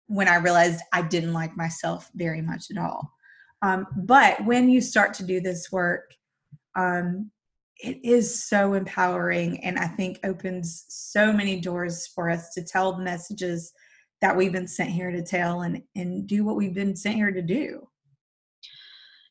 when 0.07 0.29
I 0.29 0.37
realized 0.37 0.81
I 0.92 1.03
didn't 1.03 1.33
like 1.33 1.57
myself 1.57 2.11
very 2.14 2.42
much 2.42 2.66
at 2.70 2.83
all. 2.83 3.12
Um, 3.62 3.87
but 3.96 4.44
when 4.44 4.68
you 4.68 4.81
start 4.81 5.14
to 5.14 5.24
do 5.24 5.40
this 5.40 5.70
work, 5.72 6.14
um, 6.77 7.31
it 7.78 8.04
is 8.04 8.44
so 8.48 8.74
empowering 8.74 9.62
and 9.64 9.78
I 9.78 9.86
think 9.86 10.18
opens 10.24 10.84
so 10.88 11.32
many 11.32 11.60
doors 11.60 12.08
for 12.08 12.28
us 12.28 12.50
to 12.54 12.64
tell 12.64 12.92
the 12.92 13.02
messages 13.02 13.72
that 14.20 14.36
we've 14.36 14.52
been 14.52 14.66
sent 14.66 14.90
here 14.90 15.10
to 15.12 15.22
tell 15.22 15.62
and 15.62 15.82
and 15.94 16.26
do 16.26 16.44
what 16.44 16.56
we've 16.56 16.74
been 16.74 16.96
sent 16.96 17.16
here 17.16 17.30
to 17.30 17.42
do. 17.42 17.88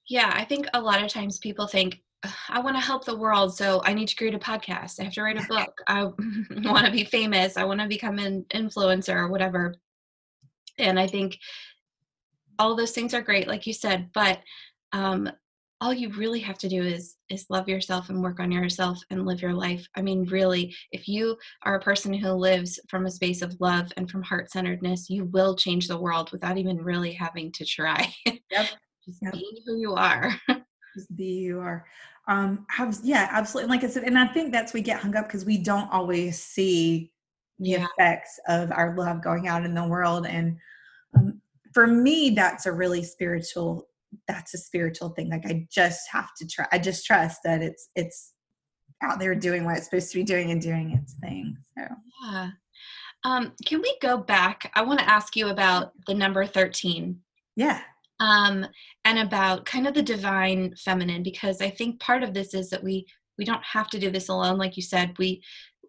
Yeah 0.09 0.31
i 0.33 0.45
think 0.45 0.67
a 0.73 0.81
lot 0.81 1.03
of 1.03 1.09
times 1.11 1.37
people 1.39 1.67
think 1.67 2.01
i 2.49 2.59
want 2.59 2.75
to 2.77 2.81
help 2.81 3.03
the 3.03 3.17
world 3.17 3.55
so 3.55 3.81
i 3.83 3.93
need 3.93 4.07
to 4.07 4.15
create 4.15 4.33
a 4.33 4.39
podcast. 4.39 4.99
I 4.99 5.03
have 5.03 5.13
to 5.13 5.21
write 5.21 5.43
a 5.43 5.47
book. 5.49 5.81
I 5.87 6.03
want 6.63 6.85
to 6.85 6.91
be 6.91 7.03
famous. 7.03 7.57
I 7.57 7.65
want 7.65 7.81
to 7.81 7.87
become 7.87 8.17
an 8.19 8.45
influencer 8.53 9.15
or 9.15 9.27
whatever. 9.27 9.75
And 10.77 10.99
i 10.99 11.07
think 11.07 11.37
all 12.59 12.75
those 12.75 12.91
things 12.91 13.13
are 13.13 13.21
great 13.21 13.47
like 13.47 13.67
you 13.67 13.73
said 13.73 14.09
but 14.13 14.39
um, 14.93 15.29
all 15.79 15.93
you 15.93 16.09
really 16.09 16.39
have 16.39 16.57
to 16.57 16.69
do 16.69 16.81
is 16.81 17.17
is 17.29 17.45
love 17.49 17.69
yourself 17.69 18.09
and 18.09 18.21
work 18.21 18.39
on 18.39 18.51
yourself 18.51 18.99
and 19.09 19.25
live 19.25 19.41
your 19.41 19.53
life 19.53 19.87
i 19.95 20.01
mean 20.01 20.25
really 20.25 20.73
if 20.91 21.07
you 21.07 21.37
are 21.63 21.75
a 21.75 21.81
person 21.81 22.13
who 22.13 22.31
lives 22.31 22.79
from 22.89 23.05
a 23.05 23.11
space 23.11 23.41
of 23.41 23.55
love 23.59 23.91
and 23.97 24.09
from 24.09 24.23
heart-centeredness 24.23 25.09
you 25.09 25.25
will 25.25 25.55
change 25.55 25.87
the 25.87 25.97
world 25.97 26.31
without 26.31 26.57
even 26.57 26.77
really 26.77 27.11
having 27.11 27.51
to 27.51 27.65
try 27.65 28.11
yep 28.25 28.37
just 29.05 29.21
yep. 29.21 29.33
being 29.33 29.57
who 29.65 29.77
you 29.77 29.93
are 29.93 30.33
just 30.95 31.15
be 31.15 31.39
who 31.39 31.45
you 31.45 31.59
are 31.59 31.85
um 32.27 32.65
have 32.69 32.97
yeah 33.03 33.27
absolutely 33.31 33.69
like 33.69 33.83
i 33.83 33.87
said 33.87 34.03
and 34.03 34.17
i 34.17 34.27
think 34.27 34.51
that's 34.51 34.73
we 34.73 34.81
get 34.81 34.99
hung 34.99 35.15
up 35.15 35.27
because 35.27 35.45
we 35.45 35.57
don't 35.57 35.91
always 35.91 36.41
see 36.41 37.11
the 37.59 37.69
yeah. 37.71 37.85
effects 37.97 38.39
of 38.47 38.71
our 38.71 38.95
love 38.95 39.23
going 39.23 39.47
out 39.47 39.65
in 39.65 39.73
the 39.73 39.87
world 39.87 40.25
and 40.27 40.57
um, 41.15 41.39
for 41.73 41.87
me 41.87 42.31
that's 42.31 42.65
a 42.65 42.71
really 42.71 43.03
spiritual 43.03 43.86
that's 44.27 44.53
a 44.53 44.57
spiritual 44.57 45.09
thing 45.09 45.29
like 45.29 45.45
i 45.45 45.65
just 45.71 46.01
have 46.11 46.29
to 46.37 46.47
try 46.47 46.65
i 46.71 46.79
just 46.79 47.05
trust 47.05 47.39
that 47.43 47.61
it's 47.61 47.89
it's 47.95 48.33
out 49.03 49.19
there 49.19 49.35
doing 49.35 49.63
what 49.63 49.77
it's 49.77 49.85
supposed 49.85 50.11
to 50.11 50.17
be 50.17 50.23
doing 50.23 50.51
and 50.51 50.61
doing 50.61 50.91
its 50.91 51.13
thing 51.21 51.55
so. 51.77 51.85
Yeah. 52.23 52.49
Um 53.23 53.53
can 53.65 53.81
we 53.81 53.95
go 54.01 54.17
back? 54.17 54.71
I 54.75 54.81
want 54.81 54.99
to 54.99 55.09
ask 55.09 55.35
you 55.35 55.49
about 55.49 55.91
the 56.07 56.13
number 56.13 56.45
13 56.45 57.19
yeah. 57.55 57.81
Um 58.19 58.65
and 59.05 59.19
about 59.19 59.65
kind 59.65 59.87
of 59.87 59.93
the 59.93 60.01
divine 60.01 60.73
feminine 60.77 61.23
because 61.23 61.61
i 61.61 61.69
think 61.69 61.99
part 61.99 62.23
of 62.23 62.33
this 62.33 62.53
is 62.53 62.69
that 62.69 62.83
we 62.83 63.05
we 63.37 63.45
don't 63.45 63.63
have 63.63 63.89
to 63.89 63.99
do 63.99 64.09
this 64.09 64.29
alone 64.29 64.57
like 64.57 64.75
you 64.75 64.83
said 64.83 65.15
we 65.19 65.41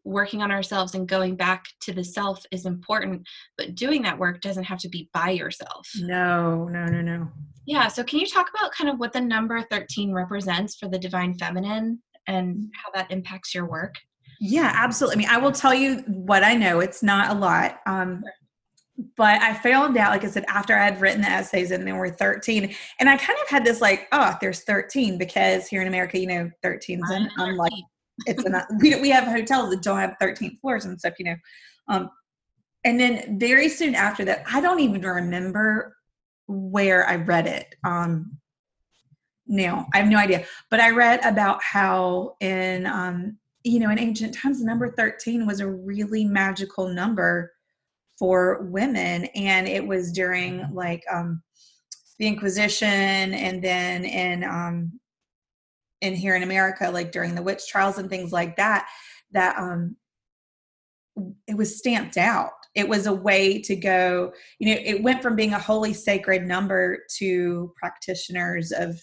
working 0.09 0.43
on 0.43 0.51
ourselves 0.51 0.95
and 0.95 1.07
going 1.07 1.37
back 1.37 1.67
to 1.81 1.93
the 1.93 2.03
self 2.03 2.45
is 2.51 2.67
important 2.67 3.27
but 3.57 3.75
doing 3.75 4.03
that 4.03 4.19
work 4.19 4.41
doesn't 4.41 4.65
have 4.65 4.79
to 4.79 4.89
be 4.89 5.09
by 5.13 5.31
yourself. 5.31 5.89
No 6.01 6.65
no 6.65 6.87
no 6.87 7.01
no. 7.01 7.29
Yeah 7.67 7.89
so 7.89 8.03
can 8.03 8.19
you 8.19 8.27
talk 8.27 8.49
about 8.57 8.73
kind 8.73 8.91
of 8.91 8.99
what 8.99 9.13
the 9.13 9.21
number 9.21 9.63
13 9.71 10.13
represents 10.13 10.77
for 10.77 10.89
the 10.89 10.99
divine 10.99 11.35
feminine 11.39 12.03
and 12.27 12.65
how 12.75 12.91
that 12.95 13.11
impacts 13.11 13.55
your 13.55 13.69
work? 13.69 13.95
Yeah 14.41 14.73
absolutely. 14.75 15.27
I 15.27 15.29
mean 15.29 15.37
i 15.37 15.39
will 15.39 15.53
tell 15.53 15.75
you 15.75 15.99
what 16.07 16.43
i 16.43 16.55
know. 16.55 16.81
It's 16.81 17.03
not 17.03 17.37
a 17.37 17.39
lot 17.39 17.79
um 17.87 18.23
but 19.17 19.41
I 19.41 19.55
found 19.55 19.97
out, 19.97 20.11
like 20.11 20.25
I 20.25 20.29
said, 20.29 20.45
after 20.49 20.77
I 20.77 20.85
had 20.85 21.01
written 21.01 21.21
the 21.21 21.29
essays 21.29 21.71
and 21.71 21.87
there 21.87 21.95
were 21.95 22.11
13, 22.11 22.75
and 22.99 23.09
I 23.09 23.17
kind 23.17 23.39
of 23.41 23.49
had 23.49 23.65
this 23.65 23.81
like, 23.81 24.09
oh, 24.11 24.37
there's 24.41 24.65
13 24.65 25.19
because 25.19 25.69
here 25.69 25.81
in 25.81 25.87
America, 25.87 26.19
you 26.19 26.27
know, 26.27 26.51
13 26.65 27.01
is 27.05 27.11
an 27.11 27.31
unlike 27.37 27.73
it's 28.27 28.45
an, 28.45 28.57
we, 28.81 29.01
we 29.01 29.11
have 29.11 29.25
hotels 29.25 29.71
that 29.71 29.83
don't 29.83 29.99
have 29.99 30.17
13 30.21 30.59
floors 30.61 30.85
and 30.85 30.99
stuff, 30.99 31.15
you 31.19 31.25
know. 31.27 31.37
Um, 31.89 32.11
and 32.85 32.99
then 32.99 33.39
very 33.39 33.69
soon 33.69 33.95
after 33.95 34.25
that, 34.25 34.45
I 34.53 34.61
don't 34.61 34.81
even 34.81 35.03
remember 35.03 35.97
where 36.47 37.09
I 37.09 37.17
read 37.17 37.47
it. 37.47 37.75
Um, 37.85 38.39
now 39.47 39.87
I 39.95 39.99
have 39.99 40.09
no 40.09 40.19
idea, 40.19 40.45
but 40.71 40.81
I 40.81 40.91
read 40.91 41.25
about 41.25 41.63
how 41.63 42.37
in 42.41 42.87
um, 42.87 43.39
you 43.65 43.81
know 43.81 43.91
in 43.91 43.99
ancient 43.99 44.35
times, 44.35 44.61
the 44.61 44.67
number 44.67 44.91
13 44.91 45.47
was 45.47 45.61
a 45.61 45.67
really 45.67 46.25
magical 46.25 46.89
number 46.89 47.53
for 48.19 48.63
women, 48.65 49.25
and 49.35 49.67
it 49.67 49.87
was 49.87 50.13
during 50.13 50.69
like 50.73 51.03
um, 51.11 51.43
the 52.19 52.27
Inquisition, 52.27 52.89
and 52.89 53.63
then 53.63 54.05
in 54.05 54.45
um, 54.45 55.01
in 56.01 56.15
here 56.15 56.37
in 56.37 56.43
America, 56.43 56.91
like 56.91 57.13
during 57.13 57.35
the 57.35 57.43
witch 57.43 57.67
trials 57.69 57.99
and 57.99 58.09
things 58.09 58.33
like 58.33 58.57
that, 58.57 58.89
that 59.33 59.59
um, 59.59 59.97
it 61.47 61.57
was 61.57 61.79
stamped 61.79 62.17
out. 62.17 62.51
It 62.75 62.89
was 62.89 63.07
a 63.07 63.13
way 63.13 63.61
to 63.63 63.75
go, 63.75 64.33
you 64.59 64.69
know, 64.69 64.81
it 64.85 65.03
went 65.03 65.23
from 65.23 65.35
being 65.35 65.53
a 65.53 65.59
holy 65.59 65.93
sacred 65.93 66.47
number 66.47 66.99
to 67.19 67.73
practitioners 67.77 68.71
of, 68.71 69.01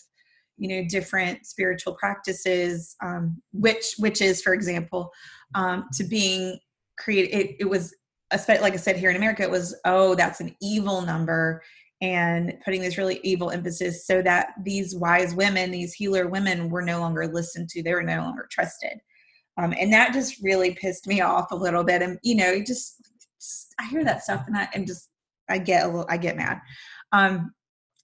you 0.58 0.70
know, 0.70 0.88
different 0.88 1.46
spiritual 1.46 1.96
practices, 1.96 2.96
um, 3.04 3.42
which 3.52 3.96
witches, 4.00 4.42
for 4.42 4.54
example, 4.54 5.12
um, 5.56 5.86
to 5.94 6.06
being 6.06 6.58
created. 6.98 7.38
It, 7.38 7.56
it 7.60 7.70
was, 7.70 7.94
like 8.32 8.74
I 8.74 8.78
said 8.78 8.96
here 8.96 9.10
in 9.10 9.18
America, 9.18 9.44
it 9.44 9.52
was, 9.52 9.76
oh, 9.84 10.16
that's 10.16 10.40
an 10.40 10.56
evil 10.62 11.02
number 11.02 11.62
and 12.06 12.54
putting 12.64 12.82
this 12.82 13.00
really 13.00 13.20
evil 13.24 13.50
emphasis 13.50 14.06
so 14.06 14.22
that 14.22 14.50
these 14.62 14.96
wise 14.96 15.34
women, 15.34 15.72
these 15.72 15.94
healer 15.94 16.28
women, 16.28 16.70
were 16.70 16.84
no 16.84 17.00
longer 17.00 17.28
listened 17.28 17.68
to. 17.70 17.82
They 17.82 17.94
were 17.94 18.04
no 18.04 18.18
longer 18.18 18.48
trusted. 18.52 19.00
Um, 19.58 19.74
and 19.80 19.92
that 19.92 20.14
just 20.14 20.42
really 20.44 20.76
pissed 20.76 21.08
me 21.08 21.22
off 21.22 21.52
a 21.52 21.56
little 21.56 21.84
bit. 21.84 22.04
And 22.04 22.20
you 22.22 22.36
know, 22.36 22.60
just, 22.60 23.02
just 23.42 23.74
I 23.80 23.88
hear 23.88 24.04
that 24.04 24.24
stuff 24.24 24.44
and 24.46 24.56
I 24.56 24.68
and 24.76 24.86
just 24.86 25.10
I 25.50 25.58
get 25.58 25.86
a 25.86 25.88
little 25.88 26.06
I 26.08 26.18
get 26.18 26.38
mad. 26.38 26.62
Um, 27.12 27.52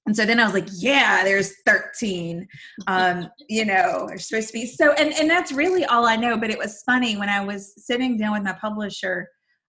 and 0.08 0.16
so 0.16 0.26
then 0.26 0.40
I 0.40 0.46
was 0.46 0.56
like, 0.56 0.68
yeah, 0.72 1.24
there's 1.24 1.54
13. 1.68 2.48
Um, 2.88 3.30
you 3.50 3.66
know, 3.66 4.06
there's 4.08 4.28
supposed 4.28 4.48
to 4.48 4.54
be 4.54 4.66
so 4.66 4.94
and 4.94 5.14
and 5.14 5.30
that's 5.30 5.52
really 5.52 5.86
all 5.86 6.08
I 6.08 6.16
know. 6.16 6.38
But 6.38 6.50
it 6.50 6.58
was 6.58 6.82
funny 6.88 7.18
when 7.18 7.30
I 7.30 7.46
was 7.46 7.74
sitting 7.78 8.18
down 8.18 8.34
with 8.34 8.44
my 8.44 8.54
publisher 8.54 9.28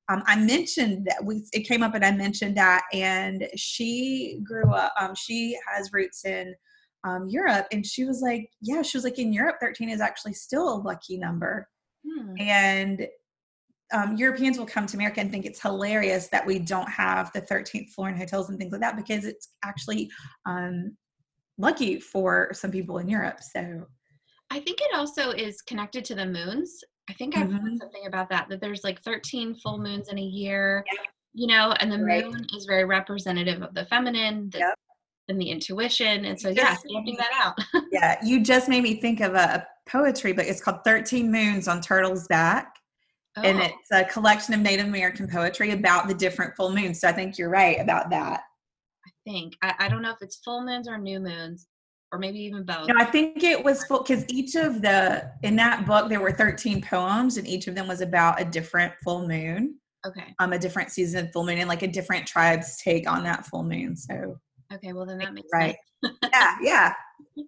um, 0.08 0.22
I 0.26 0.36
mentioned 0.36 1.06
that 1.06 1.24
we, 1.24 1.44
it 1.52 1.66
came 1.66 1.82
up 1.82 1.94
and 1.94 2.04
I 2.04 2.10
mentioned 2.10 2.56
that, 2.56 2.84
and 2.92 3.48
she 3.56 4.40
grew 4.44 4.72
up. 4.72 4.92
Um, 5.00 5.14
she 5.14 5.56
has 5.72 5.90
roots 5.92 6.24
in 6.24 6.54
um, 7.04 7.28
Europe, 7.28 7.66
and 7.72 7.86
she 7.86 8.04
was 8.04 8.20
like, 8.20 8.48
"Yeah," 8.60 8.82
she 8.82 8.96
was 8.96 9.04
like, 9.04 9.18
"In 9.18 9.32
Europe, 9.32 9.56
thirteen 9.60 9.88
is 9.88 10.00
actually 10.00 10.34
still 10.34 10.68
a 10.68 10.82
lucky 10.82 11.18
number." 11.18 11.68
Hmm. 12.06 12.34
And 12.38 13.06
um, 13.92 14.16
Europeans 14.16 14.58
will 14.58 14.66
come 14.66 14.86
to 14.86 14.96
America 14.96 15.20
and 15.20 15.30
think 15.30 15.44
it's 15.44 15.60
hilarious 15.60 16.28
that 16.28 16.46
we 16.46 16.58
don't 16.58 16.88
have 16.88 17.30
the 17.32 17.42
13th 17.42 17.90
floor 17.90 18.08
in 18.08 18.16
hotels 18.16 18.48
and 18.48 18.58
things 18.58 18.72
like 18.72 18.80
that 18.80 18.96
because 18.96 19.24
it's 19.24 19.50
actually 19.64 20.10
um, 20.46 20.96
lucky 21.58 22.00
for 22.00 22.50
some 22.54 22.70
people 22.70 22.98
in 22.98 23.08
Europe. 23.08 23.40
So 23.42 23.84
I 24.50 24.60
think 24.60 24.80
it 24.80 24.96
also 24.96 25.30
is 25.30 25.60
connected 25.62 26.04
to 26.06 26.14
the 26.14 26.26
moons. 26.26 26.82
I 27.12 27.14
think 27.14 27.36
I've 27.36 27.48
Mhm. 27.48 27.60
heard 27.60 27.78
something 27.78 28.06
about 28.06 28.30
that, 28.30 28.48
that 28.48 28.60
there's 28.62 28.84
like 28.84 29.02
13 29.02 29.54
full 29.54 29.76
moons 29.78 30.08
in 30.08 30.18
a 30.18 30.22
year, 30.22 30.82
Yep. 30.90 31.06
you 31.34 31.46
know, 31.46 31.72
and 31.72 31.92
the 31.92 32.02
Right. 32.02 32.24
moon 32.24 32.46
is 32.56 32.64
very 32.64 32.86
representative 32.86 33.60
of 33.60 33.74
the 33.74 33.84
feminine 33.86 34.48
the, 34.48 34.58
Yep. 34.60 34.78
and 35.28 35.38
the 35.40 35.50
intuition. 35.50 36.24
And 36.24 36.40
so, 36.40 36.48
You 36.48 36.54
yeah, 36.56 36.74
stamping 36.76 37.16
that 37.16 37.30
out. 37.34 37.58
yeah, 37.92 38.18
you 38.24 38.42
just 38.42 38.66
made 38.66 38.82
me 38.82 38.94
think 39.00 39.20
of 39.20 39.34
a, 39.34 39.66
poetry 39.84 40.32
book. 40.32 40.46
It's 40.46 40.62
called 40.62 40.84
13 40.84 41.30
Moons 41.30 41.66
on 41.66 41.80
Turtle's 41.80 42.28
Back. 42.28 42.76
And 43.36 43.60
Oh, 43.60 43.64
it's 43.64 43.90
a 43.90 44.04
collection 44.04 44.54
of 44.54 44.60
Native 44.60 44.86
American 44.86 45.26
poetry 45.28 45.72
about 45.72 46.06
the 46.06 46.14
different 46.14 46.54
full 46.54 46.72
moons. 46.72 47.00
So 47.00 47.08
I 47.08 47.12
think 47.12 47.36
you're 47.36 47.50
right 47.50 47.80
about 47.80 48.08
that. 48.10 48.42
I 49.04 49.10
think. 49.24 49.56
I, 49.60 49.74
I 49.80 49.88
don't 49.88 50.00
know 50.00 50.12
if 50.12 50.22
it's 50.22 50.36
full 50.36 50.64
moons 50.64 50.86
or 50.88 50.98
new 50.98 51.18
moons, 51.18 51.66
or 52.12 52.18
maybe 52.18 52.38
even 52.40 52.62
both. 52.64 52.88
No, 52.88 52.94
I 52.98 53.04
think 53.04 53.42
it 53.42 53.62
was 53.64 53.84
full 53.84 54.02
because 54.02 54.24
each 54.28 54.54
of 54.54 54.82
the 54.82 55.30
in 55.42 55.56
that 55.56 55.86
book 55.86 56.08
there 56.08 56.20
were 56.20 56.32
13 56.32 56.82
poems, 56.82 57.38
and 57.38 57.46
each 57.46 57.66
of 57.66 57.74
them 57.74 57.88
was 57.88 58.00
about 58.00 58.40
a 58.40 58.44
different 58.44 58.92
full 59.02 59.26
moon, 59.26 59.76
okay. 60.06 60.34
um, 60.38 60.52
a 60.52 60.58
different 60.58 60.90
season 60.90 61.24
of 61.26 61.32
full 61.32 61.44
moon, 61.44 61.58
and 61.58 61.68
like 61.68 61.82
a 61.82 61.88
different 61.88 62.26
tribe's 62.26 62.76
take 62.76 63.10
on 63.10 63.24
that 63.24 63.46
full 63.46 63.64
moon. 63.64 63.96
So 63.96 64.36
Okay. 64.74 64.92
Well, 64.92 65.06
then 65.06 65.18
that 65.18 65.34
makes 65.34 65.48
right, 65.52 65.76
sense. 66.04 66.16
yeah, 66.32 66.56
yeah, 66.60 66.94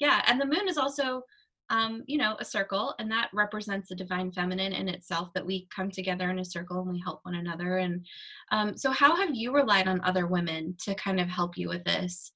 Yeah. 0.00 0.22
And 0.26 0.40
the 0.40 0.46
moon 0.46 0.68
is 0.68 0.78
also, 0.78 1.22
um, 1.70 2.02
you 2.06 2.18
know, 2.18 2.36
a 2.40 2.44
circle, 2.44 2.94
and 2.98 3.10
that 3.10 3.30
represents 3.32 3.88
the 3.88 3.94
divine 3.94 4.32
feminine 4.32 4.72
in 4.72 4.88
itself 4.88 5.30
that 5.34 5.44
we 5.44 5.68
come 5.74 5.90
together 5.90 6.30
in 6.30 6.38
a 6.38 6.44
circle 6.44 6.80
and 6.80 6.90
we 6.90 7.00
help 7.00 7.20
one 7.22 7.34
another. 7.34 7.78
And 7.78 8.06
um, 8.52 8.76
so, 8.76 8.90
how 8.90 9.16
have 9.16 9.34
you 9.34 9.52
relied 9.52 9.88
on 9.88 10.00
other 10.02 10.26
women 10.26 10.74
to 10.84 10.94
kind 10.94 11.20
of 11.20 11.28
help 11.28 11.56
you 11.56 11.68
with 11.68 11.84
this, 11.84 12.32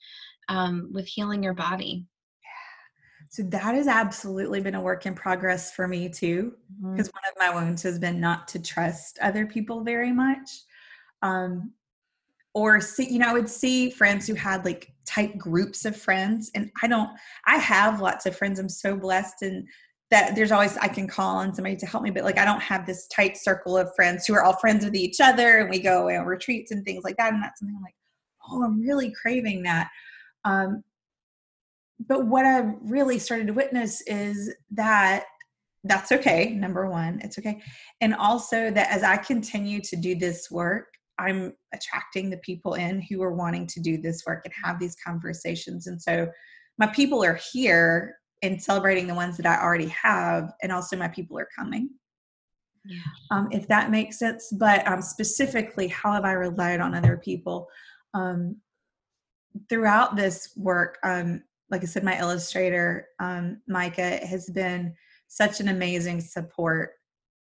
um, 0.53 0.91
with 0.93 1.07
healing 1.07 1.43
your 1.43 1.55
body? 1.55 2.07
So 3.31 3.43
that 3.45 3.75
has 3.75 3.89
absolutely 3.89 4.61
been 4.61 4.75
a 4.75 4.81
work 4.81 5.07
in 5.07 5.15
progress 5.15 5.73
for 5.73 5.89
me 5.89 6.11
too. 6.11 6.53
Because 6.83 7.09
one 7.09 7.23
of 7.31 7.39
my 7.39 7.55
wounds 7.55 7.83
has 7.83 7.99
been 7.99 8.21
not 8.21 8.47
to 8.49 8.59
trust 8.61 9.19
other 9.23 9.47
people 9.47 9.83
very 9.83 10.13
much 10.13 10.49
um 11.23 11.73
or 12.55 12.81
see 12.81 13.09
you 13.09 13.19
know 13.19 13.29
i 13.29 13.33
would 13.33 13.49
see 13.49 13.91
friends 13.91 14.27
who 14.27 14.35
had 14.35 14.65
like 14.65 14.93
tight 15.07 15.39
groups 15.39 15.85
of 15.85 15.97
friends 15.97 16.51
and 16.55 16.71
i 16.83 16.87
don't 16.87 17.11
i 17.47 17.57
have 17.57 18.01
lots 18.01 18.27
of 18.27 18.37
friends 18.37 18.59
i'm 18.59 18.69
so 18.69 18.97
blessed 18.97 19.43
and 19.43 19.67
that 20.11 20.35
there's 20.35 20.53
always 20.53 20.77
i 20.79 20.89
can 20.89 21.07
call 21.07 21.37
on 21.37 21.55
somebody 21.55 21.77
to 21.77 21.87
help 21.87 22.03
me 22.03 22.11
but 22.11 22.25
like 22.25 22.39
i 22.39 22.45
don't 22.45 22.61
have 22.61 22.85
this 22.85 23.07
tight 23.09 23.37
circle 23.37 23.77
of 23.77 23.95
friends 23.95 24.27
who 24.27 24.35
are 24.35 24.43
all 24.43 24.57
friends 24.57 24.85
with 24.85 24.95
each 24.95 25.21
other 25.21 25.59
and 25.59 25.71
we 25.71 25.79
go 25.79 26.03
away 26.03 26.17
on 26.17 26.27
retreats 26.27 26.71
and 26.71 26.85
things 26.85 27.05
like 27.05 27.17
that 27.17 27.33
and 27.33 27.43
that's 27.43 27.61
something 27.61 27.77
I'm 27.77 27.83
like 27.83 27.95
oh 28.51 28.65
i'm 28.65 28.81
really 28.81 29.13
craving 29.23 29.63
that 29.63 29.89
um 30.45 30.83
but 32.07 32.27
what 32.27 32.45
i've 32.45 32.75
really 32.83 33.19
started 33.19 33.47
to 33.47 33.53
witness 33.53 34.03
is 34.07 34.55
that 34.71 35.25
that's 35.85 36.13
okay 36.13 36.51
number 36.51 36.89
one 36.89 37.21
it's 37.25 37.39
okay. 37.39 37.61
And 38.01 38.15
also 38.15 38.71
that 38.71 38.91
as 38.91 39.03
i 39.03 39.17
continue 39.17 39.81
to 39.81 39.97
do 39.97 40.15
this 40.15 40.51
work 40.51 40.87
i'm 41.19 41.53
attracting 41.75 42.31
the 42.31 42.39
people 42.39 42.75
in 42.75 43.01
who 43.03 43.23
are 43.23 43.35
wanting 43.35 43.67
to 43.69 43.81
do 43.81 43.99
this 43.99 44.23
work 44.27 44.43
and 44.45 44.55
have 44.63 44.79
these 44.79 44.97
conversations. 45.05 45.87
And 45.87 46.01
so 46.01 46.29
my 46.79 46.87
people 46.87 47.23
are 47.25 47.39
here 47.53 48.17
and 48.43 48.61
celebrating 48.61 49.07
the 49.07 49.15
ones 49.15 49.37
that 49.37 49.47
i 49.47 49.61
already 49.61 49.89
have 49.89 50.53
and 50.63 50.73
also 50.73 50.97
my 50.97 51.09
people 51.09 51.39
are 51.39 51.49
coming. 51.57 51.91
Yeah. 52.85 52.99
um, 53.31 53.49
if 53.53 53.69
that 53.69 53.93
makes 53.93 54.19
sense 54.19 54.53
but 54.59 54.85
um, 54.89 55.03
specifically 55.03 55.87
how 55.87 56.11
have 56.13 56.25
i 56.25 56.33
relied 56.33 56.81
on 56.81 56.95
other 56.95 57.17
people? 57.17 57.69
Um, 58.13 58.57
throughout 59.69 60.17
this 60.17 60.53
work 60.57 60.99
um, 61.03 61.43
like 61.71 61.83
i 61.83 61.87
said 61.87 62.05
my 62.05 62.19
illustrator 62.19 63.09
um, 63.21 63.61
micah 63.69 64.19
has 64.27 64.49
been 64.51 64.95
such 65.29 65.61
an 65.61 65.69
amazing 65.69 66.21
support 66.21 66.91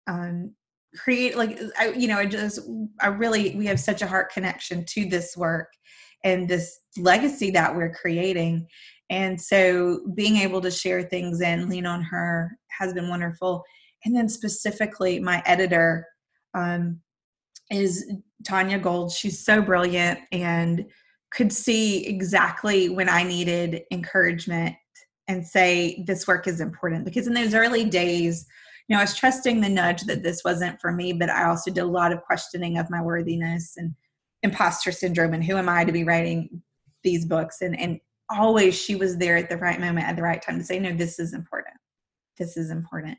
um 0.07 0.53
create 0.97 1.37
like 1.37 1.59
i 1.79 1.89
you 1.91 2.09
know 2.09 2.19
i 2.19 2.27
just 2.27 2.61
i 3.01 3.07
really 3.07 3.55
we 3.55 3.65
have 3.65 3.79
such 3.79 4.03
a 4.03 4.07
heart 4.07 4.33
connection 4.33 4.85
to 4.85 5.07
this 5.07 5.37
work 5.37 5.69
and 6.25 6.49
this 6.49 6.81
legacy 6.97 7.51
that 7.51 7.75
we're 7.75 7.95
creating. 7.95 8.67
And 9.09 9.41
so 9.41 10.01
being 10.15 10.37
able 10.37 10.61
to 10.61 10.71
share 10.71 11.03
things 11.03 11.41
and 11.41 11.69
lean 11.69 11.87
on 11.87 12.03
her 12.03 12.57
has 12.79 12.93
been 12.93 13.09
wonderful. 13.09 13.65
And 14.05 14.15
then 14.15 14.29
specifically 14.29 15.21
my 15.21 15.43
editor 15.47 16.07
um 16.55 17.01
is 17.71 18.13
tanya 18.45 18.79
gold. 18.79 19.13
She's 19.13 19.45
so 19.45 19.63
brilliant 19.63 20.19
and 20.33 20.87
could 21.31 21.53
see 21.53 22.07
exactly 22.07 22.89
when 22.89 23.09
i 23.09 23.23
needed 23.23 23.83
encouragement 23.91 24.75
and 25.29 25.47
say 25.47 26.03
this 26.09 26.27
work 26.27 26.49
is 26.49 26.61
important. 26.61 27.05
Because 27.05 27.29
in 27.29 27.35
those 27.35 27.55
early 27.55 27.85
days 27.85 28.47
you 28.89 28.97
know 28.97 29.01
i 29.01 29.05
was 29.05 29.17
trusting 29.17 29.61
the 29.61 29.69
nudge 29.69 30.03
that 30.03 30.23
this 30.23 30.43
wasn't 30.45 30.81
for 30.81 30.91
me 30.91 31.13
but 31.13 31.31
i 31.31 31.45
also 31.45 31.71
did 31.71 31.83
a 31.83 31.87
lot 31.87 32.13
of 32.13 32.23
questioning 32.23 32.77
of 32.79 32.91
my 32.91 33.01
worthiness 33.01 33.75
and 33.77 33.95
imposter 34.43 34.91
syndrome 34.91 35.33
and 35.33 35.45
who 35.45 35.57
am 35.57 35.69
i 35.69 35.85
to 35.85 35.93
be 35.93 36.03
writing 36.03 36.63
these 37.03 37.25
books? 37.25 37.63
And 37.63 37.79
and 37.79 38.01
always 38.31 38.81
she 38.81 38.95
was 38.95 39.17
there 39.17 39.37
at 39.37 39.49
the 39.49 39.57
right 39.57 39.81
moment 39.81 40.07
at 40.07 40.15
the 40.15 40.23
right 40.23 40.41
time 40.41 40.59
to 40.59 40.65
say 40.65 40.79
no 40.79 40.93
this 40.93 41.19
is 41.19 41.35
important. 41.35 41.75
This 42.39 42.57
is 42.57 42.71
important. 42.71 43.19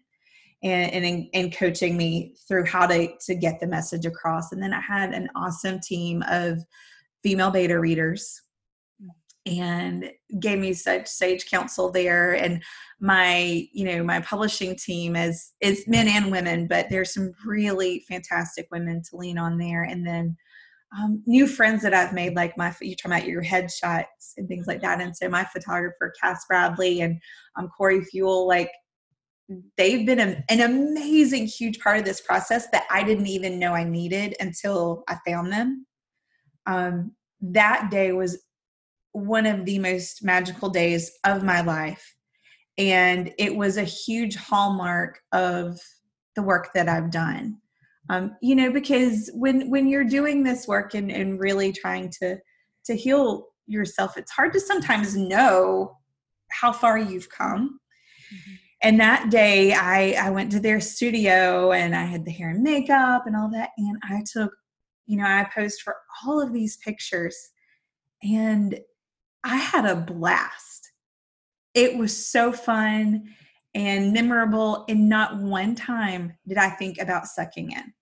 And 0.64 0.92
and, 0.92 1.28
and 1.34 1.56
coaching 1.56 1.98
me 1.98 2.36
through 2.48 2.66
how 2.66 2.88
to 2.88 3.14
to 3.26 3.36
get 3.36 3.60
the 3.60 3.68
message 3.68 4.06
across. 4.06 4.52
And 4.52 4.62
then 4.62 4.74
i 4.74 4.82
had 4.82 5.14
an 5.14 5.30
awesome 5.36 5.80
team 5.80 6.24
of 6.30 6.60
female 7.24 7.52
beta 7.52 7.80
readers 7.80 8.42
and 9.46 10.12
gave 10.40 10.60
me 10.60 10.72
such 10.72 11.08
sage 11.08 11.50
counsel 11.50 11.92
there 11.92 12.34
and 12.34 12.62
my 13.00 13.68
you 13.74 13.86
know 13.86 14.04
my 14.04 14.20
publishing 14.20 14.76
team 14.76 15.16
is 15.16 15.54
is 15.62 15.88
men 15.88 16.08
and 16.08 16.32
women 16.32 16.68
but 16.68 16.88
there's 16.90 17.14
some 17.14 17.34
really 17.44 18.06
fantastic 18.08 18.68
women 18.72 19.02
to 19.02 19.18
lean 19.18 19.40
on 19.40 19.58
there 19.58 19.84
and 19.84 20.06
then 20.06 20.38
um, 20.98 21.24
new 21.26 21.48
friends 21.48 21.82
that 21.84 21.94
I've 21.94 22.14
made, 22.14 22.36
like 22.36 22.58
my 22.58 22.76
you 22.82 22.96
talking 22.96 23.18
about 23.18 23.28
your 23.28 23.44
headshots 23.44 24.34
and 24.38 24.48
things 24.48 24.68
like 24.68 24.82
that. 24.82 25.00
And 25.00 25.16
so 25.16 25.30
my 25.30 25.46
photographer, 25.46 26.14
Cass 26.22 26.46
Bradley 26.48 27.02
and 27.02 27.20
um, 27.58 27.70
Corey 27.70 28.04
Fuel, 28.04 28.48
like 28.48 28.72
they've 29.78 30.06
been 30.06 30.20
a, 30.20 30.44
an 30.50 30.62
amazing, 30.62 31.48
huge 31.48 31.80
part 31.80 31.98
of 31.98 32.06
this 32.06 32.22
process 32.22 32.68
that 32.72 32.86
I 32.92 33.04
didn't 33.04 33.28
even 33.28 33.60
know 33.60 33.74
I 33.74 33.84
needed 33.84 34.36
until 34.40 35.04
I 35.08 35.18
found 35.26 35.52
them. 35.52 35.86
Um, 36.66 37.14
that 37.42 37.90
day 37.92 38.12
was 38.12 38.44
one 39.14 39.46
of 39.46 39.66
the 39.66 39.80
most 39.80 40.24
magical 40.24 40.70
days 40.70 41.12
of 41.26 41.44
my 41.44 41.62
life. 41.62 42.16
And 42.78 43.34
it 43.38 43.56
was 43.56 43.78
a 43.78 43.84
huge 43.84 44.36
hallmark 44.36 45.20
of 45.32 45.80
the 46.36 46.44
work 46.44 46.70
that 46.74 46.88
I've 46.88 47.12
done. 47.12 47.58
Um, 48.10 48.36
you 48.42 48.56
know, 48.56 48.72
because 48.72 49.30
when 49.34 49.70
when 49.70 49.88
you're 49.88 50.04
doing 50.04 50.44
this 50.44 50.68
work 50.68 50.96
and, 50.96 51.12
and 51.12 51.40
really 51.40 51.72
trying 51.72 52.12
to 52.22 52.38
to 52.86 52.96
heal 52.96 53.48
yourself, 53.68 54.18
it's 54.18 54.32
hard 54.32 54.54
to 54.54 54.60
sometimes 54.60 55.16
know 55.16 55.98
how 56.50 56.72
far 56.72 56.98
you've 56.98 57.30
come. 57.30 57.80
Mhm. 58.34 58.58
And 58.84 59.00
that 59.00 59.30
day 59.30 59.74
I, 59.74 60.14
I 60.14 60.30
went 60.32 60.52
to 60.54 60.60
their 60.60 60.80
studio 60.80 61.72
and 61.72 61.96
I 61.96 62.06
had 62.06 62.26
the 62.26 62.32
hair 62.32 62.50
and 62.50 62.64
makeup 62.64 63.28
and 63.28 63.36
all 63.36 63.50
that. 63.52 63.70
And 63.78 63.98
I 64.04 64.24
took, 64.32 64.52
you 65.06 65.18
know, 65.18 65.26
I 65.26 65.48
posed 65.54 65.82
for 65.82 65.96
all 66.26 66.42
of 66.42 66.54
these 66.54 66.78
pictures 66.78 67.36
and 68.24 68.80
I 69.44 69.58
had 69.58 69.86
a 69.86 69.96
blast. 69.96 70.92
It 71.74 71.98
was 71.98 72.28
so 72.28 72.52
fun 72.52 73.30
and 73.74 74.14
memorable. 74.14 74.86
And 74.90 75.10
not 75.10 75.38
one 75.38 75.76
time 75.76 76.34
did 76.48 76.58
I 76.58 76.70
think 76.70 77.00
about 77.00 77.28
sucking 77.28 77.72
in. 77.72 77.94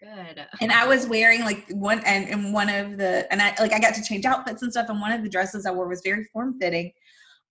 Good. 0.00 0.46
And 0.60 0.70
I 0.70 0.86
was 0.86 1.06
wearing 1.08 1.44
like 1.44 1.68
one 1.70 2.00
and, 2.06 2.28
and 2.28 2.52
one 2.52 2.68
of 2.68 2.98
the 2.98 3.30
and 3.32 3.42
I 3.42 3.54
like 3.58 3.72
I 3.72 3.80
got 3.80 3.94
to 3.94 4.02
change 4.02 4.24
outfits 4.24 4.62
and 4.62 4.70
stuff. 4.70 4.88
And 4.88 5.00
one 5.00 5.10
of 5.10 5.24
the 5.24 5.28
dresses 5.28 5.66
I 5.66 5.72
wore 5.72 5.88
was 5.88 6.02
very 6.04 6.24
form 6.32 6.56
fitting. 6.60 6.92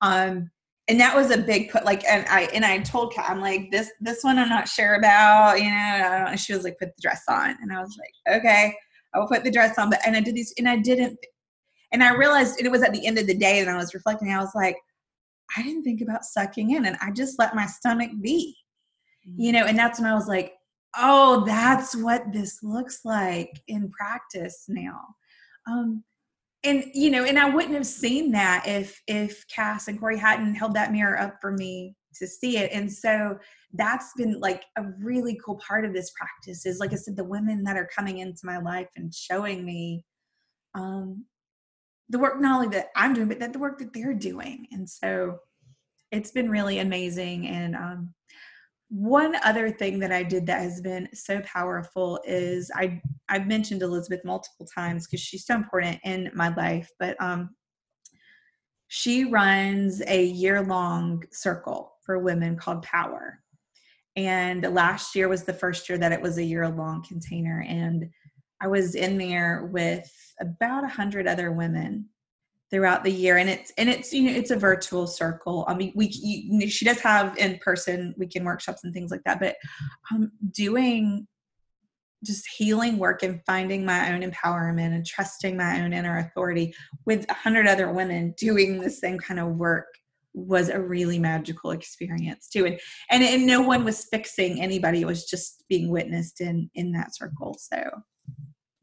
Um 0.02 0.50
and 0.88 1.00
that 1.02 1.14
was 1.14 1.30
a 1.30 1.38
big 1.38 1.70
put 1.70 1.84
like 1.84 2.06
and 2.06 2.26
I 2.30 2.44
and 2.54 2.64
I 2.64 2.80
told 2.80 3.14
Kat, 3.14 3.30
I'm 3.30 3.42
like, 3.42 3.70
this 3.72 3.92
this 4.00 4.24
one 4.24 4.40
I'm 4.40 4.48
not 4.48 4.70
sure 4.70 4.96
about, 4.96 5.60
you 5.60 5.66
know. 5.66 5.76
I 5.76 6.20
don't, 6.20 6.28
and 6.30 6.40
she 6.40 6.54
was 6.54 6.64
like, 6.64 6.80
put 6.80 6.96
the 6.96 7.02
dress 7.02 7.24
on. 7.28 7.58
And 7.62 7.74
I 7.74 7.82
was 7.82 7.98
like, 8.00 8.38
okay, 8.38 8.74
I 9.24 9.28
put 9.28 9.44
the 9.44 9.52
dress 9.52 9.78
on. 9.78 9.90
But 9.90 10.00
and 10.06 10.16
I 10.16 10.22
did 10.22 10.36
these 10.36 10.54
and 10.58 10.68
I 10.68 10.78
didn't 10.78 11.18
and 11.92 12.04
I 12.04 12.14
realized 12.14 12.58
and 12.58 12.66
it 12.66 12.72
was 12.72 12.84
at 12.84 12.94
the 12.94 13.06
end 13.06 13.18
of 13.18 13.28
the 13.28 13.38
day 13.38 13.60
and 13.60 13.70
I 13.70 13.78
was 13.78 13.94
reflecting, 13.94 14.32
I 14.32 14.40
was 14.40 14.56
like, 14.56 14.76
I 15.56 15.64
didn't 15.64 15.84
think 15.84 16.02
about 16.02 16.26
sucking 16.26 16.72
in 16.72 16.86
and 16.86 16.98
I 17.02 17.12
just 17.12 17.40
let 17.40 17.56
my 17.56 17.66
stomach 17.66 18.12
be 18.22 18.56
you 19.36 19.52
know 19.52 19.66
and 19.66 19.78
that's 19.78 20.00
when 20.00 20.10
i 20.10 20.16
was 20.16 20.28
like 20.28 20.54
oh 20.98 21.44
that's 21.46 21.96
what 21.96 22.24
this 22.32 22.60
looks 22.64 23.02
like 23.04 23.62
in 23.68 23.90
practice 23.90 24.66
now 24.68 25.02
um 25.68 26.04
and 26.64 26.86
you 26.94 27.10
know 27.10 27.26
and 27.26 27.38
i 27.38 27.50
wouldn't 27.50 27.74
have 27.74 27.86
seen 27.86 28.32
that 28.32 28.64
if 28.66 29.02
if 29.08 29.46
cass 29.54 29.88
and 29.88 30.00
corey 30.00 30.18
hadn't 30.18 30.56
held 30.56 30.74
that 30.74 30.92
mirror 30.92 31.20
up 31.20 31.36
for 31.42 31.52
me 31.52 31.96
to 32.20 32.28
see 32.28 32.58
it. 32.58 32.72
And 32.74 32.92
so 32.92 33.38
that's 33.74 34.14
been 34.16 34.40
like 34.40 34.64
a 34.78 34.84
really 35.00 35.40
cool 35.44 35.60
part 35.66 35.86
of 35.86 35.94
this 35.94 36.12
practice 36.12 36.66
is 36.66 36.80
like 36.80 36.94
i 36.94 36.96
said 36.96 37.16
the 37.16 37.24
women 37.24 37.64
that 37.64 37.78
are 37.78 37.90
coming 37.94 38.20
into 38.20 38.40
my 38.46 38.58
life 38.58 38.88
and 38.96 39.14
showing 39.14 39.66
me 39.66 40.06
um 40.74 41.26
the 42.10 42.18
work 42.18 42.40
not 42.40 42.56
only 42.56 42.68
that 42.70 42.88
i'm 42.96 43.14
doing 43.14 43.28
but 43.28 43.40
that 43.40 43.54
the 43.54 43.60
work 43.60 43.78
that 43.80 43.94
they're 43.94 44.14
doing. 44.14 44.68
And 44.72 44.90
so 44.90 45.40
it's 46.12 46.32
been 46.32 46.50
really 46.50 46.80
amazing. 46.80 47.48
And 47.48 47.76
um 47.76 48.14
one 48.90 49.36
other 49.44 49.70
thing 49.70 50.00
that 50.00 50.14
I 50.14 50.24
did 50.24 50.48
that 50.48 50.62
has 50.62 50.80
been 50.80 51.10
so 51.14 51.42
powerful 51.42 52.22
is 52.26 52.72
I 52.74 53.02
I've 53.28 53.48
mentioned 53.48 53.82
Elizabeth 53.82 54.24
multiple 54.24 54.66
times 54.74 55.06
because 55.06 55.20
she's 55.20 55.46
so 55.46 55.56
important 55.56 56.00
in 56.06 56.32
my 56.34 56.54
life, 56.56 56.90
but 57.00 57.22
um 57.22 57.50
she 58.88 59.26
runs 59.26 60.02
a 60.08 60.24
year 60.24 60.62
long 60.62 61.24
circle 61.32 61.97
for 62.08 62.18
women 62.18 62.56
called 62.56 62.82
Power. 62.82 63.40
And 64.16 64.64
last 64.74 65.14
year 65.14 65.28
was 65.28 65.44
the 65.44 65.54
first 65.54 65.88
year 65.88 66.00
that 66.00 66.12
it 66.12 66.22
was 66.22 66.40
a 66.40 66.44
year 66.44 66.68
long 66.68 67.04
container. 67.08 67.64
And 67.68 68.10
I 68.60 68.68
was 68.68 68.96
in 68.96 69.20
there 69.20 69.70
with 69.72 70.10
about 70.42 70.84
a 70.84 70.88
hundred 70.88 71.28
other 71.28 71.52
women 71.52 72.10
throughout 72.72 73.04
the 73.04 73.12
year 73.12 73.38
and 73.38 73.50
it's 73.50 73.72
and 73.78 73.90
it's 73.90 74.12
you 74.12 74.24
know 74.24 74.38
it's 74.38 74.52
a 74.52 74.56
virtual 74.58 75.08
circle 75.08 75.64
i 75.70 75.74
mean 75.74 75.94
we 75.96 76.08
you, 76.22 76.68
she 76.68 76.84
does 76.84 77.00
have 77.00 77.38
in 77.38 77.58
person 77.60 78.14
weekend 78.18 78.46
workshops 78.46 78.84
and 78.84 78.94
things 78.94 79.10
like 79.10 79.24
that 79.24 79.40
but 79.40 79.56
um 80.12 80.30
doing 80.52 81.26
just 82.26 82.46
healing 82.58 82.98
work 82.98 83.24
and 83.24 83.42
finding 83.46 83.86
my 83.86 84.12
own 84.12 84.22
empowerment 84.22 84.94
and 84.94 85.06
trusting 85.06 85.56
my 85.56 85.82
own 85.82 85.94
inner 85.94 86.18
authority 86.18 86.74
with 87.06 87.26
a 87.30 87.34
hundred 87.34 87.68
other 87.68 87.92
women 87.92 88.34
doing 88.38 88.80
the 88.80 88.90
same 88.90 89.18
kind 89.18 89.40
of 89.40 89.56
work 89.56 89.88
was 90.38 90.70
a 90.70 90.80
really 90.80 91.18
magical 91.18 91.72
experience 91.72 92.48
too 92.48 92.66
and, 92.66 92.80
and 93.10 93.24
and 93.24 93.46
no 93.46 93.60
one 93.62 93.84
was 93.84 94.08
fixing 94.12 94.62
anybody 94.62 95.02
it 95.02 95.08
was 95.08 95.26
just 95.26 95.64
being 95.68 95.90
witnessed 95.90 96.42
in 96.42 96.70
in 96.76 96.92
that 96.92 97.16
circle 97.16 97.58
so 97.60 97.78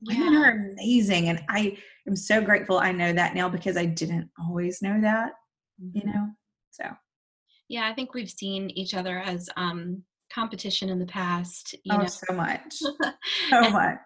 yeah. 0.02 0.18
women 0.18 0.34
are 0.34 0.72
amazing 0.72 1.28
and 1.28 1.40
i 1.48 1.76
am 2.08 2.16
so 2.16 2.42
grateful 2.42 2.78
i 2.78 2.90
know 2.90 3.12
that 3.12 3.34
now 3.34 3.48
because 3.48 3.76
i 3.76 3.84
didn't 3.84 4.28
always 4.44 4.82
know 4.82 5.00
that 5.00 5.32
you 5.78 6.02
mm-hmm. 6.02 6.10
know 6.10 6.26
so 6.70 6.84
yeah 7.68 7.88
i 7.88 7.94
think 7.94 8.14
we've 8.14 8.30
seen 8.30 8.68
each 8.70 8.94
other 8.94 9.18
as 9.18 9.48
um 9.56 10.02
competition 10.32 10.88
in 10.88 10.98
the 10.98 11.06
past 11.06 11.74
you 11.84 11.94
oh 11.94 11.98
know. 11.98 12.06
so 12.06 12.34
much 12.34 12.74
so 13.50 13.70
much 13.70 13.98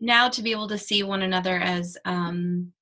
now 0.00 0.28
to 0.28 0.42
be 0.42 0.52
able 0.52 0.68
to 0.68 0.78
see 0.78 1.02
one 1.02 1.22
another 1.22 1.58
as 1.58 1.98
um 2.06 2.72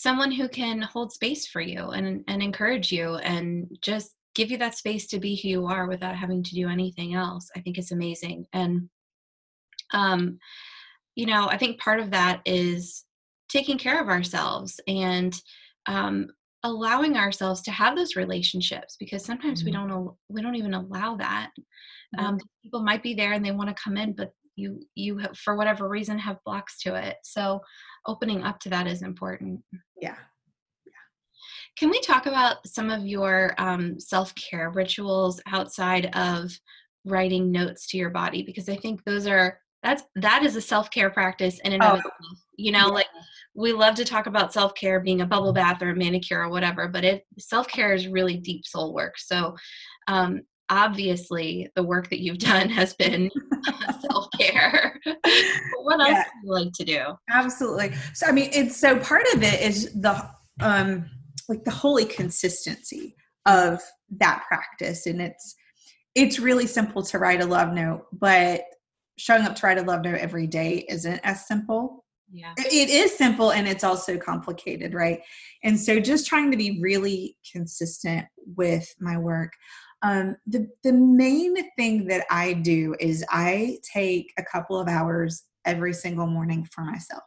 someone 0.00 0.30
who 0.30 0.48
can 0.48 0.80
hold 0.80 1.12
space 1.12 1.46
for 1.46 1.60
you 1.60 1.90
and 1.90 2.24
and 2.28 2.42
encourage 2.42 2.90
you 2.90 3.16
and 3.16 3.66
just 3.82 4.12
give 4.34 4.50
you 4.50 4.58
that 4.58 4.76
space 4.76 5.06
to 5.08 5.18
be 5.18 5.36
who 5.36 5.48
you 5.48 5.66
are 5.66 5.88
without 5.88 6.16
having 6.16 6.42
to 6.42 6.54
do 6.54 6.68
anything 6.68 7.14
else 7.14 7.48
i 7.56 7.60
think 7.60 7.76
it's 7.76 7.92
amazing 7.92 8.46
and 8.52 8.88
um 9.92 10.38
you 11.20 11.26
know, 11.26 11.48
I 11.48 11.58
think 11.58 11.78
part 11.78 12.00
of 12.00 12.10
that 12.12 12.40
is 12.46 13.04
taking 13.50 13.78
care 13.78 14.00
of 14.00 14.08
ourselves 14.08 14.80
and 14.86 15.38
um, 15.86 16.28
allowing 16.62 17.16
ourselves 17.16 17.62
to 17.62 17.70
have 17.70 17.96
those 17.96 18.16
relationships 18.16 18.96
because 18.98 19.24
sometimes 19.24 19.60
mm-hmm. 19.60 19.66
we 19.66 19.72
don't 19.72 20.14
we 20.28 20.42
don't 20.42 20.56
even 20.56 20.74
allow 20.74 21.16
that. 21.16 21.50
Mm-hmm. 22.16 22.24
Um, 22.24 22.38
people 22.62 22.82
might 22.82 23.02
be 23.02 23.14
there 23.14 23.32
and 23.32 23.44
they 23.44 23.52
want 23.52 23.68
to 23.68 23.82
come 23.82 23.96
in, 23.96 24.12
but 24.12 24.32
you 24.60 24.82
you 24.94 25.18
have, 25.18 25.36
for 25.36 25.56
whatever 25.56 25.88
reason 25.88 26.18
have 26.18 26.42
blocks 26.44 26.78
to 26.82 26.94
it. 26.94 27.16
So 27.22 27.60
opening 28.06 28.42
up 28.42 28.60
to 28.60 28.68
that 28.70 28.86
is 28.86 29.02
important. 29.02 29.60
Yeah. 30.00 30.16
Can 31.78 31.90
we 31.90 32.00
talk 32.00 32.26
about 32.26 32.66
some 32.66 32.90
of 32.90 33.06
your 33.06 33.54
um, 33.58 33.98
self 33.98 34.34
care 34.34 34.70
rituals 34.70 35.40
outside 35.46 36.14
of 36.14 36.50
writing 37.04 37.50
notes 37.50 37.86
to 37.88 37.96
your 37.96 38.10
body? 38.10 38.42
Because 38.42 38.68
I 38.68 38.76
think 38.76 39.04
those 39.04 39.26
are 39.26 39.58
that's 39.82 40.02
that 40.16 40.42
is 40.42 40.56
a 40.56 40.60
self-care 40.60 41.10
practice 41.10 41.58
in 41.60 41.72
and 41.72 41.82
oh, 41.82 41.94
itself 41.94 42.14
you 42.56 42.72
know 42.72 42.86
yeah. 42.86 42.94
like 42.94 43.06
we 43.54 43.72
love 43.72 43.94
to 43.94 44.04
talk 44.04 44.26
about 44.26 44.52
self-care 44.52 45.00
being 45.00 45.22
a 45.22 45.26
bubble 45.26 45.52
bath 45.52 45.82
or 45.82 45.90
a 45.90 45.96
manicure 45.96 46.42
or 46.42 46.50
whatever 46.50 46.88
but 46.88 47.04
it 47.04 47.24
self-care 47.38 47.92
is 47.92 48.08
really 48.08 48.36
deep 48.36 48.64
soul 48.66 48.94
work 48.94 49.18
so 49.18 49.54
um 50.08 50.40
obviously 50.70 51.68
the 51.74 51.82
work 51.82 52.08
that 52.10 52.20
you've 52.20 52.38
done 52.38 52.68
has 52.68 52.94
been 52.94 53.30
self-care 54.10 54.98
what 55.82 56.00
else 56.00 56.10
yeah. 56.10 56.24
do 56.24 56.30
you 56.44 56.52
like 56.52 56.72
to 56.72 56.84
do 56.84 57.04
absolutely 57.30 57.92
so 58.14 58.26
i 58.26 58.32
mean 58.32 58.48
it's 58.52 58.76
so 58.76 58.98
part 58.98 59.26
of 59.34 59.42
it 59.42 59.60
is 59.60 59.92
the 60.00 60.28
um 60.60 61.04
like 61.48 61.62
the 61.64 61.70
holy 61.70 62.04
consistency 62.04 63.14
of 63.46 63.80
that 64.18 64.44
practice 64.46 65.06
and 65.06 65.20
it's 65.20 65.54
it's 66.14 66.38
really 66.38 66.66
simple 66.66 67.02
to 67.02 67.18
write 67.18 67.40
a 67.40 67.46
love 67.46 67.72
note 67.72 68.06
but 68.12 68.62
showing 69.20 69.42
up 69.42 69.54
to 69.54 69.66
write 69.66 69.78
a 69.78 69.82
love 69.82 70.02
note 70.02 70.18
every 70.18 70.46
day 70.46 70.84
isn't 70.88 71.20
as 71.22 71.46
simple. 71.46 72.04
Yeah. 72.32 72.54
It 72.56 72.88
is 72.88 73.16
simple 73.16 73.52
and 73.52 73.68
it's 73.68 73.84
also 73.84 74.16
complicated, 74.16 74.94
right? 74.94 75.20
And 75.62 75.78
so 75.78 76.00
just 76.00 76.26
trying 76.26 76.50
to 76.52 76.56
be 76.56 76.80
really 76.80 77.36
consistent 77.52 78.26
with 78.56 78.88
my 78.98 79.18
work. 79.18 79.52
Um, 80.02 80.36
the 80.46 80.68
the 80.82 80.92
main 80.92 81.56
thing 81.76 82.06
that 82.06 82.24
I 82.30 82.54
do 82.54 82.94
is 82.98 83.24
I 83.28 83.78
take 83.92 84.32
a 84.38 84.42
couple 84.42 84.78
of 84.78 84.88
hours 84.88 85.44
every 85.64 85.92
single 85.92 86.26
morning 86.26 86.66
for 86.72 86.84
myself. 86.84 87.22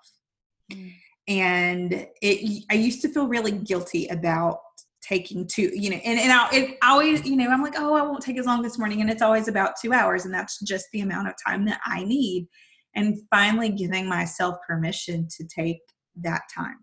Mm. 0.71 0.93
And 1.27 2.07
it 2.21 2.63
I 2.69 2.73
used 2.73 3.01
to 3.03 3.09
feel 3.09 3.27
really 3.27 3.51
guilty 3.51 4.07
about 4.07 4.59
taking 5.03 5.45
two, 5.45 5.69
you 5.73 5.89
know, 5.89 5.97
and, 5.97 6.17
and 6.17 6.31
I, 6.31 6.49
it 6.53 6.77
always, 6.81 7.25
you 7.25 7.35
know, 7.35 7.49
I'm 7.49 7.61
like, 7.61 7.75
oh, 7.77 7.93
I 7.93 8.01
won't 8.01 8.23
take 8.23 8.37
as 8.37 8.45
long 8.45 8.61
this 8.61 8.79
morning. 8.79 9.01
And 9.01 9.09
it's 9.09 9.21
always 9.21 9.47
about 9.47 9.73
two 9.81 9.93
hours. 9.93 10.25
And 10.25 10.33
that's 10.33 10.59
just 10.61 10.85
the 10.93 11.01
amount 11.01 11.27
of 11.27 11.35
time 11.45 11.65
that 11.65 11.81
I 11.85 12.03
need. 12.03 12.47
And 12.95 13.17
finally 13.29 13.69
giving 13.69 14.07
myself 14.07 14.55
permission 14.65 15.27
to 15.37 15.45
take 15.45 15.79
that 16.21 16.43
time. 16.53 16.77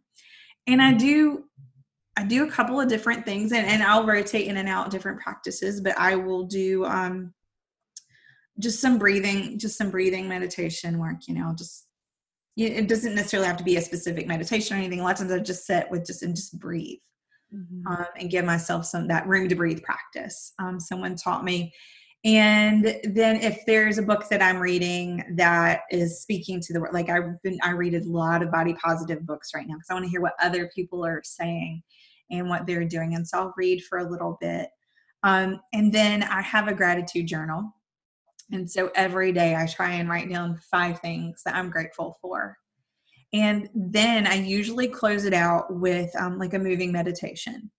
And 0.67 0.83
I 0.83 0.93
do, 0.93 1.45
I 2.21 2.25
do 2.25 2.47
a 2.47 2.51
couple 2.51 2.79
of 2.79 2.89
different 2.89 3.25
things 3.25 3.53
and, 3.53 3.67
and 3.67 3.83
I'll 3.83 4.05
rotate 4.05 4.47
in 4.47 4.59
and 4.59 4.69
out 4.69 4.91
different 4.91 5.21
practices, 5.21 5.81
but 5.81 5.99
I 5.99 6.17
will 6.17 6.45
do, 6.45 6.85
um, 6.85 7.33
just 8.59 8.81
some 8.81 8.99
breathing, 8.99 9.59
just 9.59 9.79
some 9.79 9.91
breathing 9.91 10.29
meditation 10.29 10.99
work, 10.99 11.27
you 11.27 11.35
know, 11.35 11.55
just 11.57 11.87
it 12.57 12.89
doesn't 12.89 13.15
necessarily 13.15 13.47
have 13.47 13.57
to 13.57 13.65
be 13.65 13.77
a 13.77 13.81
specific 13.81 14.27
meditation 14.27 14.77
or 14.77 14.81
anything. 14.81 15.01
A 15.01 15.03
lot 15.03 15.13
of 15.13 15.19
times 15.19 15.33
I 15.33 15.39
just 15.39 15.65
sit 15.65 15.91
with 15.91 16.05
just 16.05 16.23
and 16.23 16.37
just 16.37 16.59
breathe 16.59 16.99
mm-hmm. 17.55 17.87
um, 17.91 18.07
and 18.19 18.29
give 18.29 18.45
myself 18.45 18.85
some 18.85 19.09
that 19.09 19.27
room 19.27 19.49
to 19.49 19.55
breathe 19.55 19.83
practice. 19.83 20.53
Um, 20.59 20.79
someone 20.79 21.17
taught 21.17 21.43
me. 21.43 21.73
And 22.23 22.85
then 23.05 23.37
if 23.37 23.63
there's 23.67 23.97
a 23.97 24.03
book 24.03 24.29
that 24.29 24.43
I'm 24.43 24.59
reading 24.59 25.25
that 25.37 25.83
is 25.91 26.21
speaking 26.21 26.61
to 26.61 26.75
the 26.75 26.81
world, 26.81 26.93
like 26.93 27.09
I've 27.09 27.41
been 27.43 27.57
I 27.63 27.71
read 27.71 27.95
a 27.95 28.05
lot 28.05 28.43
of 28.43 28.53
body 28.53 28.75
positive 28.75 29.25
books 29.25 29.53
right 29.55 29.67
now 29.67 29.77
because 29.77 29.89
I 29.89 29.95
want 29.95 30.05
to 30.05 30.11
hear 30.11 30.21
what 30.21 30.35
other 30.43 30.71
people 30.75 31.03
are 31.03 31.23
saying 31.25 31.83
and 32.31 32.49
what 32.49 32.67
they're 32.67 32.85
doing. 32.85 33.15
And 33.15 33.27
so 33.27 33.39
I'll 33.39 33.55
read 33.57 33.83
for 33.85 33.99
a 33.99 34.11
little 34.11 34.37
bit. 34.41 34.69
Um, 35.23 35.61
and 35.73 35.93
then 35.93 36.23
I 36.23 36.41
have 36.43 36.69
a 36.69 36.75
gratitude 36.75 37.27
journal. 37.27 37.75
And 38.53 38.71
so 38.71 38.91
every 38.95 39.33
day 39.33 39.55
I 39.55 39.67
try 39.67 39.93
and 39.93 40.09
write 40.09 40.31
down 40.31 40.59
five 40.71 41.01
things 41.01 41.43
that 41.45 41.55
I'm 41.55 41.71
grateful 41.71 42.17
for. 42.21 42.57
And 43.33 43.69
then 43.75 44.27
I 44.27 44.35
usually 44.35 44.89
close 44.89 45.25
it 45.25 45.35
out 45.35 45.73
with 45.73 46.11
um, 46.17 46.39
like 46.39 46.55
a 46.55 46.59
moving 46.59 46.91
meditation. 46.91 47.71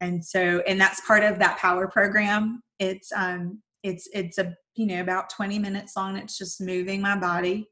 And 0.00 0.24
so, 0.24 0.62
and 0.66 0.80
that's 0.80 1.00
part 1.06 1.22
of 1.22 1.38
that 1.38 1.58
power 1.58 1.88
program. 1.88 2.62
It's, 2.78 3.12
um, 3.14 3.62
it's, 3.84 4.08
it's 4.12 4.38
a, 4.38 4.54
you 4.74 4.86
know, 4.86 5.00
about 5.00 5.30
20 5.30 5.58
minutes 5.58 5.92
long. 5.96 6.16
It's 6.16 6.36
just 6.36 6.60
moving 6.60 7.00
my 7.00 7.16
body. 7.16 7.68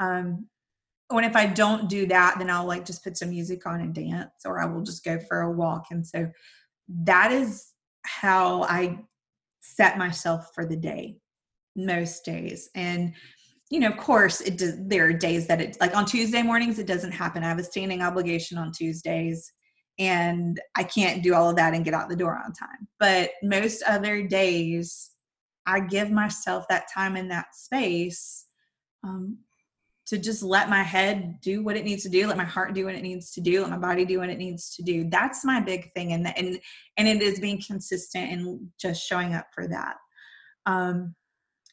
Um, 0.00 0.46
when 1.08 1.24
if 1.24 1.36
I 1.36 1.46
don't 1.46 1.88
do 1.88 2.06
that, 2.06 2.36
then 2.38 2.50
I'll 2.50 2.66
like 2.66 2.84
just 2.84 3.04
put 3.04 3.16
some 3.16 3.30
music 3.30 3.66
on 3.66 3.80
and 3.80 3.94
dance, 3.94 4.32
or 4.44 4.60
I 4.60 4.66
will 4.66 4.82
just 4.82 5.04
go 5.04 5.18
for 5.18 5.42
a 5.42 5.52
walk. 5.52 5.86
And 5.90 6.06
so 6.06 6.30
that 7.04 7.32
is 7.32 7.72
how 8.04 8.64
I 8.64 8.98
set 9.60 9.98
myself 9.98 10.50
for 10.54 10.66
the 10.66 10.76
day 10.76 11.16
most 11.76 12.24
days. 12.24 12.68
And 12.74 13.14
you 13.70 13.80
know, 13.80 13.88
of 13.88 13.96
course, 13.96 14.40
it 14.40 14.58
does. 14.58 14.76
There 14.86 15.06
are 15.06 15.12
days 15.12 15.46
that 15.46 15.60
it 15.60 15.76
like 15.80 15.96
on 15.96 16.04
Tuesday 16.04 16.42
mornings 16.42 16.78
it 16.78 16.86
doesn't 16.86 17.12
happen. 17.12 17.42
I 17.42 17.48
have 17.48 17.58
a 17.58 17.64
standing 17.64 18.02
obligation 18.02 18.58
on 18.58 18.72
Tuesdays, 18.72 19.50
and 19.98 20.60
I 20.76 20.84
can't 20.84 21.22
do 21.22 21.34
all 21.34 21.50
of 21.50 21.56
that 21.56 21.74
and 21.74 21.84
get 21.84 21.94
out 21.94 22.08
the 22.08 22.16
door 22.16 22.36
on 22.36 22.52
time. 22.52 22.86
But 23.00 23.30
most 23.42 23.82
other 23.84 24.22
days, 24.22 25.10
I 25.66 25.80
give 25.80 26.10
myself 26.10 26.66
that 26.68 26.86
time 26.92 27.16
and 27.16 27.30
that 27.30 27.54
space 27.54 28.46
um, 29.02 29.38
to 30.06 30.18
just 30.18 30.42
let 30.42 30.68
my 30.68 30.82
head 30.82 31.40
do 31.40 31.62
what 31.64 31.76
it 31.76 31.84
needs 31.84 32.02
to 32.02 32.08
do, 32.10 32.26
let 32.26 32.36
my 32.36 32.44
heart 32.44 32.74
do 32.74 32.84
what 32.84 32.94
it 32.94 33.02
needs 33.02 33.32
to 33.32 33.40
do, 33.40 33.62
let 33.62 33.70
my 33.70 33.78
body 33.78 34.04
do 34.04 34.18
what 34.18 34.30
it 34.30 34.38
needs 34.38 34.74
to 34.76 34.82
do. 34.82 35.08
That's 35.10 35.44
my 35.44 35.60
big 35.60 35.92
thing, 35.94 36.12
and 36.12 36.26
and 36.36 36.60
and 36.96 37.08
it 37.08 37.22
is 37.22 37.40
being 37.40 37.60
consistent 37.66 38.30
and 38.32 38.68
just 38.78 39.06
showing 39.06 39.34
up 39.34 39.46
for 39.54 39.66
that. 39.68 39.96
Um, 40.66 41.14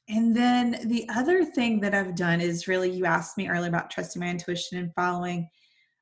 and 0.10 0.36
then 0.36 0.80
the 0.86 1.08
other 1.16 1.46
thing 1.46 1.80
that 1.82 1.94
I've 1.96 2.16
done 2.16 2.42
is 2.42 2.68
really, 2.68 2.92
you 2.92 3.06
asked 3.06 3.38
me 3.38 3.48
earlier 3.48 3.70
about 3.70 3.90
trusting 3.90 4.20
my 4.20 4.30
intuition 4.30 4.78
and 4.78 4.94
following. 4.96 5.50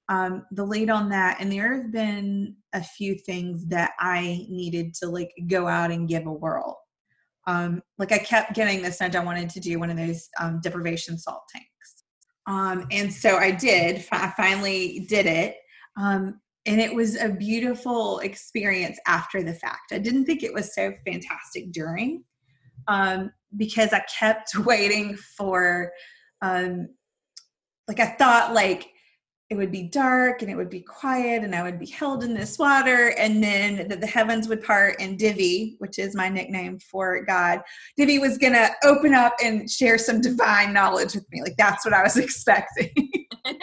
um, 0.10 0.44
the 0.52 0.66
lead 0.66 0.90
on 0.90 1.10
that. 1.10 1.38
And 1.40 1.52
there 1.52 1.76
have 1.76 1.92
been 1.92 2.56
a 2.74 2.84
few 2.84 3.16
things 3.16 3.68
that 3.68 3.92
I 4.00 4.46
needed 4.50 4.94
to 4.96 5.08
like 5.10 5.32
go 5.48 5.68
out 5.68 5.92
and 5.92 6.10
give 6.10 6.26
a 6.26 6.34
whirl. 6.34 6.80
Um, 7.48 7.82
like 7.98 8.12
I 8.12 8.18
kept 8.18 8.54
getting 8.54 8.82
this 8.82 9.00
nudge 9.00 9.16
I 9.16 9.24
wanted 9.24 9.50
to 9.52 9.60
do 9.60 9.80
one 9.80 9.90
of 9.90 9.98
those 9.98 10.28
um, 10.40 10.60
deprivation 10.62 11.18
salt 11.18 11.44
tanks. 11.54 11.69
Um, 12.50 12.88
and 12.92 13.14
so 13.14 13.38
I 13.38 13.52
did. 13.52 14.04
I 14.12 14.34
finally 14.36 15.06
did 15.08 15.28
it. 15.28 15.58
Um, 15.96 16.42
and 16.66 16.82
it 16.82 16.94
was 16.94 17.16
a 17.16 17.30
beautiful 17.30 18.20
experience 18.20 19.00
after 19.08 19.44
the 19.44 19.54
fact. 19.54 19.92
I 19.92 20.00
didn't 20.00 20.26
think 20.26 20.42
it 20.42 20.54
was 20.54 20.74
so 20.74 20.92
fantastic 21.06 21.72
during 21.72 22.24
um, 22.88 23.32
because 23.56 23.94
I 23.94 24.04
kept 24.20 24.58
waiting 24.66 25.16
for, 25.38 25.92
um, 26.42 26.90
like, 27.88 28.00
I 28.00 28.08
thought, 28.18 28.54
like, 28.54 28.88
it 29.50 29.56
would 29.56 29.72
be 29.72 29.84
dark 29.84 30.42
and 30.42 30.52
it 30.52 30.56
would 30.56 30.70
be 30.70 30.82
quiet 30.82 31.44
and 31.44 31.56
I 31.56 31.64
would 31.64 31.80
be 31.80 31.88
held 31.88 32.24
in 32.24 32.36
this 32.36 32.60
water 32.60 33.16
and 33.18 33.44
then 33.44 33.88
the, 33.88 33.96
the 33.96 34.06
heavens 34.06 34.48
would 34.48 34.64
part 34.64 34.98
and 35.00 35.18
Divi, 35.18 35.76
which 35.80 35.98
is 35.98 36.16
my 36.16 36.30
nickname 36.30 36.78
for 36.78 37.26
God, 37.26 37.62
Divi 37.98 38.20
was 38.20 38.38
going 38.38 38.54
to 38.54 38.70
open 38.84 39.16
up 39.16 39.34
and 39.44 39.70
share 39.70 39.98
some 39.98 40.22
divine 40.22 40.72
knowledge 40.72 41.16
with 41.16 41.26
me. 41.32 41.42
Like 41.42 41.58
that's 41.58 41.84
what 41.84 41.96
I 41.96 42.04
was 42.04 42.18
expecting. 42.18 42.92
and 43.44 43.58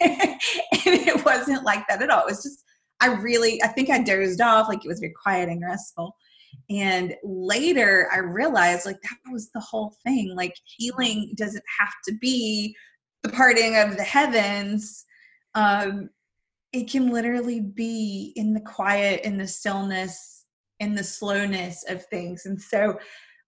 it 0.00 1.24
wasn't 1.24 1.62
like 1.62 1.86
that 1.88 2.02
at 2.02 2.10
all. 2.10 2.22
It 2.22 2.30
was 2.30 2.42
just, 2.42 2.64
I 3.00 3.14
really, 3.14 3.62
I 3.62 3.68
think 3.68 3.90
I 3.90 4.02
dozed 4.02 4.40
off. 4.40 4.68
Like 4.68 4.84
it 4.84 4.88
was 4.88 4.98
very 4.98 5.14
quiet 5.22 5.48
and 5.48 5.62
restful. 5.64 6.16
And 6.68 7.14
later 7.22 8.08
I 8.12 8.18
realized 8.18 8.86
like 8.86 9.00
that 9.02 9.32
was 9.32 9.50
the 9.52 9.60
whole 9.60 9.94
thing. 10.04 10.34
Like 10.34 10.54
healing 10.64 11.32
doesn't 11.36 11.64
have 11.78 11.94
to 12.08 12.14
be 12.20 12.74
the 13.22 13.28
parting 13.28 13.76
of 13.76 13.96
the 13.96 14.02
heavens 14.02 15.04
um, 15.58 16.10
it 16.72 16.88
can 16.88 17.10
literally 17.10 17.60
be 17.60 18.32
in 18.36 18.54
the 18.54 18.60
quiet, 18.60 19.22
in 19.24 19.36
the 19.36 19.46
stillness, 19.46 20.44
in 20.78 20.94
the 20.94 21.02
slowness 21.02 21.84
of 21.88 22.04
things. 22.06 22.46
And 22.46 22.60
so 22.60 22.98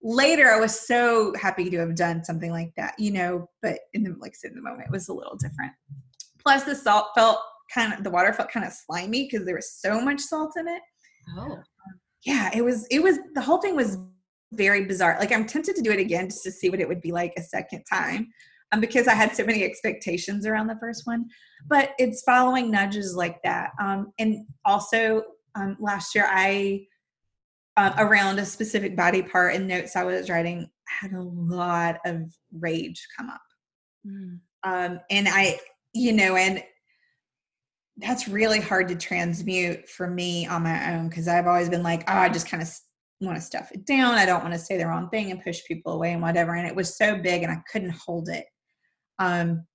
later 0.03 0.49
I 0.49 0.59
was 0.59 0.77
so 0.77 1.33
happy 1.39 1.69
to 1.69 1.77
have 1.77 1.95
done 1.95 2.23
something 2.23 2.51
like 2.51 2.73
that, 2.75 2.95
you 2.99 3.11
know, 3.11 3.47
but 3.61 3.79
in 3.93 4.03
the 4.03 4.15
like 4.19 4.35
said 4.35 4.51
in 4.51 4.57
the 4.57 4.61
moment 4.61 4.87
it 4.87 4.91
was 4.91 5.07
a 5.07 5.13
little 5.13 5.37
different. 5.37 5.71
Plus 6.39 6.63
the 6.63 6.75
salt 6.75 7.07
felt 7.15 7.39
kind 7.73 7.93
of 7.93 8.03
the 8.03 8.09
water 8.09 8.33
felt 8.33 8.51
kind 8.51 8.65
of 8.65 8.73
slimy 8.73 9.29
because 9.29 9.45
there 9.45 9.55
was 9.55 9.71
so 9.71 10.01
much 10.01 10.19
salt 10.19 10.51
in 10.59 10.67
it. 10.67 10.81
Oh. 11.37 11.59
Yeah, 12.25 12.49
it 12.53 12.65
was 12.65 12.85
it 12.87 13.01
was 13.01 13.19
the 13.35 13.41
whole 13.41 13.61
thing 13.61 13.75
was 13.75 13.97
very 14.51 14.83
bizarre. 14.83 15.15
Like 15.17 15.31
I'm 15.31 15.45
tempted 15.45 15.77
to 15.77 15.81
do 15.81 15.91
it 15.91 15.99
again 15.99 16.27
just 16.27 16.43
to 16.43 16.51
see 16.51 16.69
what 16.69 16.81
it 16.81 16.87
would 16.89 17.01
be 17.01 17.13
like 17.13 17.33
a 17.37 17.41
second 17.41 17.85
time 17.85 18.27
um, 18.71 18.79
because 18.81 19.07
I 19.07 19.13
had 19.13 19.35
so 19.35 19.45
many 19.45 19.63
expectations 19.63 20.45
around 20.45 20.67
the 20.67 20.79
first 20.79 21.05
one. 21.05 21.25
But 21.67 21.91
it's 21.99 22.23
following 22.23 22.71
nudges 22.71 23.15
like 23.15 23.41
that. 23.43 23.71
Um, 23.79 24.11
and 24.17 24.45
also, 24.65 25.23
um, 25.55 25.77
last 25.79 26.15
year, 26.15 26.27
I, 26.29 26.85
uh, 27.77 27.93
around 27.97 28.39
a 28.39 28.45
specific 28.45 28.95
body 28.95 29.21
part 29.21 29.55
and 29.55 29.67
notes 29.67 29.95
I 29.95 30.03
was 30.03 30.29
writing, 30.29 30.69
had 30.87 31.13
a 31.13 31.21
lot 31.21 31.97
of 32.05 32.33
rage 32.51 33.07
come 33.17 33.29
up. 33.29 33.41
Mm. 34.05 34.39
Um, 34.63 34.99
and 35.09 35.27
I, 35.29 35.59
you 35.93 36.13
know, 36.13 36.35
and 36.35 36.63
that's 37.97 38.27
really 38.27 38.59
hard 38.59 38.87
to 38.87 38.95
transmute 38.95 39.87
for 39.87 40.09
me 40.09 40.47
on 40.47 40.63
my 40.63 40.93
own 40.93 41.09
because 41.09 41.27
I've 41.27 41.47
always 41.47 41.69
been 41.69 41.83
like, 41.83 42.03
oh, 42.09 42.13
I 42.13 42.29
just 42.29 42.49
kind 42.49 42.63
of 42.63 42.69
want 43.19 43.37
to 43.37 43.41
stuff 43.41 43.71
it 43.71 43.85
down. 43.85 44.15
I 44.15 44.25
don't 44.25 44.41
want 44.41 44.53
to 44.53 44.59
say 44.59 44.77
the 44.77 44.87
wrong 44.87 45.09
thing 45.09 45.31
and 45.31 45.43
push 45.43 45.61
people 45.67 45.93
away 45.93 46.13
and 46.13 46.21
whatever. 46.21 46.55
And 46.55 46.67
it 46.67 46.75
was 46.75 46.97
so 46.97 47.17
big 47.17 47.43
and 47.43 47.51
I 47.51 47.61
couldn't 47.71 47.91
hold 47.91 48.29
it. 48.29 48.45
Um, 49.21 49.65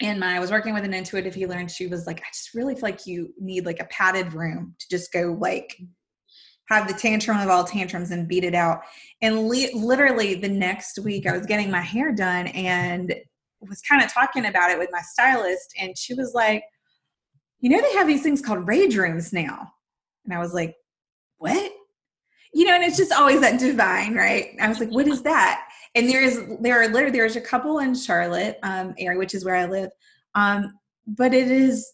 and 0.00 0.20
when 0.20 0.30
I 0.30 0.40
was 0.40 0.50
working 0.50 0.74
with 0.74 0.84
an 0.84 0.94
intuitive 0.94 1.34
healer, 1.34 1.56
and 1.56 1.70
she 1.70 1.86
was 1.86 2.06
like, 2.06 2.20
I 2.20 2.28
just 2.32 2.54
really 2.54 2.74
feel 2.74 2.82
like 2.82 3.06
you 3.06 3.32
need 3.38 3.66
like 3.66 3.80
a 3.80 3.84
padded 3.84 4.32
room 4.32 4.74
to 4.78 4.86
just 4.90 5.12
go 5.12 5.36
like 5.38 5.76
have 6.68 6.88
the 6.88 6.94
tantrum 6.94 7.38
of 7.38 7.48
all 7.48 7.64
tantrums 7.64 8.10
and 8.10 8.28
beat 8.28 8.44
it 8.44 8.54
out. 8.54 8.80
And 9.22 9.48
li- 9.48 9.72
literally 9.74 10.34
the 10.34 10.48
next 10.48 10.98
week, 11.00 11.26
I 11.26 11.36
was 11.36 11.46
getting 11.46 11.70
my 11.70 11.80
hair 11.80 12.12
done 12.12 12.46
and 12.48 13.14
was 13.60 13.82
kind 13.82 14.02
of 14.02 14.12
talking 14.12 14.46
about 14.46 14.70
it 14.70 14.78
with 14.78 14.88
my 14.90 15.02
stylist, 15.02 15.74
and 15.78 15.96
she 15.96 16.14
was 16.14 16.32
like, 16.34 16.64
You 17.60 17.70
know, 17.70 17.80
they 17.80 17.92
have 17.92 18.06
these 18.06 18.22
things 18.22 18.40
called 18.40 18.66
rage 18.66 18.96
rooms 18.96 19.32
now. 19.32 19.70
And 20.24 20.34
I 20.34 20.38
was 20.38 20.54
like, 20.54 20.74
What? 21.38 21.72
You 22.52 22.66
know, 22.66 22.74
and 22.74 22.84
it's 22.84 22.96
just 22.96 23.12
always 23.12 23.40
that 23.40 23.60
divine, 23.60 24.14
right? 24.14 24.56
I 24.60 24.68
was 24.68 24.80
like, 24.80 24.90
What 24.90 25.06
is 25.06 25.22
that? 25.22 25.66
and 25.94 26.08
there 26.08 26.22
is 26.22 26.42
there 26.60 26.80
are 26.80 26.88
literally 26.88 27.16
there's 27.18 27.36
a 27.36 27.40
couple 27.40 27.80
in 27.80 27.94
Charlotte 27.94 28.58
um, 28.62 28.94
area, 28.98 29.18
which 29.18 29.34
is 29.34 29.44
where 29.44 29.56
I 29.56 29.66
live. 29.66 29.90
Um, 30.34 30.72
but 31.06 31.34
it 31.34 31.50
is 31.50 31.92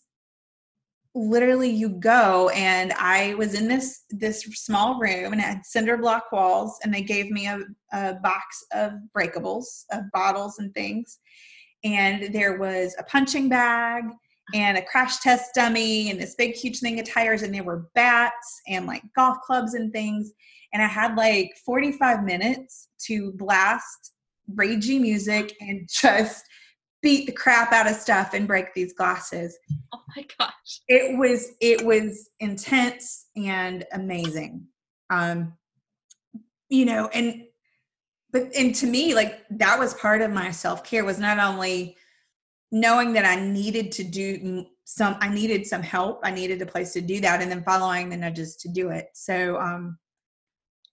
literally 1.15 1.71
you 1.71 1.89
go 1.89 2.51
and 2.51 2.93
I 2.93 3.35
was 3.37 3.55
in 3.55 3.69
this 3.69 4.05
this 4.11 4.43
small 4.43 5.01
room 5.01 5.33
and 5.33 5.41
it 5.41 5.45
had 5.45 5.65
cinder 5.65 5.97
block 5.97 6.31
walls 6.31 6.79
and 6.85 6.93
they 6.93 7.01
gave 7.01 7.31
me 7.31 7.47
a, 7.47 7.61
a 7.95 8.15
box 8.17 8.67
of 8.75 8.93
breakables 9.17 9.85
of 9.93 10.03
bottles 10.13 10.59
and 10.59 10.75
things 10.75 11.19
and 11.85 12.35
there 12.35 12.59
was 12.59 12.95
a 12.99 13.03
punching 13.05 13.49
bag 13.49 14.05
and 14.55 14.79
a 14.79 14.83
crash 14.83 15.19
test 15.19 15.51
dummy 15.55 16.11
and 16.11 16.21
this 16.21 16.35
big 16.37 16.55
huge 16.55 16.81
thing 16.81 17.01
of 17.01 17.09
tires 17.09 17.43
and 17.43 17.55
there 17.55 17.65
were 17.65 17.89
bats 17.95 18.61
and 18.69 18.87
like 18.87 19.03
golf 19.15 19.39
clubs 19.45 19.75
and 19.75 19.93
things 19.93 20.33
and 20.73 20.83
I 20.83 20.87
had 20.87 21.17
like 21.17 21.53
45 21.65 22.25
minutes 22.25 22.89
to 23.07 23.33
blast 23.33 24.13
ragey 24.55 25.01
music 25.01 25.57
and 25.61 25.89
just 25.91 26.45
beat 27.03 27.27
the 27.27 27.33
crap 27.33 27.73
out 27.73 27.89
of 27.89 27.97
stuff 27.97 28.35
and 28.35 28.47
break 28.47 28.75
these 28.75 28.93
glasses. 28.93 29.57
Oh 29.95 30.03
my 30.17 30.27
gosh. 30.39 30.81
It 30.89 31.19
was 31.19 31.53
it 31.61 31.85
was 31.85 32.31
intense 32.41 33.27
and 33.37 33.85
amazing. 33.93 34.67
Um 35.11 35.55
you 36.69 36.85
know, 36.85 37.09
and 37.13 37.45
but 38.33 38.55
and 38.57 38.75
to 38.77 38.87
me 38.87 39.15
like 39.15 39.45
that 39.51 39.79
was 39.79 39.95
part 39.95 40.21
of 40.21 40.31
my 40.31 40.51
self-care 40.51 41.05
was 41.05 41.19
not 41.19 41.39
only 41.39 41.97
knowing 42.73 43.13
that 43.13 43.25
I 43.25 43.37
needed 43.37 43.93
to 43.93 44.05
do 44.05 44.67
some 44.85 45.17
I 45.21 45.29
needed 45.29 45.67
some 45.67 45.83
help, 45.83 46.21
I 46.23 46.31
needed 46.31 46.63
a 46.63 46.67
place 46.67 46.93
to 46.93 47.01
do 47.01 47.21
that 47.21 47.43
and 47.43 47.51
then 47.51 47.65
following 47.65 48.09
the 48.09 48.17
nudges 48.17 48.57
to 48.57 48.69
do 48.69 48.91
it. 48.91 49.09
So 49.15 49.59
um 49.59 49.99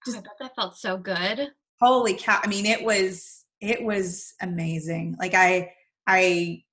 just, 0.06 0.18
I 0.18 0.22
bet 0.22 0.32
that 0.40 0.56
felt 0.56 0.78
so 0.78 0.98
good. 0.98 1.50
Holy 1.82 2.16
cow! 2.16 2.40
I 2.44 2.48
mean, 2.48 2.66
it 2.66 2.84
was 2.84 3.46
it 3.62 3.82
was 3.82 4.34
amazing. 4.42 5.16
Like 5.20 5.34
I 5.34 5.72
I 6.08 6.64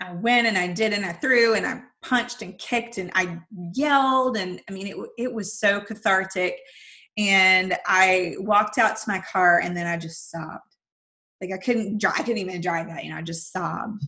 I 0.00 0.12
went 0.14 0.46
and 0.46 0.56
I 0.56 0.68
did 0.68 0.92
and 0.92 1.04
I 1.04 1.12
threw 1.12 1.54
and 1.54 1.66
I 1.66 1.82
punched 2.02 2.42
and 2.42 2.58
kicked 2.58 2.98
and 2.98 3.10
I 3.14 3.38
yelled 3.74 4.36
and 4.36 4.60
I 4.68 4.72
mean 4.72 4.86
it 4.86 4.96
it 5.18 5.32
was 5.32 5.58
so 5.58 5.80
cathartic. 5.80 6.56
And 7.18 7.76
I 7.86 8.36
walked 8.38 8.78
out 8.78 8.96
to 8.96 9.02
my 9.08 9.20
car 9.30 9.60
and 9.60 9.76
then 9.76 9.86
I 9.86 9.96
just 9.96 10.30
sobbed. 10.30 10.76
Like 11.40 11.52
I 11.52 11.58
couldn't 11.58 12.00
drive. 12.00 12.14
I 12.16 12.22
couldn't 12.22 12.38
even 12.38 12.60
drive 12.60 12.86
that. 12.88 13.04
You 13.04 13.10
know, 13.10 13.18
I 13.18 13.22
just 13.22 13.52
sobbed. 13.52 14.04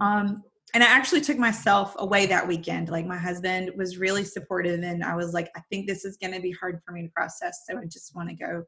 Um, 0.00 0.42
and 0.74 0.84
I 0.84 0.86
actually 0.86 1.22
took 1.22 1.38
myself 1.38 1.94
away 1.98 2.26
that 2.26 2.46
weekend. 2.46 2.90
Like 2.90 3.06
my 3.06 3.16
husband 3.16 3.70
was 3.76 3.98
really 3.98 4.24
supportive, 4.24 4.82
and 4.82 5.02
I 5.02 5.16
was 5.16 5.32
like, 5.32 5.50
I 5.56 5.60
think 5.70 5.86
this 5.86 6.04
is 6.04 6.16
going 6.18 6.34
to 6.34 6.40
be 6.40 6.52
hard 6.52 6.80
for 6.84 6.92
me 6.92 7.02
to 7.02 7.08
process. 7.08 7.64
So 7.68 7.78
I 7.78 7.84
just 7.86 8.14
want 8.14 8.28
to 8.28 8.34
go 8.34 8.64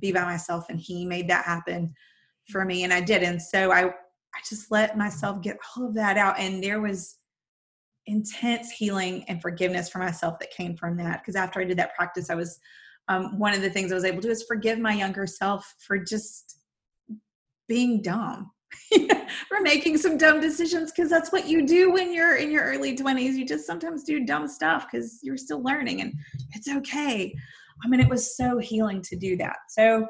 be 0.00 0.10
by 0.10 0.24
myself. 0.24 0.66
And 0.68 0.80
he 0.80 1.06
made 1.06 1.28
that 1.28 1.44
happen 1.44 1.94
for 2.50 2.64
me, 2.64 2.82
and 2.82 2.92
I 2.92 3.00
did. 3.00 3.22
And 3.22 3.40
so 3.40 3.70
I, 3.70 3.86
I 3.86 4.40
just 4.48 4.70
let 4.70 4.98
myself 4.98 5.42
get 5.42 5.56
all 5.76 5.86
of 5.86 5.94
that 5.94 6.18
out, 6.18 6.38
and 6.38 6.62
there 6.62 6.80
was 6.80 7.18
intense 8.06 8.70
healing 8.70 9.24
and 9.28 9.40
forgiveness 9.40 9.88
for 9.88 9.98
myself 9.98 10.38
that 10.40 10.50
came 10.50 10.76
from 10.76 10.96
that. 10.96 11.22
Because 11.22 11.36
after 11.36 11.60
I 11.60 11.64
did 11.64 11.78
that 11.78 11.94
practice, 11.94 12.30
I 12.30 12.34
was 12.34 12.58
um, 13.08 13.38
one 13.38 13.54
of 13.54 13.62
the 13.62 13.70
things 13.70 13.92
I 13.92 13.94
was 13.94 14.04
able 14.04 14.20
to 14.22 14.28
do 14.28 14.32
is 14.32 14.42
forgive 14.42 14.78
my 14.78 14.92
younger 14.92 15.26
self 15.26 15.74
for 15.86 15.98
just 15.98 16.58
being 17.68 18.02
dumb 18.02 18.50
for 19.48 19.60
making 19.60 19.98
some 19.98 20.16
dumb 20.16 20.40
decisions 20.40 20.92
because 20.92 21.10
that's 21.10 21.32
what 21.32 21.48
you 21.48 21.66
do 21.66 21.90
when 21.90 22.12
you're 22.12 22.36
in 22.36 22.50
your 22.50 22.64
early 22.64 22.96
20s 22.96 23.34
you 23.34 23.46
just 23.46 23.66
sometimes 23.66 24.04
do 24.04 24.24
dumb 24.24 24.46
stuff 24.48 24.86
because 24.90 25.20
you're 25.22 25.36
still 25.36 25.62
learning 25.62 26.00
and 26.00 26.12
it's 26.52 26.68
okay. 26.68 27.34
I 27.84 27.88
mean 27.88 28.00
it 28.00 28.08
was 28.08 28.36
so 28.36 28.58
healing 28.58 29.02
to 29.02 29.16
do 29.16 29.36
that. 29.38 29.56
So 29.68 30.06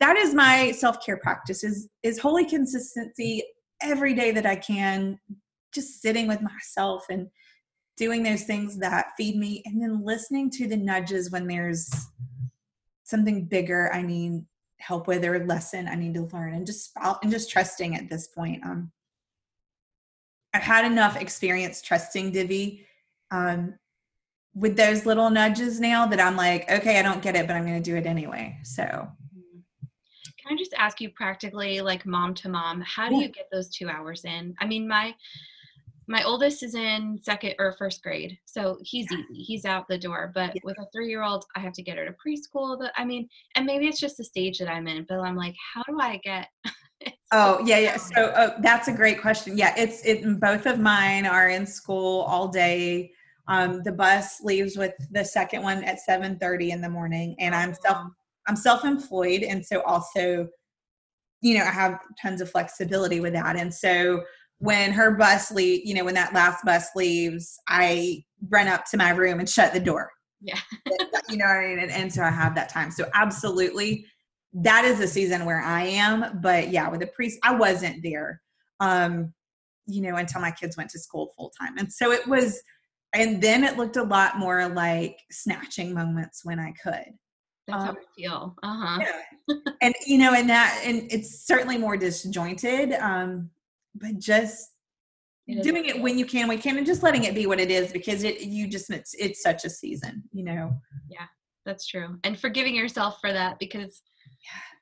that 0.00 0.16
is 0.16 0.34
my 0.34 0.72
self-care 0.72 1.18
practice 1.18 1.64
is 1.64 1.88
is 2.02 2.18
holy 2.18 2.44
consistency 2.44 3.42
every 3.82 4.14
day 4.14 4.30
that 4.30 4.46
i 4.46 4.56
can 4.56 5.18
just 5.74 6.00
sitting 6.00 6.26
with 6.26 6.40
myself 6.40 7.04
and 7.10 7.28
doing 7.96 8.22
those 8.22 8.44
things 8.44 8.78
that 8.78 9.06
feed 9.16 9.36
me 9.36 9.62
and 9.64 9.80
then 9.82 10.04
listening 10.04 10.50
to 10.50 10.68
the 10.68 10.76
nudges 10.76 11.30
when 11.30 11.46
there's 11.46 11.90
something 13.04 13.46
bigger. 13.46 13.90
I 13.92 14.02
need 14.02 14.44
help 14.78 15.06
with 15.06 15.24
or 15.24 15.44
lesson 15.46 15.88
I 15.88 15.94
need 15.94 16.14
to 16.14 16.28
learn 16.32 16.54
and 16.54 16.66
just 16.66 16.92
and 17.22 17.30
just 17.30 17.50
trusting 17.50 17.96
at 17.96 18.08
this 18.08 18.28
point. 18.28 18.64
Um, 18.64 18.92
I've 20.54 20.62
had 20.62 20.84
enough 20.84 21.20
experience 21.20 21.82
trusting 21.82 22.32
Divi 22.32 22.86
um, 23.30 23.74
with 24.54 24.76
those 24.76 25.04
little 25.04 25.28
nudges 25.28 25.80
now 25.80 26.06
that 26.06 26.20
I'm 26.20 26.36
like, 26.36 26.70
okay, 26.70 26.98
I 26.98 27.02
don't 27.02 27.22
get 27.22 27.36
it, 27.36 27.46
but 27.46 27.56
I'm 27.56 27.66
going 27.66 27.82
to 27.82 27.90
do 27.90 27.96
it 27.96 28.06
anyway. 28.06 28.58
So, 28.62 28.82
can 28.82 30.52
I 30.52 30.56
just 30.56 30.72
ask 30.74 31.00
you 31.00 31.10
practically, 31.10 31.80
like 31.80 32.06
mom 32.06 32.32
to 32.34 32.48
mom, 32.48 32.80
how 32.82 33.08
do 33.08 33.16
yeah. 33.16 33.22
you 33.22 33.28
get 33.28 33.48
those 33.52 33.68
two 33.68 33.88
hours 33.88 34.24
in? 34.24 34.54
I 34.60 34.66
mean, 34.66 34.88
my 34.88 35.14
my 36.08 36.22
oldest 36.22 36.62
is 36.62 36.74
in 36.74 37.18
second 37.22 37.54
or 37.58 37.74
first 37.78 38.02
grade, 38.02 38.38
so 38.44 38.78
he's 38.82 39.06
Yeah. 39.10 39.18
easy. 39.30 39.42
He's 39.42 39.64
out 39.64 39.88
the 39.88 39.98
door. 39.98 40.30
But 40.34 40.54
Yeah. 40.54 40.60
with 40.64 40.78
a 40.78 40.86
three-year-old, 40.92 41.44
I 41.56 41.60
have 41.60 41.72
to 41.74 41.82
get 41.82 41.98
her 41.98 42.04
to 42.04 42.12
preschool. 42.12 42.78
The, 42.78 42.92
I 42.96 43.04
mean, 43.04 43.28
and 43.56 43.66
maybe 43.66 43.88
it's 43.88 43.98
just 43.98 44.16
the 44.16 44.24
stage 44.24 44.58
that 44.58 44.68
I'm 44.68 44.86
in. 44.86 45.04
But 45.08 45.20
I'm 45.20 45.36
like, 45.36 45.56
how 45.74 45.82
do 45.88 45.98
I 46.00 46.18
get? 46.18 46.48
Oh 47.32 47.60
yeah, 47.66 47.78
yeah. 47.78 47.96
So 47.96 48.32
oh, 48.36 48.52
that's 48.60 48.86
a 48.86 48.92
great 48.92 49.20
question. 49.20 49.58
Yeah, 49.58 49.74
it's 49.76 50.04
it. 50.04 50.40
Both 50.40 50.64
of 50.64 50.78
mine 50.78 51.26
are 51.26 51.48
in 51.48 51.66
school 51.66 52.22
all 52.22 52.46
day. 52.48 53.12
Um, 53.48 53.82
the 53.82 53.92
bus 53.92 54.40
leaves 54.42 54.76
with 54.76 54.94
the 55.10 55.24
second 55.24 55.62
one 55.62 55.82
at 55.84 56.00
seven 56.00 56.38
thirty 56.38 56.70
in 56.70 56.80
the 56.80 56.88
morning, 56.88 57.34
and 57.40 57.52
I'm 57.54 57.74
self 57.74 57.98
I'm 58.46 58.54
self-employed, 58.56 59.42
and 59.42 59.64
so 59.64 59.82
also, 59.82 60.48
you 61.40 61.58
know, 61.58 61.64
I 61.64 61.70
have 61.72 61.98
tons 62.22 62.40
of 62.40 62.48
flexibility 62.50 63.18
with 63.18 63.32
that. 63.32 63.56
And 63.56 63.74
so 63.74 64.22
when 64.58 64.92
her 64.92 65.12
bus 65.12 65.50
leave, 65.50 65.86
you 65.86 65.94
know, 65.94 66.04
when 66.04 66.14
that 66.14 66.34
last 66.34 66.64
bus 66.64 66.88
leaves, 66.94 67.58
I 67.68 68.24
run 68.48 68.68
up 68.68 68.84
to 68.86 68.96
my 68.96 69.10
room 69.10 69.38
and 69.38 69.48
shut 69.48 69.72
the 69.72 69.80
door. 69.80 70.10
Yeah. 70.40 70.58
you 71.28 71.36
know 71.36 71.46
what 71.46 71.56
I 71.56 71.68
mean? 71.68 71.78
And, 71.80 71.90
and 71.90 72.12
so 72.12 72.22
I 72.22 72.30
have 72.30 72.54
that 72.54 72.68
time. 72.68 72.90
So 72.90 73.06
absolutely, 73.14 74.06
that 74.54 74.84
is 74.84 75.00
a 75.00 75.08
season 75.08 75.44
where 75.44 75.60
I 75.60 75.82
am. 75.84 76.40
But 76.40 76.70
yeah, 76.70 76.88
with 76.88 77.00
the 77.00 77.06
priest, 77.08 77.38
I 77.42 77.54
wasn't 77.54 78.02
there. 78.02 78.40
Um, 78.80 79.32
you 79.86 80.02
know, 80.02 80.16
until 80.16 80.40
my 80.40 80.50
kids 80.50 80.76
went 80.76 80.90
to 80.90 80.98
school 80.98 81.32
full 81.36 81.52
time. 81.60 81.78
And 81.78 81.92
so 81.92 82.10
it 82.10 82.26
was, 82.26 82.60
and 83.14 83.40
then 83.40 83.62
it 83.62 83.76
looked 83.76 83.96
a 83.96 84.02
lot 84.02 84.38
more 84.38 84.68
like 84.68 85.18
snatching 85.30 85.94
moments 85.94 86.40
when 86.44 86.58
I 86.58 86.72
could. 86.82 87.04
That's 87.66 87.84
how 87.84 87.90
um, 87.90 87.96
I 87.96 88.20
feel. 88.20 88.56
Uh 88.62 88.76
huh. 88.76 89.04
Yeah. 89.48 89.56
and 89.82 89.94
you 90.06 90.18
know, 90.18 90.34
and 90.34 90.48
that 90.50 90.80
and 90.84 91.10
it's 91.10 91.46
certainly 91.46 91.78
more 91.78 91.96
disjointed. 91.96 92.92
Um, 92.92 93.50
but 94.00 94.18
just 94.18 94.68
It 95.46 95.62
doing 95.62 95.86
it 95.86 96.00
when 96.00 96.18
you 96.18 96.26
can, 96.26 96.48
we 96.48 96.56
can, 96.56 96.76
and 96.76 96.86
just 96.86 97.02
letting 97.02 97.24
it 97.24 97.34
be 97.34 97.46
what 97.46 97.60
it 97.60 97.70
is 97.70 97.92
because 97.92 98.24
it 98.24 98.40
you 98.40 98.68
just 98.68 98.90
it's 98.90 99.14
it's 99.14 99.42
such 99.42 99.64
a 99.64 99.70
season, 99.70 100.24
you 100.32 100.44
know. 100.44 100.72
Yeah 101.08 101.26
that's 101.66 101.86
true. 101.86 102.18
And 102.24 102.38
forgiving 102.38 102.74
yourself 102.74 103.18
for 103.20 103.32
that 103.32 103.58
because, 103.58 104.00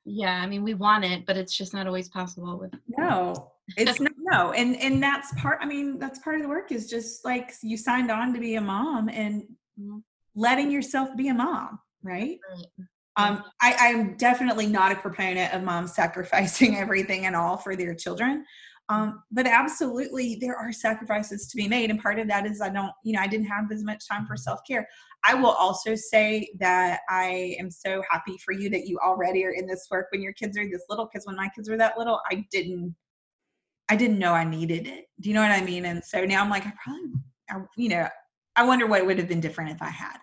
yeah, 0.05 0.41
I 0.41 0.47
mean, 0.47 0.63
we 0.63 0.75
want 0.75 1.05
it, 1.05 1.27
but 1.27 1.37
it's 1.37 1.57
just 1.57 1.75
not 1.75 1.89
always 1.89 2.09
possible 2.09 2.59
with. 2.59 2.73
No, 2.87 3.51
it's 3.77 3.99
not 3.99 4.13
no, 4.19 4.53
and 4.53 4.77
and 4.77 5.03
that's 5.03 5.33
part. 5.41 5.59
I 5.61 5.67
mean, 5.67 5.99
that's 5.99 6.19
part 6.21 6.37
of 6.37 6.43
the 6.43 6.49
work 6.49 6.71
is 6.71 6.89
just 6.89 7.25
like 7.25 7.53
you 7.63 7.77
signed 7.77 8.11
on 8.11 8.33
to 8.35 8.39
be 8.39 8.55
a 8.55 8.61
mom 8.61 9.09
and 9.09 9.45
Mhm. 9.81 10.03
letting 10.37 10.71
yourself 10.71 11.17
be 11.17 11.29
a 11.29 11.35
mom, 11.35 11.81
right? 12.03 12.39
Right. 12.49 12.87
Um, 13.17 13.45
I, 13.63 13.75
I'm 13.79 14.17
definitely 14.17 14.67
not 14.67 14.93
a 14.93 14.97
proponent 14.97 15.55
of 15.55 15.63
moms 15.63 15.95
sacrificing 15.95 16.77
everything 16.85 17.27
and 17.27 17.35
all 17.35 17.57
for 17.57 17.75
their 17.75 17.95
children. 17.95 18.45
Um, 18.91 19.23
but 19.31 19.47
absolutely, 19.47 20.37
there 20.41 20.57
are 20.57 20.71
sacrifices 20.71 21.49
to 21.49 21.57
be 21.57 21.67
made. 21.67 21.91
And 21.91 22.03
part 22.03 22.19
of 22.19 22.29
that 22.29 22.45
is 22.45 22.61
I 22.61 22.69
don't, 22.69 22.93
you 23.03 23.15
know, 23.15 23.21
I 23.21 23.27
didn't 23.27 23.47
have 23.47 23.73
as 23.73 23.83
much 23.83 24.07
time 24.07 24.27
for 24.27 24.37
self 24.37 24.61
care. 24.69 24.87
I 25.25 25.35
will 25.35 25.53
also 25.53 25.95
say 25.95 26.51
that 26.61 27.01
I 27.09 27.57
am 27.59 27.71
so 27.71 28.03
happy 28.11 28.37
for 28.45 28.53
you 28.53 28.69
that 28.71 28.87
you 28.87 28.99
already 28.99 29.45
are 29.45 29.53
in 29.53 29.67
this 29.67 29.87
work 29.91 30.09
when 30.13 30.21
your 30.21 30.35
kids 30.35 30.59
are 30.59 30.69
this 30.69 30.85
little. 30.91 31.09
Because 31.11 31.27
when 31.27 31.37
my 31.37 31.49
kids 31.55 31.71
were 31.71 31.79
that 31.79 31.97
little, 31.97 32.21
I 32.31 32.45
didn't, 32.51 32.95
I 33.89 33.97
didn't 33.97 34.19
know 34.19 34.33
I 34.33 34.45
needed 34.45 34.87
it. 34.87 35.07
Do 35.21 35.31
you 35.31 35.35
know 35.35 35.43
what 35.43 35.51
I 35.51 35.63
mean? 35.63 35.87
And 35.87 36.05
so 36.05 36.25
now 36.25 36.43
I'm 36.43 36.51
like, 36.51 36.67
I 36.67 36.73
probably, 36.83 37.13
I, 37.51 37.61
you 37.77 37.89
know, 37.89 38.07
I 38.57 38.65
wonder 38.65 38.87
what 38.87 39.05
would 39.07 39.19
have 39.19 39.29
been 39.29 39.41
different 39.41 39.71
if 39.71 39.81
I 39.81 39.89
had. 39.89 40.19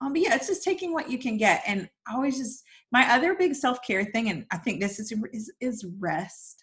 Um, 0.00 0.12
but 0.12 0.22
yeah, 0.22 0.34
it's 0.34 0.46
just 0.46 0.64
taking 0.64 0.92
what 0.92 1.10
you 1.10 1.18
can 1.18 1.36
get. 1.36 1.62
And 1.66 1.88
I 2.08 2.14
always 2.14 2.38
just 2.38 2.64
my 2.92 3.12
other 3.12 3.34
big 3.34 3.54
self 3.54 3.78
care 3.86 4.04
thing, 4.04 4.30
and 4.30 4.46
I 4.50 4.56
think 4.58 4.80
this 4.80 4.98
is 4.98 5.12
is, 5.32 5.52
is 5.60 5.86
rest. 5.98 6.59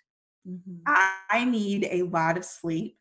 Mhm. 0.47 0.81
I, 0.85 1.11
I 1.29 1.43
need 1.45 1.87
a 1.91 2.03
lot 2.03 2.37
of 2.37 2.45
sleep. 2.45 2.97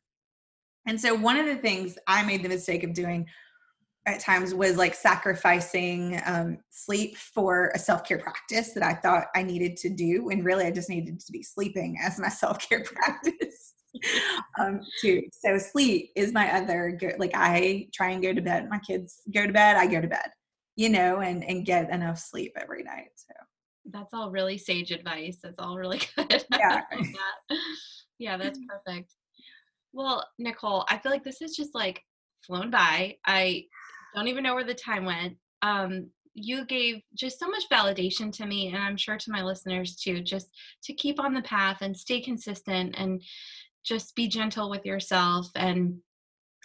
And 0.86 1.00
so 1.00 1.14
one 1.14 1.36
of 1.36 1.46
the 1.46 1.56
things 1.56 1.98
I 2.06 2.22
made 2.24 2.42
the 2.42 2.48
mistake 2.48 2.84
of 2.84 2.92
doing 2.94 3.26
at 4.06 4.20
times 4.20 4.54
was 4.54 4.76
like 4.76 4.94
sacrificing 4.94 6.20
um, 6.26 6.58
sleep 6.70 7.16
for 7.16 7.72
a 7.74 7.78
self 7.78 8.04
care 8.04 8.18
practice 8.18 8.72
that 8.72 8.82
I 8.82 8.94
thought 8.94 9.26
I 9.34 9.42
needed 9.42 9.76
to 9.78 9.88
do, 9.90 10.24
when 10.24 10.44
really 10.44 10.64
I 10.64 10.70
just 10.70 10.88
needed 10.88 11.18
to 11.20 11.32
be 11.32 11.42
sleeping 11.42 11.98
as 12.02 12.18
my 12.18 12.28
self 12.42 12.58
care 12.68 12.84
practice. 12.84 13.74
um, 14.60 14.80
too. 15.00 15.22
So 15.32 15.58
sleep 15.58 16.10
is 16.14 16.32
my 16.32 16.52
other 16.54 16.96
go- 17.00 17.16
like 17.18 17.32
I 17.34 17.88
try 17.92 18.10
and 18.10 18.22
go 18.22 18.32
to 18.32 18.42
bed. 18.42 18.68
My 18.68 18.78
kids 18.78 19.22
go 19.32 19.46
to 19.46 19.52
bed, 19.52 19.76
I 19.76 19.86
go 19.86 20.00
to 20.00 20.08
bed, 20.08 20.30
you 20.76 20.88
know, 20.88 21.20
and 21.20 21.42
and 21.44 21.66
get 21.66 21.90
enough 21.90 22.18
sleep 22.18 22.52
every 22.56 22.82
night. 22.84 23.08
So 23.16 23.34
That's 23.90 24.12
all 24.12 24.30
really 24.30 24.58
sage 24.58 24.90
advice. 24.90 25.38
That's 25.42 25.58
all 25.58 25.76
really 25.76 26.00
good. 26.16 26.44
Yeah. 26.50 26.82
that. 26.90 27.58
Yeah, 28.18 28.36
that's 28.38 28.58
perfect. 28.68 29.12
Well, 29.92 30.26
Nicole, 30.38 30.84
I 30.88 30.98
feel 30.98 31.12
like 31.12 31.24
this 31.24 31.40
is 31.40 31.56
just 31.56 31.74
like 31.74 32.02
flown 32.46 32.70
by. 32.70 33.16
I 33.26 33.64
don't 34.14 34.28
even 34.28 34.42
know 34.42 34.54
where 34.54 34.64
the 34.64 34.74
time 34.74 35.04
went. 35.04 35.36
Um, 35.62 36.10
you 36.34 36.66
gave 36.66 37.00
just 37.14 37.38
so 37.38 37.48
much 37.48 37.64
validation 37.72 38.30
to 38.32 38.46
me, 38.46 38.68
and 38.68 38.76
I'm 38.76 38.96
sure 38.96 39.16
to 39.16 39.32
my 39.32 39.42
listeners 39.42 39.96
too, 39.96 40.20
just 40.20 40.48
to 40.84 40.92
keep 40.92 41.18
on 41.18 41.32
the 41.32 41.42
path 41.42 41.78
and 41.80 41.96
stay 41.96 42.20
consistent 42.20 42.94
and 42.98 43.22
just 43.84 44.14
be 44.14 44.28
gentle 44.28 44.68
with 44.68 44.84
yourself. 44.84 45.48
And 45.54 45.98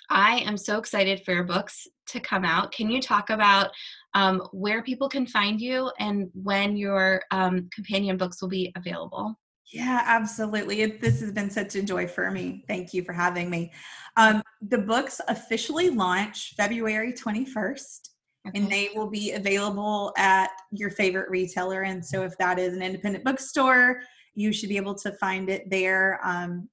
I 0.09 0.39
am 0.39 0.57
so 0.57 0.78
excited 0.78 1.24
for 1.24 1.34
your 1.34 1.45
books 1.45 1.88
to 2.07 2.19
come 2.19 2.43
out. 2.43 2.74
Can 2.74 2.91
you 2.91 3.01
talk 3.01 3.30
about 3.30 3.72
um, 4.14 4.41
where 4.51 4.84
people 4.84 5.09
can 5.09 5.26
find 5.26 5.59
you 5.59 5.91
and 5.99 6.30
when 6.34 6.76
your 6.76 7.22
um, 7.32 7.70
companion 7.74 8.18
books 8.18 8.41
will 8.41 8.49
be 8.49 8.72
available? 8.76 9.36
Yeah, 9.72 10.03
absolutely. 10.05 10.82
It, 10.82 11.01
this 11.01 11.22
has 11.22 11.32
been 11.32 11.49
such 11.49 11.76
a 11.76 11.82
joy 11.82 12.07
for 12.07 12.30
me. 12.30 12.66
Thank 12.68 12.93
you 12.93 13.03
for 13.03 13.14
having 13.14 13.49
me. 13.49 13.72
Um, 14.18 14.43
the 14.62 14.78
books 14.78 15.22
officially 15.30 15.89
launch 15.89 16.53
February 16.57 17.14
21st, 17.14 18.09
and 18.53 18.70
they 18.70 18.89
will 18.93 19.09
be 19.09 19.32
available 19.32 20.12
at 20.18 20.49
your 20.72 20.89
favorite 20.89 21.30
retailer. 21.30 21.84
And 21.84 22.05
so, 22.05 22.24
if 22.24 22.38
that 22.38 22.59
is 22.59 22.76
an 22.76 22.82
independent 22.82 23.24
bookstore, 23.24 24.01
you 24.36 24.51
should 24.51 24.70
be 24.70 24.78
able 24.78 24.95
to 24.95 25.12
find 25.14 25.49
it 25.49 25.70
there 25.70 26.20
um, 26.24 26.68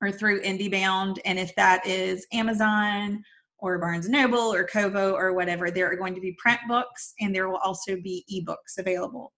or 0.00 0.10
through 0.10 0.42
IndieBound. 0.42 1.18
And 1.24 1.38
if 1.38 1.54
that 1.54 1.86
is 1.86 2.26
Amazon 2.32 3.22
or 3.60 3.78
Barnes 3.78 4.06
and 4.06 4.12
Noble 4.12 4.52
or 4.52 4.64
Kobo 4.64 5.12
or 5.12 5.32
whatever, 5.32 5.70
there 5.70 5.90
are 5.90 5.96
going 5.96 6.14
to 6.14 6.20
be 6.20 6.36
print 6.38 6.60
books, 6.68 7.14
and 7.20 7.34
there 7.34 7.48
will 7.48 7.58
also 7.58 7.96
be 7.96 8.24
ebooks 8.32 8.78
available. 8.78 9.32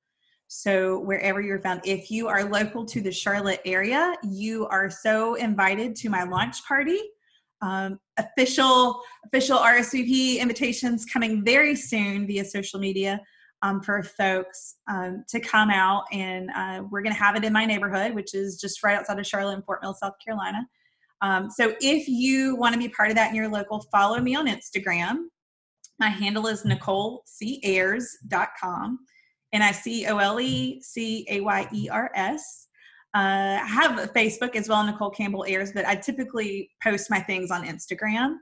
So 0.55 1.01
wherever 1.01 1.41
you're 1.41 1.61
found, 1.61 1.81
if 1.85 2.11
you 2.11 2.29
are 2.29 2.45
local 2.45 2.85
to 2.85 3.01
the 3.01 3.11
Charlotte 3.11 3.63
area, 3.65 4.15
you 4.23 4.67
are 4.67 4.91
so 4.91 5.35
invited 5.37 5.97
to 5.97 6.11
my 6.11 6.25
launch 6.25 6.63
party. 6.67 7.01
Um, 7.63 7.99
official 8.19 9.01
official 9.25 9.57
RSVP 9.57 10.41
invitations 10.41 11.07
coming 11.07 11.45
very 11.45 11.75
soon 11.75 12.27
via 12.27 12.45
social 12.45 12.81
media 12.81 13.21
um, 13.63 13.81
for 13.81 14.03
folks 14.03 14.77
um, 14.91 15.25
to 15.29 15.41
come 15.41 15.71
out, 15.71 16.05
and 16.13 16.51
uh, 16.55 16.83
we're 16.91 17.03
going 17.03 17.15
to 17.15 17.23
have 17.23 17.37
it 17.37 17.45
in 17.45 17.53
my 17.53 17.65
neighborhood, 17.65 18.15
which 18.15 18.35
is 18.35 18.61
just 18.61 18.83
right 18.83 18.99
outside 18.99 19.19
of 19.19 19.27
Charlotte 19.27 19.55
in 19.55 19.63
Fort 19.63 19.81
Mill, 19.83 19.95
South 19.95 20.15
Carolina. 20.23 20.67
Um, 21.23 21.51
so 21.51 21.75
if 21.81 22.07
you 22.09 22.57
want 22.57 22.75
to 22.75 22.79
be 22.79 22.89
part 22.89 23.09
of 23.09 23.15
that 23.15 23.31
in 23.31 23.37
your 23.37 23.49
local, 23.49 23.87
follow 23.93 24.21
me 24.21 24.35
on 24.35 24.49
Instagram. 24.49 25.29
My 25.99 26.09
handle 26.09 26.49
is 26.49 26.65
NicoleCayers.com 26.65 28.99
and 29.53 29.63
I 29.63 29.71
C 29.71 30.07
O 30.09 30.19
L 30.19 30.41
E 30.41 30.83
C 30.83 31.25
A 31.31 31.41
Y 31.41 31.69
E 31.73 31.89
R 31.89 32.11
S. 32.15 32.67
Uh, 33.15 33.61
I 33.63 33.67
have 33.67 33.99
a 33.99 34.09
Facebook 34.09 34.57
as 34.57 34.69
well, 34.69 34.85
Nicole 34.85 35.11
Campbell 35.11 35.45
Ayers, 35.47 35.73
but 35.73 35.87
I 35.87 35.95
typically 35.95 36.71
post 36.83 37.11
my 37.11 37.21
things 37.21 37.51
on 37.51 37.65
Instagram. 37.65 38.37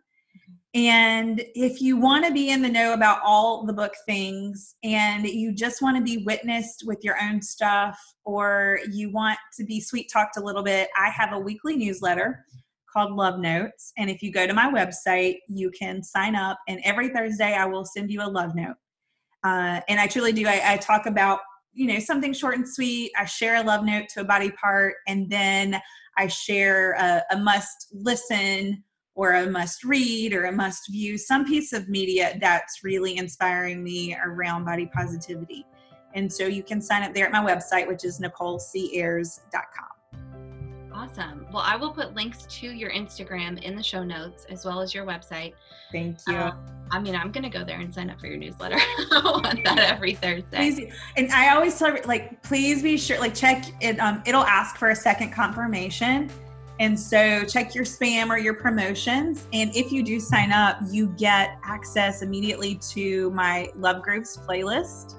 And 0.73 1.43
if 1.57 1.83
you 1.83 1.97
want 1.97 2.25
to 2.25 2.33
be 2.33 2.51
in 2.51 2.63
the 2.63 2.69
know 2.69 2.93
about 2.93 3.19
all 3.25 3.67
the 3.67 3.73
book 3.73 3.93
things 4.07 4.77
and 4.85 5.27
you 5.27 5.53
just 5.53 5.83
want 5.83 5.97
to 5.97 6.03
be 6.03 6.23
witnessed 6.25 6.85
with 6.87 7.03
your 7.03 7.21
own 7.21 7.43
stuff 7.43 7.99
or 8.25 8.79
you 8.93 9.11
want 9.11 9.41
to 9.57 9.65
be 9.65 9.81
sweet 9.81 10.09
talked 10.13 10.37
a 10.37 10.41
little 10.41 10.63
bit, 10.63 10.89
I 10.97 11.11
have 11.11 11.33
a 11.33 11.39
weekly 11.39 11.77
newsletter 11.77 12.45
called 12.93 13.13
Love 13.13 13.39
Notes. 13.39 13.93
And 13.99 14.11
if 14.11 14.23
you 14.23 14.33
go 14.33 14.47
to 14.47 14.53
my 14.53 14.71
website, 14.71 15.37
you 15.49 15.71
can 15.71 16.03
sign 16.03 16.35
up. 16.35 16.59
And 16.69 16.81
every 16.85 17.09
Thursday, 17.09 17.55
I 17.55 17.67
will 17.67 17.85
send 17.85 18.11
you 18.11 18.23
a 18.23 18.29
love 18.29 18.55
note. 18.55 18.77
Uh, 19.45 19.81
and 19.89 19.99
I 19.99 20.07
truly 20.07 20.33
do. 20.33 20.47
I, 20.47 20.63
I 20.73 20.77
talk 20.77 21.07
about 21.07 21.41
you 21.73 21.87
know 21.87 21.99
something 21.99 22.33
short 22.33 22.57
and 22.57 22.69
sweet. 22.69 23.13
I 23.19 23.25
share 23.25 23.57
a 23.57 23.63
love 23.63 23.85
note 23.85 24.09
to 24.15 24.21
a 24.21 24.25
body 24.25 24.51
part, 24.51 24.97
and 25.09 25.31
then 25.31 25.81
I 26.17 26.27
share 26.27 26.93
a, 26.93 27.23
a 27.33 27.39
must 27.39 27.89
listen 27.93 28.85
or 29.15 29.35
a 29.35 29.51
must 29.51 29.85
read 29.85 30.33
or 30.33 30.45
a 30.45 30.53
must 30.53 30.91
view 30.91 31.19
some 31.19 31.45
piece 31.45 31.73
of 31.73 31.89
media 31.89 32.39
that's 32.41 32.81
really 32.85 33.17
inspiring 33.17 33.83
me 33.83 34.17
around 34.25 34.65
body 34.65 34.87
positivity. 34.87 35.65
And 36.15 36.33
so 36.33 36.47
you 36.47 36.63
can 36.63 36.81
sign 36.81 37.03
up 37.03 37.15
there 37.15 37.27
at 37.27 37.33
my 37.33 37.45
website, 37.45 37.87
which 37.87 38.05
is 38.05 38.21
NicoleCayers.com. 38.21 40.00
Awesome. 41.01 41.47
Well, 41.51 41.63
I 41.65 41.77
will 41.77 41.93
put 41.93 42.15
links 42.15 42.45
to 42.61 42.67
your 42.67 42.91
Instagram 42.91 43.63
in 43.63 43.75
the 43.75 43.83
show 43.83 44.05
notes 44.05 44.45
as 44.51 44.67
well 44.67 44.83
as 44.83 44.93
your 44.93 45.07
website. 45.07 45.55
Thank 45.91 46.19
you. 46.29 46.37
Um, 46.37 46.59
I 46.91 47.01
mean, 47.01 47.17
I'm 47.17 47.33
going 47.33 47.45
to 47.45 47.49
go 47.49 47.65
there 47.65 47.81
and 47.81 47.93
sign 47.95 48.11
up 48.11 48.21
for 48.21 48.27
your 48.27 48.37
newsletter. 48.37 48.77
I 49.11 49.21
want 49.25 49.65
that 49.65 49.79
every 49.79 50.13
Thursday. 50.13 50.45
Please, 50.57 50.93
and 51.17 51.33
I 51.33 51.55
always 51.55 51.79
tell 51.79 51.97
like, 52.05 52.43
please 52.43 52.83
be 52.83 52.99
sure, 52.99 53.19
like, 53.19 53.35
check 53.35 53.65
it. 53.81 53.99
Um, 53.99 54.23
it'll 54.27 54.45
ask 54.45 54.77
for 54.77 54.91
a 54.91 54.95
second 54.95 55.33
confirmation, 55.33 56.31
And 56.81 57.01
so 57.01 57.45
check 57.45 57.75
your 57.75 57.85
spam 57.85 58.29
or 58.29 58.37
your 58.37 58.55
promotions. 58.55 59.47
And 59.55 59.75
if 59.75 59.91
you 59.91 60.03
do 60.03 60.21
sign 60.21 60.53
up, 60.53 60.81
you 60.91 61.15
get 61.17 61.59
access 61.65 62.21
immediately 62.21 62.75
to 62.91 63.31
my 63.31 63.71
Love 63.75 64.03
Grooves 64.03 64.37
playlist, 64.37 65.15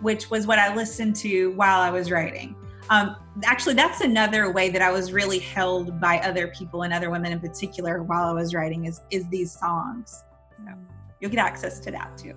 which 0.00 0.30
was 0.30 0.48
what 0.48 0.58
I 0.58 0.74
listened 0.74 1.14
to 1.16 1.52
while 1.52 1.80
I 1.80 1.90
was 1.90 2.10
writing. 2.10 2.56
Um, 2.90 3.16
actually, 3.44 3.74
that's 3.74 4.00
another 4.00 4.50
way 4.50 4.68
that 4.70 4.82
I 4.82 4.90
was 4.90 5.12
really 5.12 5.38
held 5.38 6.00
by 6.00 6.18
other 6.18 6.48
people 6.48 6.82
and 6.82 6.92
other 6.92 7.10
women 7.10 7.32
in 7.32 7.40
particular 7.40 8.02
while 8.02 8.24
I 8.24 8.32
was 8.32 8.54
writing 8.54 8.86
is 8.86 9.00
is 9.10 9.28
these 9.28 9.52
songs. 9.52 10.24
So 10.58 10.72
you'll 11.20 11.30
get 11.30 11.40
access 11.40 11.80
to 11.80 11.90
that 11.92 12.16
too. 12.18 12.34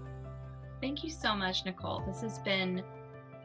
Thank 0.82 1.04
you 1.04 1.10
so 1.10 1.36
much, 1.36 1.66
Nicole. 1.66 2.04
This 2.06 2.22
has 2.22 2.40
been 2.40 2.84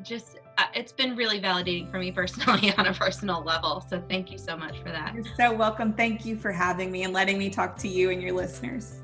just 0.03 0.39
uh, 0.59 0.65
it's 0.75 0.93
been 0.93 1.17
really 1.17 1.41
validating 1.41 1.91
for 1.91 1.99
me 1.99 2.13
personally 2.13 2.73
on 2.79 2.87
a 2.87 2.95
personal 2.95 3.43
level. 3.43 3.85
So 3.89 4.03
thank 4.09 4.31
you 4.31 4.39
so 4.39 4.57
much 4.57 4.79
for 4.79 4.91
that. 4.91 5.15
You're 5.15 5.25
so 5.37 5.53
welcome. 5.53 5.93
Thank 5.93 6.25
you 6.25 6.37
for 6.37 6.53
having 6.53 6.91
me 6.91 7.05
and 7.05 7.13
letting 7.13 7.39
me 7.39 7.51
talk 7.51 7.77
to 7.79 7.89
you 7.89 8.11
and 8.11 8.23
your 8.23 8.33
listeners. 8.33 9.01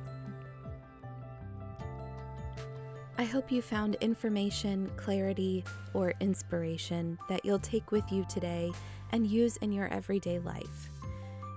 I 3.19 3.25
hope 3.25 3.51
you 3.51 3.63
found 3.63 3.95
information, 3.97 4.91
clarity, 4.97 5.65
or 5.95 6.13
inspiration 6.21 7.19
that 7.31 7.47
you'll 7.47 7.59
take 7.59 7.91
with 7.91 8.13
you 8.13 8.27
today 8.29 8.71
and 9.11 9.27
use 9.27 9.57
in 9.59 9.73
your 9.73 9.89
everyday 9.89 10.39
life. 10.39 10.91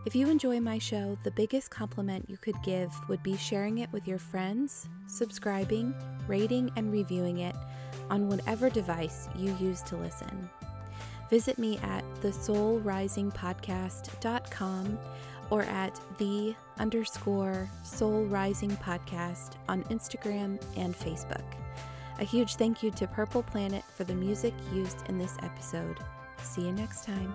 If 0.05 0.15
you 0.15 0.29
enjoy 0.29 0.61
my 0.61 0.79
show, 0.79 1.17
the 1.23 1.31
biggest 1.31 1.69
compliment 1.69 2.29
you 2.29 2.37
could 2.37 2.55
give 2.63 2.93
would 3.09 3.21
be 3.23 3.35
sharing 3.35 3.79
it 3.79 3.91
with 3.91 4.07
your 4.07 4.19
friends, 4.19 4.87
subscribing, 5.07 5.93
rating, 6.27 6.71
and 6.77 6.93
reviewing 6.93 7.39
it 7.39 7.57
on 8.09 8.29
whatever 8.29 8.69
device 8.69 9.27
you 9.35 9.53
use 9.59 9.81
to 9.83 9.97
listen. 9.97 10.49
Visit 11.29 11.59
me 11.59 11.77
at 11.79 12.05
thesoulrisingpodcast.com 12.21 14.99
or 15.49 15.63
at 15.63 15.99
the 16.17 16.55
underscore 16.77 17.69
soul 17.83 18.25
rising 18.25 18.71
podcast 18.77 19.53
on 19.67 19.83
Instagram 19.85 20.61
and 20.77 20.95
Facebook. 20.95 21.43
A 22.19 22.23
huge 22.23 22.55
thank 22.55 22.83
you 22.83 22.91
to 22.91 23.07
Purple 23.07 23.43
Planet 23.43 23.83
for 23.95 24.03
the 24.03 24.13
music 24.13 24.53
used 24.73 25.07
in 25.07 25.17
this 25.17 25.37
episode. 25.41 25.97
See 26.41 26.61
you 26.61 26.71
next 26.71 27.05
time. 27.05 27.33